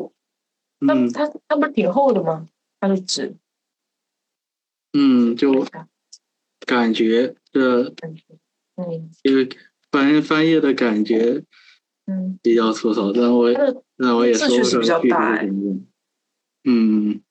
[0.80, 2.48] 那它它不是挺厚的吗？
[2.80, 3.36] 它的纸？
[4.94, 5.66] 嗯，就
[6.64, 7.82] 感觉这
[8.76, 9.46] 嗯，因为。
[9.96, 11.42] 翻翻页的感觉，
[12.06, 13.48] 嗯，比较粗糙，但我
[13.96, 15.08] 那我也说不上去。
[16.64, 17.22] 嗯，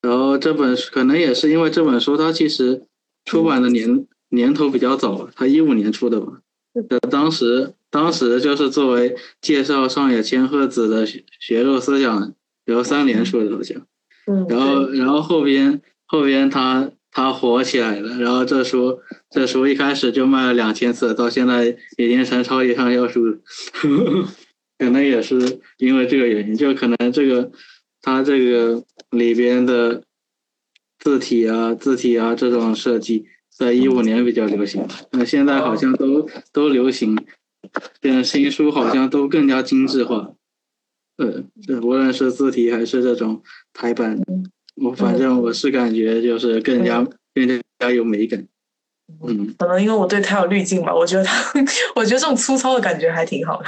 [0.00, 2.86] 然后这本可能也是因为这本书它其实
[3.26, 6.40] 出版的年年头比较早，它一五年出的吧。
[6.88, 12.34] 呃，当时当时就是作为介绍上野千鹤子的学学术思想，
[12.64, 13.86] 然后三连出的好像。
[14.26, 14.46] 嗯。
[14.48, 16.90] 然后然后后边后边他。
[17.16, 23.38] 他火起来了，然后这书这书一开始就卖了两千册，到现在已经成超级畅销书了。
[24.78, 27.50] 可能也是因为这个原因，就可能这个
[28.02, 30.02] 它这个里边的
[30.98, 37.16] 字体啊、字体啊这种设计，在一五年比较流行，那现在好像都都流行，
[38.02, 40.34] 现在新书好像都更加精致化。
[41.16, 41.42] 呃，
[41.80, 44.20] 无论是字体还是这种排版。
[44.76, 47.02] 我反正我是感觉就是更加
[47.34, 48.46] 更加有美感，
[49.22, 51.52] 嗯，可能因为我对他有滤镜吧，我觉得他，
[51.94, 53.66] 我觉得这种粗糙的感觉还挺好的。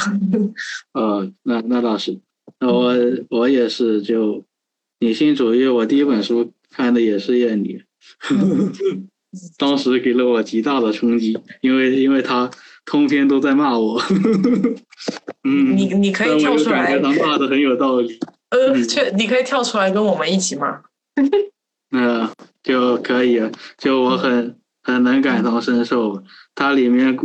[0.93, 2.19] 呃， 那那倒是，
[2.61, 2.95] 那我
[3.31, 4.45] 我也是就
[5.01, 7.83] 女性主义，我第一本书看的也是《艳女》，
[9.57, 12.51] 当时给了我极大的冲击，因为因为他
[12.85, 13.99] 通篇都在骂我，
[15.49, 18.19] 嗯，你你可以跳出来，他骂的很有道理，
[18.51, 20.83] 呃，确你可以跳出来跟我们一起骂。
[21.91, 22.29] 嗯，
[22.63, 23.41] 就可以，
[23.79, 26.23] 就我很很能感同身受。
[26.55, 27.17] 它里面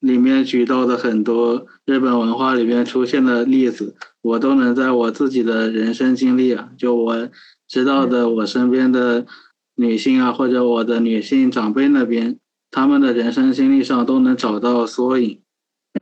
[0.00, 7.28] 里面举到的很多日本文化里面出现的例子，我都能在我自己的人生经历啊，就我
[7.66, 9.26] 知道的我身边的
[9.76, 12.38] 女性啊，或者我的女性长辈那边，
[12.70, 15.40] 他们的人生经历上都能找到缩影。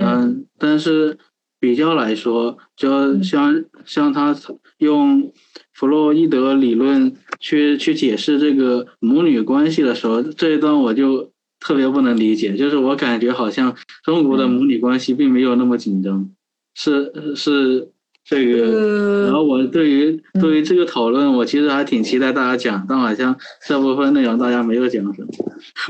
[0.03, 1.19] 嗯，但是
[1.61, 4.37] 比较来说，就像像他
[4.79, 5.33] 用。
[5.79, 11.31] 弗洛伊德理论去去解释这个母女关系的时候，这一段我就
[11.61, 16.29] 特别不能理解，就是我感觉好像中国的母女关系并没有那么紧张，
[16.75, 17.89] 是是
[18.25, 25.25] 这个，然后我对于对于这个讨论，我其实还挺期待大家讲，但好像这部分内容大家没有讲什么。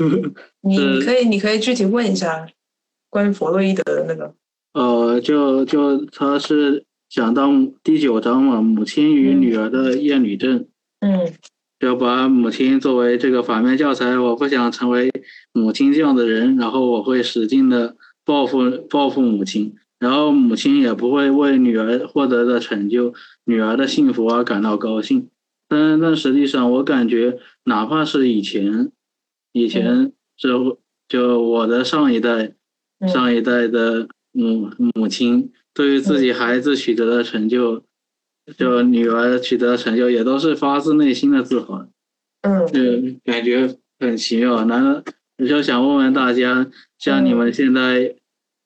[0.61, 2.45] 你可以，你可以具体问一下
[3.09, 4.35] 关于弗洛伊德的那个。
[4.73, 7.49] 呃，就就他是讲到
[7.83, 10.67] 第九章嘛，母亲与女儿的厌女症。
[10.99, 11.33] 嗯。
[11.79, 15.09] 要把母亲作为这个反面教材，我不想成为
[15.53, 17.95] 母亲这样的人，然后我会使劲的
[18.25, 19.73] 报复报复母亲。
[19.97, 23.13] 然后母亲也不会为女儿获得的成就、
[23.45, 25.29] 女儿的幸福而感到高兴，
[25.69, 28.91] 但但实际上，我感觉哪怕是以前，
[29.53, 32.53] 以前就就我的上一代、
[33.07, 37.83] 上一代的母母亲，对于自己孩子取得的成就，
[38.57, 41.85] 就女儿取得的成就，也都是发自内心的自豪。
[42.41, 42.81] 嗯，就
[43.23, 44.63] 感觉很奇妙。
[44.65, 45.03] 难道
[45.37, 46.67] 我就想问问大家，
[46.97, 48.15] 像你们现在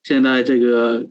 [0.02, 1.06] 现在这个。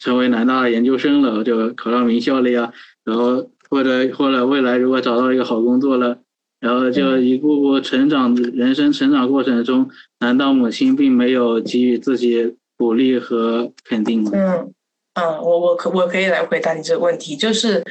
[0.00, 2.70] 成为南大研究生了，就考上名校了呀。
[3.04, 6.18] 然后或者或者未来如果找到一个好工作了，
[6.60, 9.88] 然后就一步步成长，人生成长过程中，
[10.18, 14.30] 难道母亲并没有给予自己鼓励和肯定吗？
[14.34, 14.74] 嗯
[15.14, 17.82] 嗯，我我可我可以来回答你这个问题，就是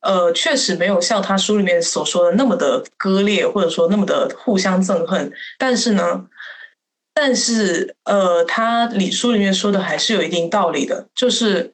[0.00, 5.32] 呃，确实没有像他书里面所说的那么的割裂，或者说那么的互相憎恨。
[5.58, 6.26] 但是呢。
[7.12, 11.70] 但是，呃，他里书里面说的还是有一定道理的，就是，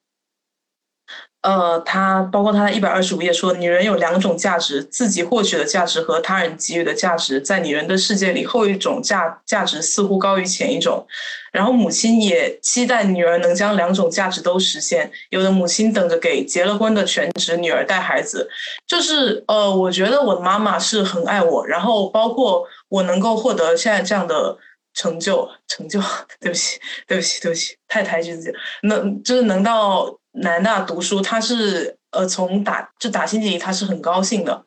[1.46, 11.06] 呃，他包括他在一百二十五页说，女人有两种价值，自己获取的价值和他人给予的价值，在女人的世界里，后一种价价值似乎高于前一种。
[11.52, 15.08] 然后母亲也期待女儿能将两种价值都实现。
[15.30, 18.50] 有的母亲等着给结了婚的全职女儿带孩子，
[18.84, 24.58] 就是，呃，我觉得我的妈妈是很爱我，然后包括我能够获得现在这样的。
[24.98, 26.00] 成就，成就，
[26.40, 28.52] 对不起，对不起，对不起，太抬举自己，
[28.84, 30.06] 能就是能到
[30.36, 34.64] 南大读书，他是呃从打就打心底里，他是很高兴的。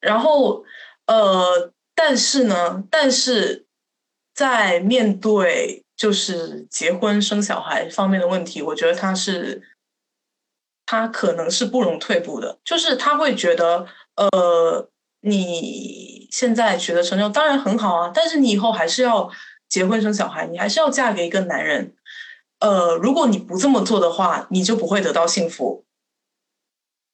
[0.00, 0.64] 然后
[1.06, 3.66] 呃，但是呢，但是
[4.34, 9.62] 在面对就是结婚生小孩方面的问题，我觉得他是
[10.86, 13.86] 他可能是不容退步的，就是他会觉得
[14.16, 14.88] 呃。
[15.24, 19.30] 你现在取得成就当然很好啊，但是你以后还是要
[19.68, 21.94] 结婚生小孩，你还是要嫁给一个男人。
[22.62, 25.84] 呃，如果你不这么做的话，你就不会得到幸福。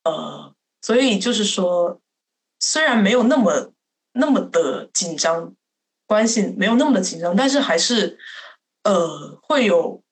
[0.04, 0.52] 呃，
[0.82, 1.98] 所以就是说，
[2.60, 3.72] 虽然没有那么
[4.12, 5.54] 那么的紧张，
[6.06, 8.18] 关系没有那么的紧张，但是还是
[8.84, 10.02] 呃会有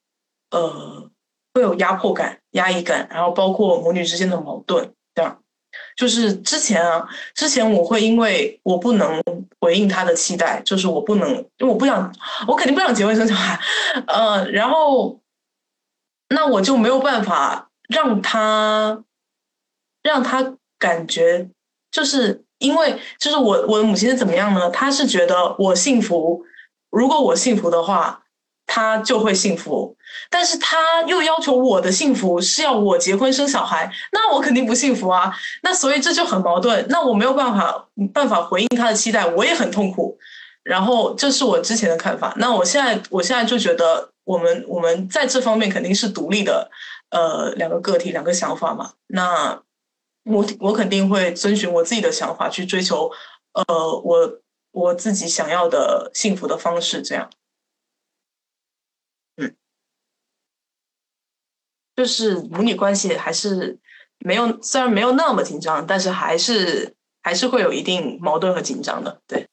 [0.51, 1.11] 呃
[1.53, 5.43] 会有压迫感、压抑感，然后包括母女之间的矛盾这样。
[5.95, 9.23] 就是之前啊，之前我会因为我不能
[9.61, 12.11] 回应他的期待，就是我不能，因为我不想，
[12.49, 13.61] 我肯定不想结婚生小孩，
[14.07, 15.21] 呃，然后
[16.29, 19.03] 那我就没有办法让他
[20.03, 21.49] 让他感觉，
[21.91, 24.71] 就是因为就是我我的母亲是怎么样呢？
[24.71, 26.45] 她是觉得我幸福，
[26.91, 28.23] 如果我幸福的话。
[28.69, 29.97] 他就会幸福，
[30.29, 35.33] 但是他又要求我的幸福是要我结婚生小孩，那我肯定不幸福啊。
[35.63, 40.19] 那所以这就很矛盾，那我没有办法办法回应他的期待，我也很痛苦。
[40.65, 42.35] 然后这是我之前的看法。
[42.39, 46.69] 那我现在我现在就觉得，我们我们在这方面肯定是独立的，
[47.11, 48.95] 呃，两个个体，两个想法嘛。
[49.07, 49.63] 那
[50.25, 53.09] 我我肯定会遵循我自己的想法去追求，
[53.53, 53.65] 呃，
[54.01, 54.41] 我
[54.73, 57.31] 我自己想要的幸福的方式，这样。
[59.37, 59.55] 嗯
[61.95, 63.79] 就是母女关系还是
[64.19, 69.23] 没有，虽然没有那么紧张，但是还是还是会有一定矛盾和紧张的。
[69.29, 69.49] 对，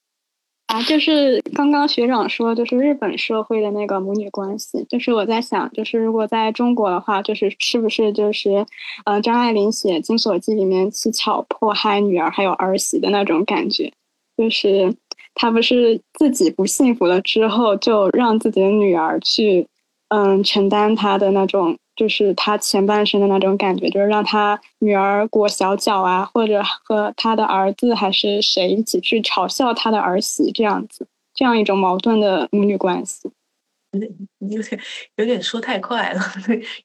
[0.73, 8.65] 啊，就是刚刚学长说，就是日本社会的那个母女关系，就是我在想，就是如果在中国的话，就是是不是就是，
[9.05, 13.93] 呃，张爱玲写《金锁记》里面乞巧迫害女儿还有儿媳的那种感觉，
[14.35, 14.91] 就是
[15.35, 19.67] 她不是自己不幸福了之后，就让自己的女儿去，
[20.07, 21.77] 嗯，承担她的那种。
[21.95, 31.05] 就是他前半生的那种感觉，就是让他女儿裹小脚啊，或者和他的儿子还是谁一起去嘲笑他的儿媳这样子，
[31.35, 33.29] 这样一种矛盾的母女关系。
[33.93, 34.81] 有点有点
[35.17, 36.21] 有点说太快了，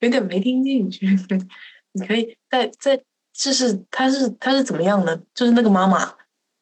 [0.01, 1.06] 有点没听进去。
[1.94, 2.94] 你可以再再，
[3.32, 5.18] 就是他是他是怎么样的？
[5.35, 6.12] 就是那个妈妈，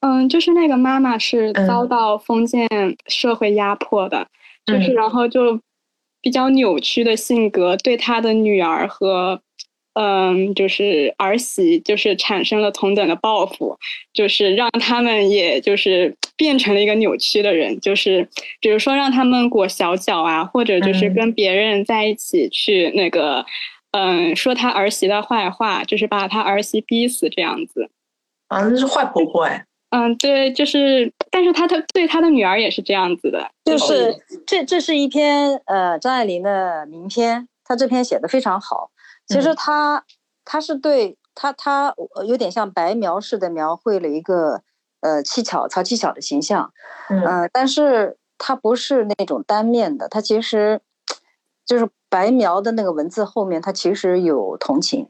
[0.00, 2.68] 嗯，就是那个妈妈是遭到封建
[3.08, 4.28] 社会压迫的，
[4.64, 5.60] 就是然后就。
[6.26, 9.40] 比较扭曲的性格，对他的女儿和，
[9.94, 13.78] 嗯，就是儿媳，就是产生了同等的报复，
[14.12, 18.28] 就是让他们也就是变成了一个扭曲的人，就是
[18.60, 23.46] 比如说让他们裹小脚啊，或者就是跟别人在一起去那个，
[23.92, 27.88] 嗯，说他儿媳的坏话，就是把他儿媳逼死这样子。
[28.48, 29.64] 啊，那是坏婆婆哎。
[29.90, 33.50] 嗯，对，就是，但是他他对他的女儿也是这样子的。
[33.64, 34.16] 就是
[34.46, 38.90] 这这是一篇呃张爱玲的名篇，她这篇写的非常好。
[39.26, 40.04] 其实她
[40.44, 41.94] 她是对她她
[42.26, 44.62] 有点像白描式的描绘了一个
[45.00, 46.72] 呃七巧曹七巧的形象，
[47.08, 50.80] 嗯，但是她不是那种单面的，她其实
[51.64, 55.08] 就是白描的那个文字后面，她其实有同情，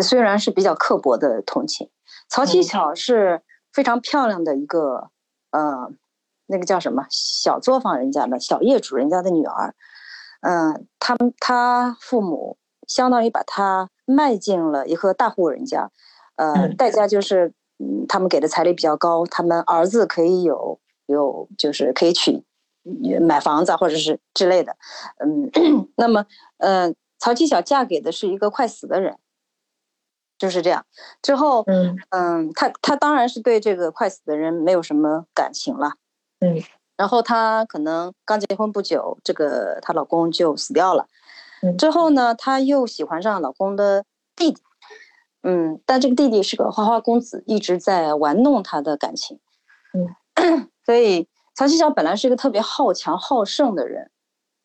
[0.00, 1.90] 虽然是比较刻薄的同情。
[2.28, 5.10] 曹七巧是非常漂亮的一个，
[5.50, 5.90] 呃，
[6.46, 9.74] 那个叫什么小作坊人家的小业主人家的女儿，
[10.42, 12.56] 嗯，他他父母
[12.86, 15.90] 相当于把他卖进了一个大户人家，
[16.36, 22.42] 呃，代价就是，嗯，他们给的彩礼比较高，他们儿子可以有有就是可以娶
[23.20, 24.76] 买房子或者是之类的，
[25.18, 25.50] 嗯，
[25.96, 26.24] 那么，
[26.58, 29.18] 嗯，曹七巧嫁给的是一个快死的人。
[30.38, 30.84] 就是这样，
[31.22, 31.96] 之后，嗯。
[32.10, 35.92] 嗯，她她当然是对这个快死的人没有什么感情了，
[36.40, 36.62] 嗯，
[36.96, 41.06] 然后她可能刚结婚不久，这个她老公就死掉了，
[41.76, 44.04] 之后呢，她又喜欢上老公的
[44.36, 44.62] 弟弟，
[45.42, 49.40] 嗯，但这个弟弟是个花花公子，一直在玩弄她的感情，
[49.92, 54.10] 嗯， 所以曹七巧本来是一个特别好强好胜的人，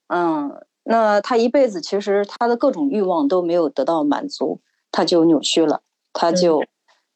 [0.08, 4.62] 嗯，那她一辈子其实她的各种欲望都没有得到满足。
[4.94, 5.82] 他就扭曲了，
[6.14, 6.64] 他就，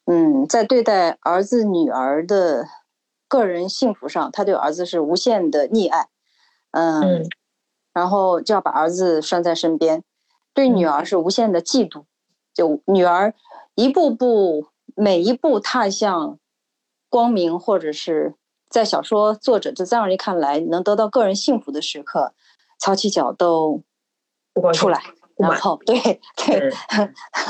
[0.06, 2.68] 嗯，在对待儿子女儿的
[3.28, 6.08] 个人幸福上，他对儿子是无限的溺爱，
[6.72, 7.24] 嗯，
[7.94, 10.04] 然后就要把儿子拴在身边，
[10.56, 12.06] 对女儿是无限的嫉妒，
[12.52, 13.36] 就女儿
[13.76, 16.40] 一步步每一步踏向
[17.10, 18.34] 光明，或者是
[18.70, 22.34] 在小说作者这张爱玲看来能得到个人幸福的时刻，
[22.80, 23.84] 曹七巧都
[24.74, 25.04] 出来。
[25.38, 26.00] 然后对
[26.36, 26.72] 对，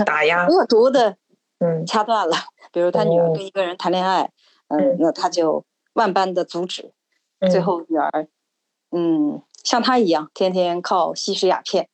[0.06, 1.18] 打压 恶毒的，
[1.60, 2.36] 嗯，掐断了。
[2.72, 4.32] 比如他女儿跟一个人谈恋爱，
[4.68, 6.92] 嗯，那他就万般的阻止，
[7.50, 8.28] 最后女儿，
[8.92, 11.88] 嗯，像他一样，天天靠吸食鸦片，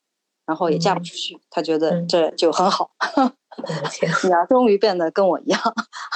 [0.46, 1.40] 然后也嫁不出去。
[1.50, 2.92] 他觉得这就很好，
[4.26, 5.62] 女儿终于变得跟我一样。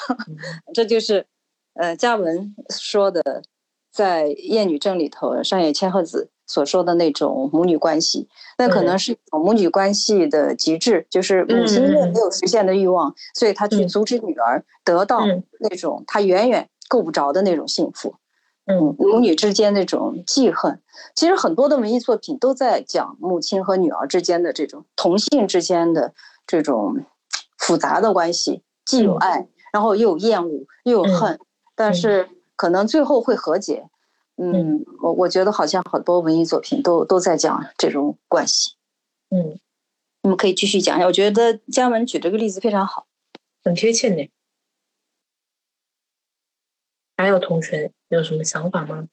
[0.73, 1.27] 这就是，
[1.75, 3.43] 呃，嘉文说的，
[3.91, 6.31] 在《艳女症》里头，上野千鹤子。
[6.47, 15.25] 所说的那种母女关系，那可能是一种母女关系的极致，就是母亲因为没有实现的欲望，所以她去阻止女儿得到
[15.59, 18.15] 那种她远远够不着的那种幸福。
[18.65, 20.81] 嗯，母女之间那种记恨，
[21.15, 26.13] 其实很多的文艺作品都在讲母亲和女儿之间的这种同性之间的
[26.45, 27.05] 这种
[27.57, 31.39] 复杂的关系，既有爱，然后又有厌恶，又有恨，
[31.75, 33.85] 但是可能最后会和解。
[34.37, 38.75] 嗯，我我觉得好像好多文艺作品都都在讲这种关系。
[39.29, 39.59] 嗯，
[40.21, 41.07] 你们可以继续讲一下。
[41.07, 43.07] 我觉得姜文举这个例子非常好，
[43.63, 44.29] 很贴切呢。
[47.17, 49.07] 还有同学有什么想法吗？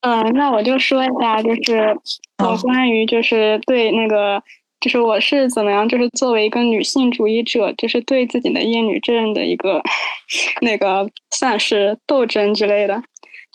[0.00, 1.96] 嗯，那我就说一下，就是
[2.38, 4.42] 我关于就是对那个，
[4.80, 9.80] 就是我是怎么样，就是作为一个女性主义者，就是对自己的厌女症的一个
[10.60, 13.02] 那个算是斗争之类的。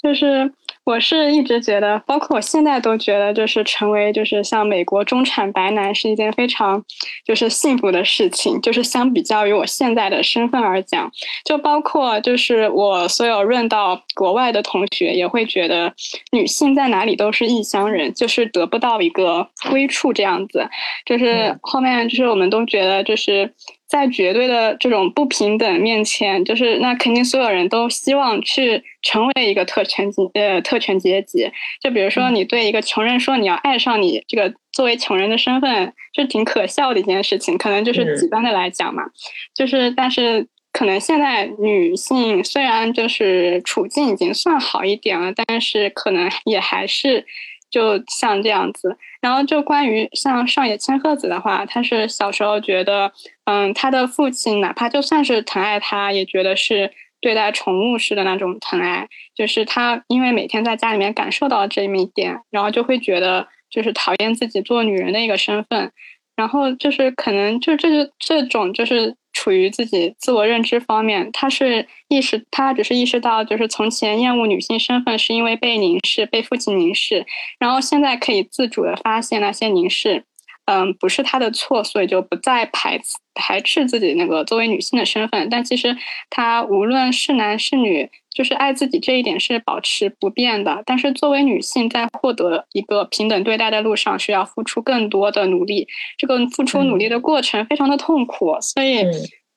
[0.02, 0.52] 就是
[0.86, 6.84] 我是一直觉得，包括我现在都觉得，就是成为就是像美国中产白男是一件非常
[7.26, 8.60] 就是幸福的事情。
[8.62, 11.12] 就是相比较于我现在的身份而讲，
[11.44, 15.94] 就包括就是我所有认到国外的同学也会觉得，
[16.32, 20.68] 女性在哪里都是异乡人，就是得不到一个归处这样子。
[21.06, 23.54] 就是后面就是我们都觉得就是。
[23.90, 31.52] 在绝对的这种不平等面前，就是那肯定所有人都希望去成为一个特权阶呃特权阶级。
[31.82, 37.58] 就比如说，你对一个穷人说你要爱上你这个作为穷人的身份，就挺可笑的一件事情。
[37.58, 39.02] 可能就是极端的来讲嘛，
[39.56, 47.26] 就是但是可能现在女性虽然就是处境已经算好一点了，但是可能也还是。
[47.70, 53.12] 就像这样子，然后就关于像上野千鹤子的话，她是小时候觉得，
[53.46, 56.92] 嗯，她的父亲哪怕就算是疼爱她，也觉得是
[57.22, 59.08] 对待宠物似的那种疼爱。
[59.36, 65.92] 就是她因为每天在家里面感受到这么一点，然后就会觉得就是讨厌自己做女人的一个身份，
[66.36, 69.16] 然后就是可能就这是这种就是。
[69.34, 77.26] 处于自己自我认知方面，他是意识，他只是意识到，就是从前厌恶女性身份是因为被凝视，被父亲凝视，
[77.60, 80.24] 然后现在可以自主的发现那些凝视，
[80.72, 83.00] 嗯，不是她的错，所以就不再排
[83.34, 85.50] 排斥自己那个作为女性的身份。
[85.50, 85.98] 但其实
[86.30, 90.84] 她无论是男是女，就是爱自己这一点是保持不变的。
[90.86, 95.88] 但是作为女性，在获得一个平等对待的路上，需要付出更多的努力。
[96.20, 99.04] 这个付出努力的过程非常的痛苦，所以。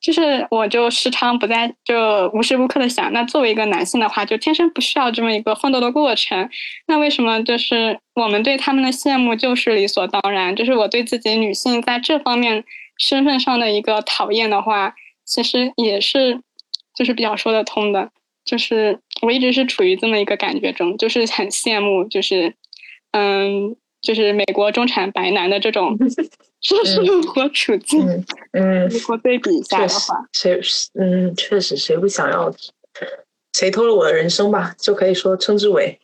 [0.03, 6.49] 就是我就时常不在，就无时无刻的想，那作为一个男性的话，就天生不需要这么一个奋斗的过程。
[6.87, 10.53] 那为什么就是我们对他们的羡慕就是理所当然？
[10.53, 12.65] 就是我对自己女性在这方面
[12.97, 14.93] 身份上的一个讨厌的话，
[15.23, 16.41] 其实也是
[16.93, 18.11] 就是比较说得通的。
[18.43, 22.53] 就是我一直是处于这么一个感觉中，就是很羡慕，就是
[23.11, 23.73] 嗯，
[24.03, 25.97] 就是美国中产白男的这种。
[26.63, 28.07] 生活处境，
[28.53, 30.57] 嗯，如果对比一下的话，谁，
[30.93, 32.49] 嗯，确实，谁不想要？
[33.51, 35.99] 谁偷了我的人生吧，就可以说称之为。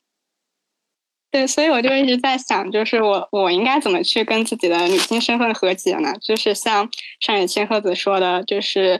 [1.31, 6.11] 对，所以我就一直在想，就是我我应该怎么去跟自己的女性身份和解呢？
[6.21, 6.89] 就是像
[7.21, 8.99] 上野千鹤子说的，就是，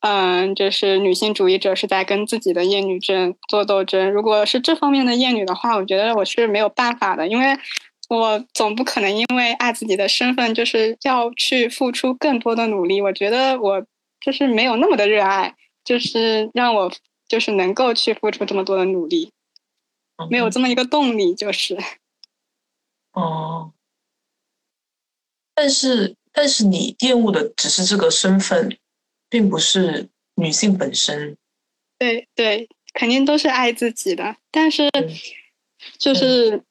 [0.00, 4.12] 嗯，就是女性主义者是在跟自己的厌女症做斗争。
[4.12, 7.56] 如果是这方面的厌女的话，我觉得我是没有办法的，因为。
[8.10, 13.00] 我总不可能因为爱自己的身份，就是要去付出更多的努力。
[13.00, 13.86] 我觉得我
[14.20, 15.54] 就是没有那么的热爱，
[15.84, 16.92] 就是让我
[17.28, 19.30] 就是能够去付出这么多的努力，
[20.28, 21.78] 没有这么一个动力，就是。
[23.14, 23.72] 哦。
[25.54, 28.76] 但是，但是你厌恶的只是这个身份，
[29.28, 31.36] 并不是女性本身。
[31.96, 34.90] 对对，肯定都是爱自己的，但是
[35.96, 36.64] 就是。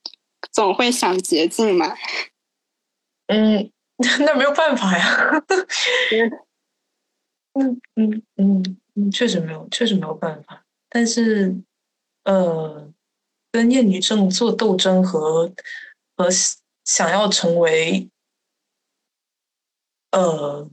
[0.59, 1.95] 总会想捷径嘛，
[3.27, 3.71] 嗯，
[4.25, 5.31] 那没有办法呀，
[7.55, 10.61] 嗯嗯嗯嗯，确实没有，确实没有办法。
[10.89, 11.55] 但是，
[12.25, 12.91] 呃，
[13.53, 15.49] 跟厌女症做斗争和
[16.17, 16.27] 和
[16.83, 18.09] 想要成为，
[20.11, 20.69] 呃，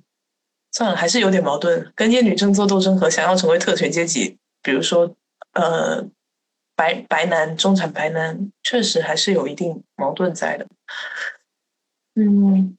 [0.72, 1.92] 算了，还是有点矛盾。
[1.94, 5.14] 跟厌女症做斗争和想要成为特权阶级，比如说，
[5.52, 6.10] 呃。
[6.76, 10.66] 白白男中产白男确实还是有一定矛盾在的，
[12.14, 12.76] 嗯，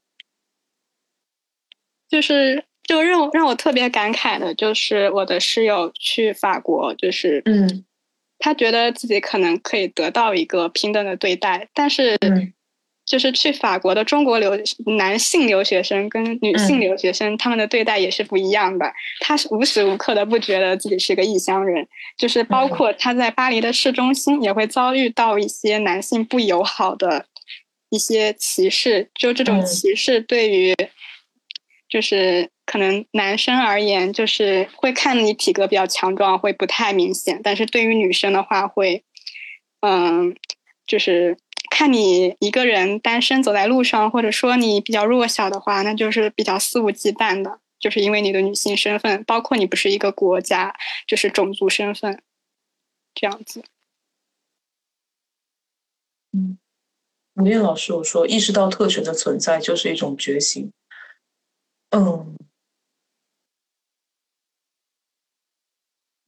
[2.08, 7.84] 就是就让让我特别感慨的，就是我的室友去法国，就是嗯，
[8.40, 12.18] 他觉得自己可能可以得到一个平等的对待，但是。
[13.08, 14.52] 就是去法国的中国留
[14.98, 18.94] 男性留学生跟女性留学生，他们的对待也是不一样的。
[19.22, 27.26] 他是无时无刻的不觉得自己是个异乡人，就是包括他在巴黎的市中心也会遭遇到一些男性不友好的
[27.90, 29.10] 一些歧视。
[29.16, 30.76] 就这种歧视对于，
[31.88, 39.02] 就是可能男生而言，就是会看你体格比较强壮，会不太明显；但是对于女生的话，会，
[39.80, 40.36] 嗯，
[40.86, 41.38] 就是。
[41.78, 50.76] 看你一个人单身走在路上，或者说你比较弱小的话，那就是比较肆无忌惮的，就是因为你的女性身份，包括你不是一个国家，
[51.06, 52.20] 就是种族身份，
[53.14, 53.64] 这样子。
[56.32, 56.58] 嗯，
[57.36, 60.72] 吴念老师，我说意识到特权的存在就是一种觉醒。
[61.92, 62.36] 嗯。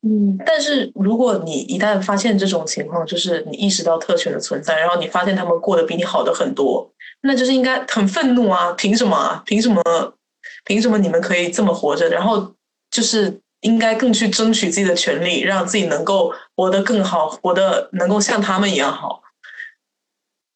[0.02, 6.90] 嗯，但是如果你一旦发现这种情况，就是你意识到特权的存在，然后你发现他们过得比你好的很多，
[7.22, 8.72] 那就是应该很愤怒啊！
[8.78, 9.44] 凭什么啊？
[9.46, 9.82] 凭什么？
[10.64, 12.08] 凭什么你们可以这么活着？
[12.10, 12.54] 然后
[12.90, 19.22] 就是应该更去争取自己的权利，让自己能够活得更好，活得能够像他们一样好。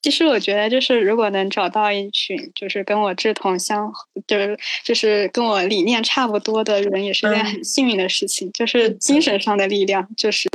[0.04, 3.90] 其实我觉得，就是如果能找到一群就是跟我志同相，
[4.28, 8.52] 就是就是跟我理念差不多的人，也是件很幸运的事情。
[8.52, 10.50] 就是精神上的力量，就是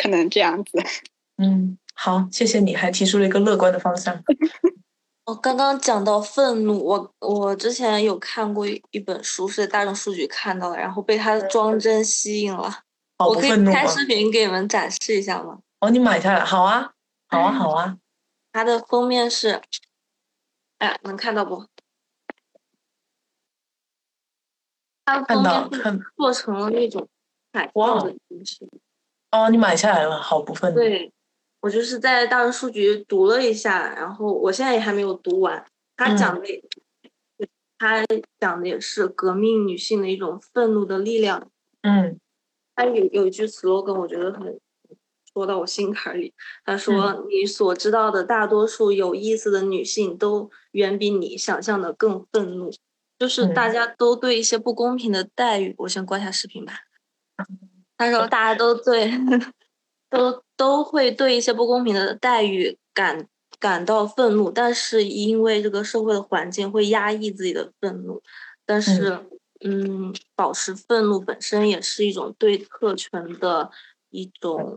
[0.00, 0.78] 可能这样子。
[1.42, 4.22] 嗯，好，谢谢你，还提出了一个乐观的方向。
[5.24, 12.80] 我 刚刚讲到愤怒，我我之前有看过一本书，是在大众数据看到的，然后被他的装帧吸引了。
[13.18, 15.58] 我可以开视频给你们展示一下吗？
[15.80, 16.90] 哦，你买下来，好啊，
[17.28, 17.96] 好啊， 好啊。
[18.54, 19.60] 它的封面是，
[20.78, 21.66] 哎，能看到不？
[25.04, 27.08] 它的封面做成了那种
[27.52, 28.64] 海报的形式。
[29.32, 30.72] 哦，你买下来了，好不分。
[30.72, 31.12] 对，
[31.62, 35.66] 我就是在大众数据读了一下，然后我现在也还没有读完。
[35.96, 36.46] 他讲的，
[37.76, 38.04] 他
[38.38, 41.50] 讲的也是革命女性的一种愤怒的力量。
[41.82, 42.20] 嗯，
[42.76, 44.60] 他有有一句 slogan，我觉得很。
[45.34, 46.32] 说到我心坎里，
[46.64, 52.70] 他说：“你所知道的大多数有意思的女性，都远比你想象的更愤怒。
[53.18, 56.74] 就是大家都对一些不公平的待遇，我先关下视频吧。
[57.96, 59.10] 他说大家都对，
[60.10, 63.26] 都都会对一些不公平的待遇感
[63.58, 68.20] 感到愤怒，但是因为这个社会的环境会压抑自己的愤怒，
[68.66, 69.18] 但是
[69.64, 73.70] 嗯，保持愤怒本身也是一种对特权的
[74.10, 74.76] 一种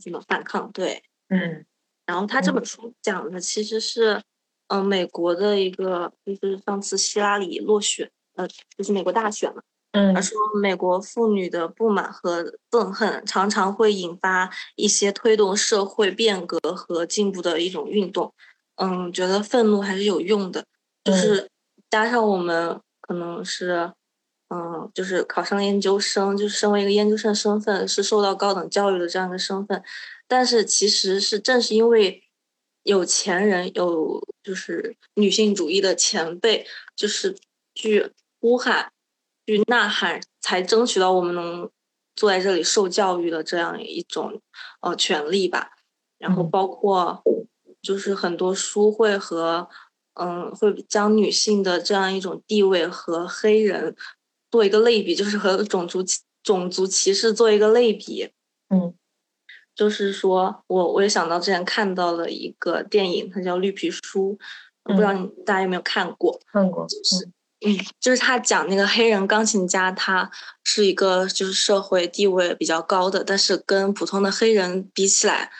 [0.00, 0.70] 什么反抗？
[0.72, 1.64] 对，嗯。
[2.06, 4.22] 然后他这本书讲的其实是，
[4.68, 8.46] 嗯，美国的一个，就是上次希拉里落选，呃，
[8.76, 9.62] 就是美国大选嘛。
[9.92, 10.14] 嗯。
[10.14, 18.32] 他说，美国妇女的不满和憎恨常常会引发一些推动社会变革和进步的一种运动。
[18.76, 20.64] 嗯，觉得愤怒还是有用的，
[21.02, 21.48] 就是
[21.88, 23.90] 加上我们可能是，
[24.48, 29.82] 嗯，就是考上研究生，就是身为一个研究生身份，是受到高等教育的这样一个身份。
[30.28, 32.22] 但是其实是正是因为
[32.84, 37.36] 有钱人有就是女性主义的前辈，就是
[37.74, 38.92] 去呼喊、
[39.46, 41.68] 去呐喊，才争取到我们能
[42.14, 44.40] 坐在这里受教育的这样一种
[44.80, 45.70] 呃权利吧。
[46.18, 47.22] 然后包括
[47.82, 49.68] 就是很多书会和
[50.14, 53.94] 嗯会将女性的这样一种地位和黑人
[54.50, 56.04] 做一个类比，就是和种族
[56.42, 58.30] 种族歧视做一个类比。
[58.68, 58.94] 嗯。
[59.74, 64.32] 就是说，我我也想到之前看到了一个电影，它叫《绿皮书》，
[64.82, 66.40] 不知道你大家有没有看过？
[66.50, 67.28] 看过，就是
[67.60, 70.30] 嗯，就是他讲那个黑人钢琴家，他
[70.64, 75.50] 是一个就是社会地位比较高的，但是跟普通的黑人比起来，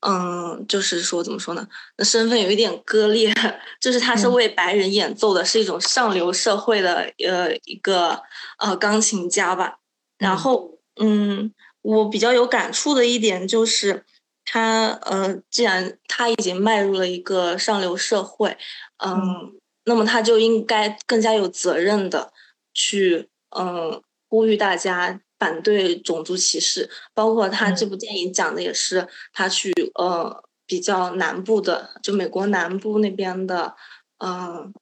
[0.00, 1.66] 嗯，就是说怎么说呢？
[1.96, 3.32] 那身份有一点割裂，
[3.80, 8.20] 就是他是为白人演奏的，是一种上流社会的呃一个
[8.58, 9.78] 呃钢琴家吧。
[10.18, 11.52] 然后嗯。
[11.82, 14.04] 我比较有感触的一点就是，
[14.44, 18.54] 他呃，既然他已经迈入了一个上流社会，
[18.98, 19.16] 嗯，
[19.86, 22.30] 那么他就应该更加有责任的
[22.74, 26.88] 去嗯呼吁大家反对种族歧视。
[27.12, 33.74] 包括他这部电影讲的也是他去呃比较南部的，就美国南部那边的，
[34.18, 34.72] 嗯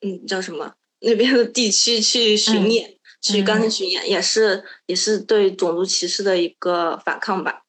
[0.00, 2.90] 嗯叫什么那边的地区去巡演。
[3.22, 7.62] 去钢琴巡演也是也是对种族歧视的一个反抗吧，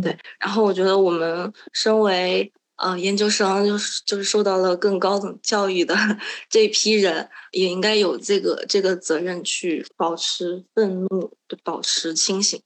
[0.00, 0.16] 对。
[0.38, 5.94] 然后我觉得我们身为呃研究生，就是就是受到了更高等教育的
[6.50, 11.32] 这一批人，也应该有这个这个责任去保持愤怒，
[11.62, 12.60] 保持清醒。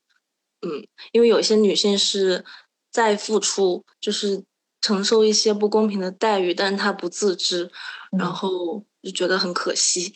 [0.62, 2.44] 嗯，因为有些女性是
[2.90, 4.42] 在付出，就是
[4.80, 7.70] 承受一些不公平的待遇，但是她不自知，
[8.18, 10.14] 然后就觉得很可惜。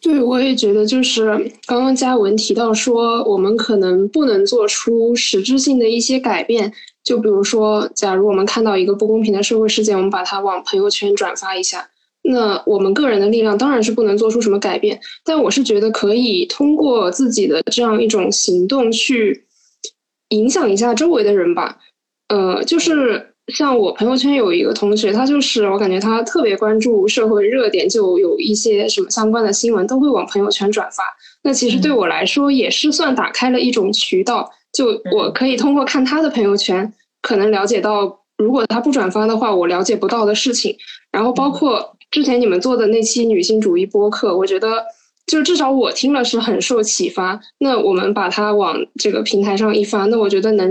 [0.00, 1.26] 对，我也觉得，就是
[1.66, 6.72] 刚刚嘉文提到说，我们可能不能做出实质性的一些改变。
[7.02, 11.88] 就比如说，假如我们看到一个不公平的社会事件，我们把它往朋友圈转发一下，
[12.22, 15.00] 那我们个人的力量当然是不能做出什么改变。
[15.24, 19.46] 但我是觉得可以通过自己的这样一种行动去
[20.28, 21.78] 影响一下周围的人吧。
[22.28, 23.34] 呃，就是。
[23.48, 31.02] 像我朋友圈有一个同学，他就是我感觉他特别关注社会热点，就有一些什么相关的新闻都会往朋友圈转发。
[31.42, 36.92] 那其实对我来说也是算打开了一种渠道，就我可以通过看他的朋友圈，
[37.22, 40.76] 可能了解到如果他不转发的话，我了解不到的事情。
[41.10, 44.84] 然后包括之前你们做的那期女性主义播客，我觉得
[45.26, 47.40] 就至少我听了是很受启发。
[47.58, 50.70] 那我们把它往这个平台上一发，那我觉得能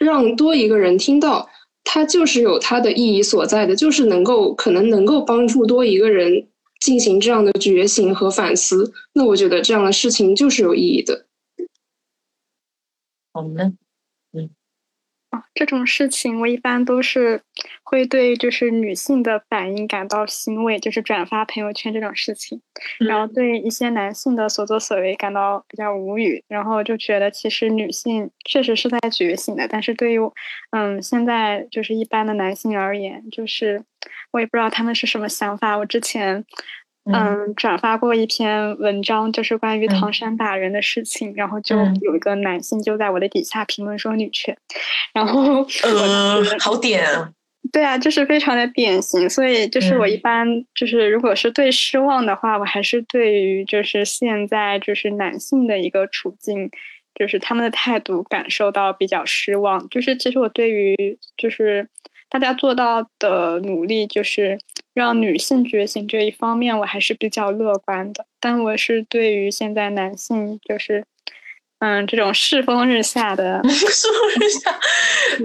[0.00, 1.48] 让多一个人听到。
[1.88, 6.48] 它就是有它的意义所在的，就是能够可能能够帮助多一个人
[6.80, 8.92] 进行这样的觉醒和反思。
[9.12, 11.26] 那我觉得这样的事情就是有意义的。
[13.32, 13.72] 好呢。
[15.54, 17.40] 这种事情我一般都是
[17.82, 22.60] 会对就是女性的反应感到欣慰，就是转发朋友圈这种事情，
[22.98, 30.18] 然后对一些男性的所作所为感到比较无语，然后就觉得其实女性确实是在觉醒的，但是对于
[30.70, 33.82] 嗯现在就是一般的男性而言，就是
[34.32, 35.76] 我也不知道他们是什么想法。
[35.76, 36.44] 我之前。
[37.12, 44.56] 嗯，转发过一篇文章，就是关于唐山打人的事情，然后就有一个男性就在我的底下评论说女权，
[45.14, 47.04] 然后呃，好点，
[47.70, 56.68] 对啊，就是非常的典型，所以就是我一般就是如果是对失望的话，我还是对于就是现在就是男性的一个处境，
[57.14, 61.88] 就是他们的态度感受到比较失望，就是其实我对于就是
[62.28, 64.58] 大家做到的努力，就是。
[64.96, 68.24] 让女性觉醒这一方面，我还是比较乐观的。
[68.40, 71.04] 但我是对于现在男性，就是
[71.80, 74.74] 嗯，这种世风日下的 世风日下，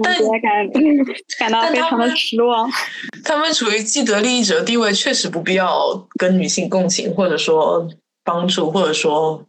[0.02, 0.70] 但感
[1.38, 2.66] 感到非常的失望。
[3.22, 7.86] 他们处于既得利益者地位，确实不必要跟女性共情，或者说
[8.24, 9.46] 帮助，或者说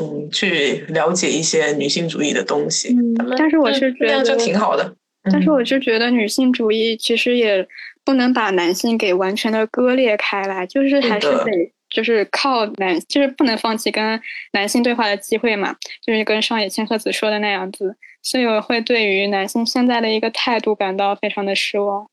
[0.00, 2.92] 嗯，去了解一些女性主义的东西。
[3.38, 4.96] 但是我是觉得这样就挺好的。
[5.30, 7.66] 但是我就觉得女性主义其实也
[8.06, 14.22] 不能把男性给完全的割裂开来，就是还是得就是靠男，就是不能放弃跟
[14.52, 22.06] 男性对话的机会嘛，就是跟上野千鹤子说的那样子，所以我会对于男性现在的一个态度感到非常的失望。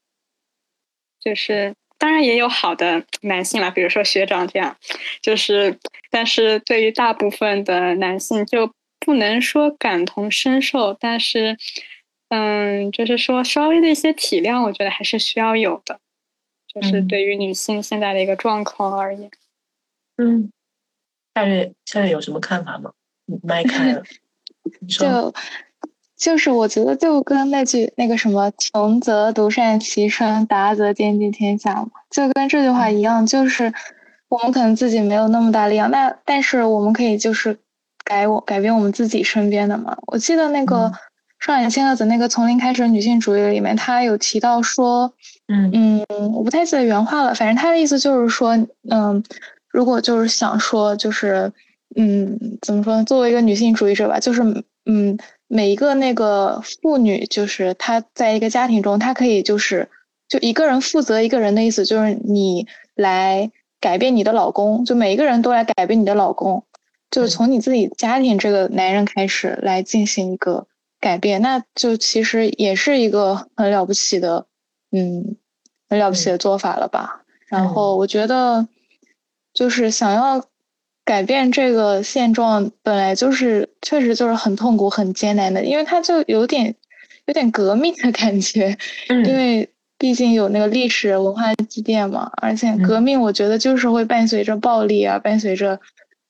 [1.23, 4.75] 就是当然也有好的男性了，比如说学长这样，
[5.21, 5.77] 就是
[6.09, 11.55] 但是对于大部分的男性就不能说感同身受，但是。
[12.35, 15.99] 嗯，就是说稍微的一些体谅，我觉得还是需要有的，
[16.73, 19.29] 就是对于女性现在的一个状况而言。
[20.17, 20.51] 嗯，
[21.35, 22.91] 夏月，夏月有什么看法吗？
[23.43, 24.01] 麦开了，
[24.89, 25.31] 就
[26.17, 33.71] 就是我觉得就跟那句那个什么“穷则独善其身，达则兼济天下”嘛，就跟这句话一样，就是
[34.29, 37.59] 我们可能自己没有那么大力量，那但是我们可以就是
[38.03, 39.95] 改我改变我们自己身边的嘛。
[40.07, 40.91] 我记得那个。
[41.43, 45.13] 上野千鹤子那个从零开始女性主义里面，他有提到说，
[45.49, 48.57] 嗯嗯，我不太记得原话了，反正他的意思就是说，
[48.89, 49.21] 嗯，
[49.69, 51.51] 如果就是想说，就是，
[51.97, 53.03] 嗯，怎么说呢？
[53.03, 54.41] 作为一个女性主义者吧，就是，
[54.85, 55.17] 嗯，
[55.49, 59.89] 每一个那个妇女，就是她在一个家庭中，她可以就是
[60.29, 62.65] 就一个人负责一个人的意思，就是你
[62.95, 63.51] 来
[63.81, 66.63] 改变你的老公，就每一个人都来改变你的老公，
[67.11, 70.67] 就是从你自己家庭这个男人开始来进行一个。
[71.03, 74.45] 改变，那就其实也是一个很了不起的，
[74.89, 75.35] 嗯，
[75.89, 77.25] 很了不起的做法了吧。
[77.47, 78.65] 然后我觉得，
[79.53, 80.45] 就是想要
[81.03, 86.73] 改变这个现状，本来就是确实就是很痛苦、很艰难的，因为它就有点
[87.25, 88.77] 有点革命的感觉，
[89.27, 92.31] 因为毕竟有那个历史文化积淀嘛。
[92.41, 95.81] 而且革命，我觉得就是会伴随着暴力啊，伴随着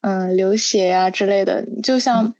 [0.01, 2.33] 嗯流血呀之类的，就像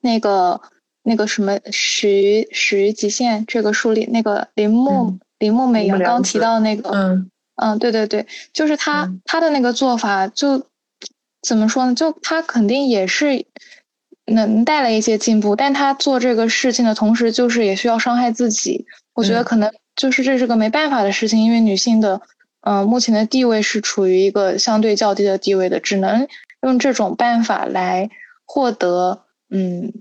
[0.00, 0.60] 那个。
[1.08, 10.66] 那个什么《始于始于极限》这个书里，那个铃木铃木美阳刚提到那个，嗯嗯，对对对，就是他他的那个做法，就
[11.42, 11.94] 怎么说呢？
[11.94, 13.46] 就他肯定也是
[14.26, 18.84] 能带来一些进步，但他做这个事情的同时，就是也需要伤害自己。
[19.14, 22.20] 我觉得可能就是这是个没办法的事情，因为女性的
[22.62, 26.26] 嗯目前的地位是处于一个相对较低的地位的，只能
[26.62, 28.10] 用这种办法来
[28.44, 29.92] 获得嗯。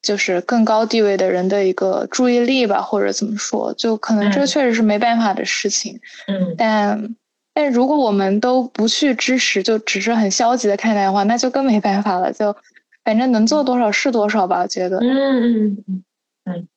[0.00, 6.00] 就是更高地位的人的一个注意力吧，或者怎么说，就可能这确实是没办法的事情。
[6.28, 7.16] 嗯，但
[7.52, 12.32] 但如果我们都不去支持，就只是很消极的看待的话，那就更没办法了。
[12.32, 12.56] 就
[13.04, 14.98] 反正能做多少是多少吧，我觉得。
[14.98, 16.04] 嗯嗯嗯
[16.44, 16.68] 嗯。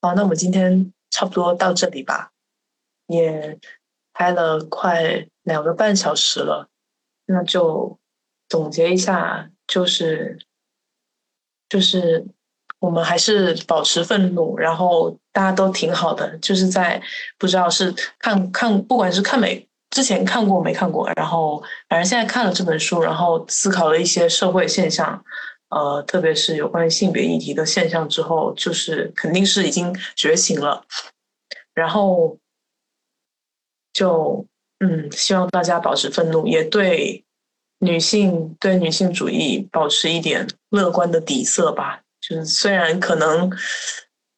[0.00, 2.30] 好，那我们今天差不多到这里吧，
[3.06, 3.58] 也
[4.14, 6.68] 拍了快两个半小时了，
[7.26, 7.98] 那就
[8.48, 10.38] 总结一下，就是。
[11.70, 12.22] 就是
[12.80, 16.36] 我们还是保持愤怒，然后大家都挺好的。
[16.38, 17.00] 就是在
[17.38, 25.24] 不知道是看看，不管是看没之前看过没看过，然后反正现在看了这本书，然后思考了一些社会现象，
[25.70, 30.84] 呃，特别是有关于性别议题的现象之后，就是肯定是已经觉醒了。
[31.72, 32.36] 然后
[33.92, 34.44] 就
[34.80, 37.24] 嗯，希望大家保持愤怒，也对。
[37.80, 43.50] 女性对女性主义保持一点乐观的底色吧，就是虽然可能，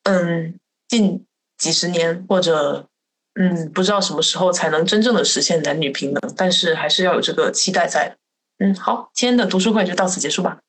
[0.04, 0.58] 嗯，
[0.88, 1.26] 近
[1.58, 2.86] 几十年或者
[3.34, 8.16] 嗯，不知道什么时候才能真正的实现男女平等，但是还是要有这个期待在。
[8.58, 10.60] 嗯，好，今天的读书会就到此结束吧。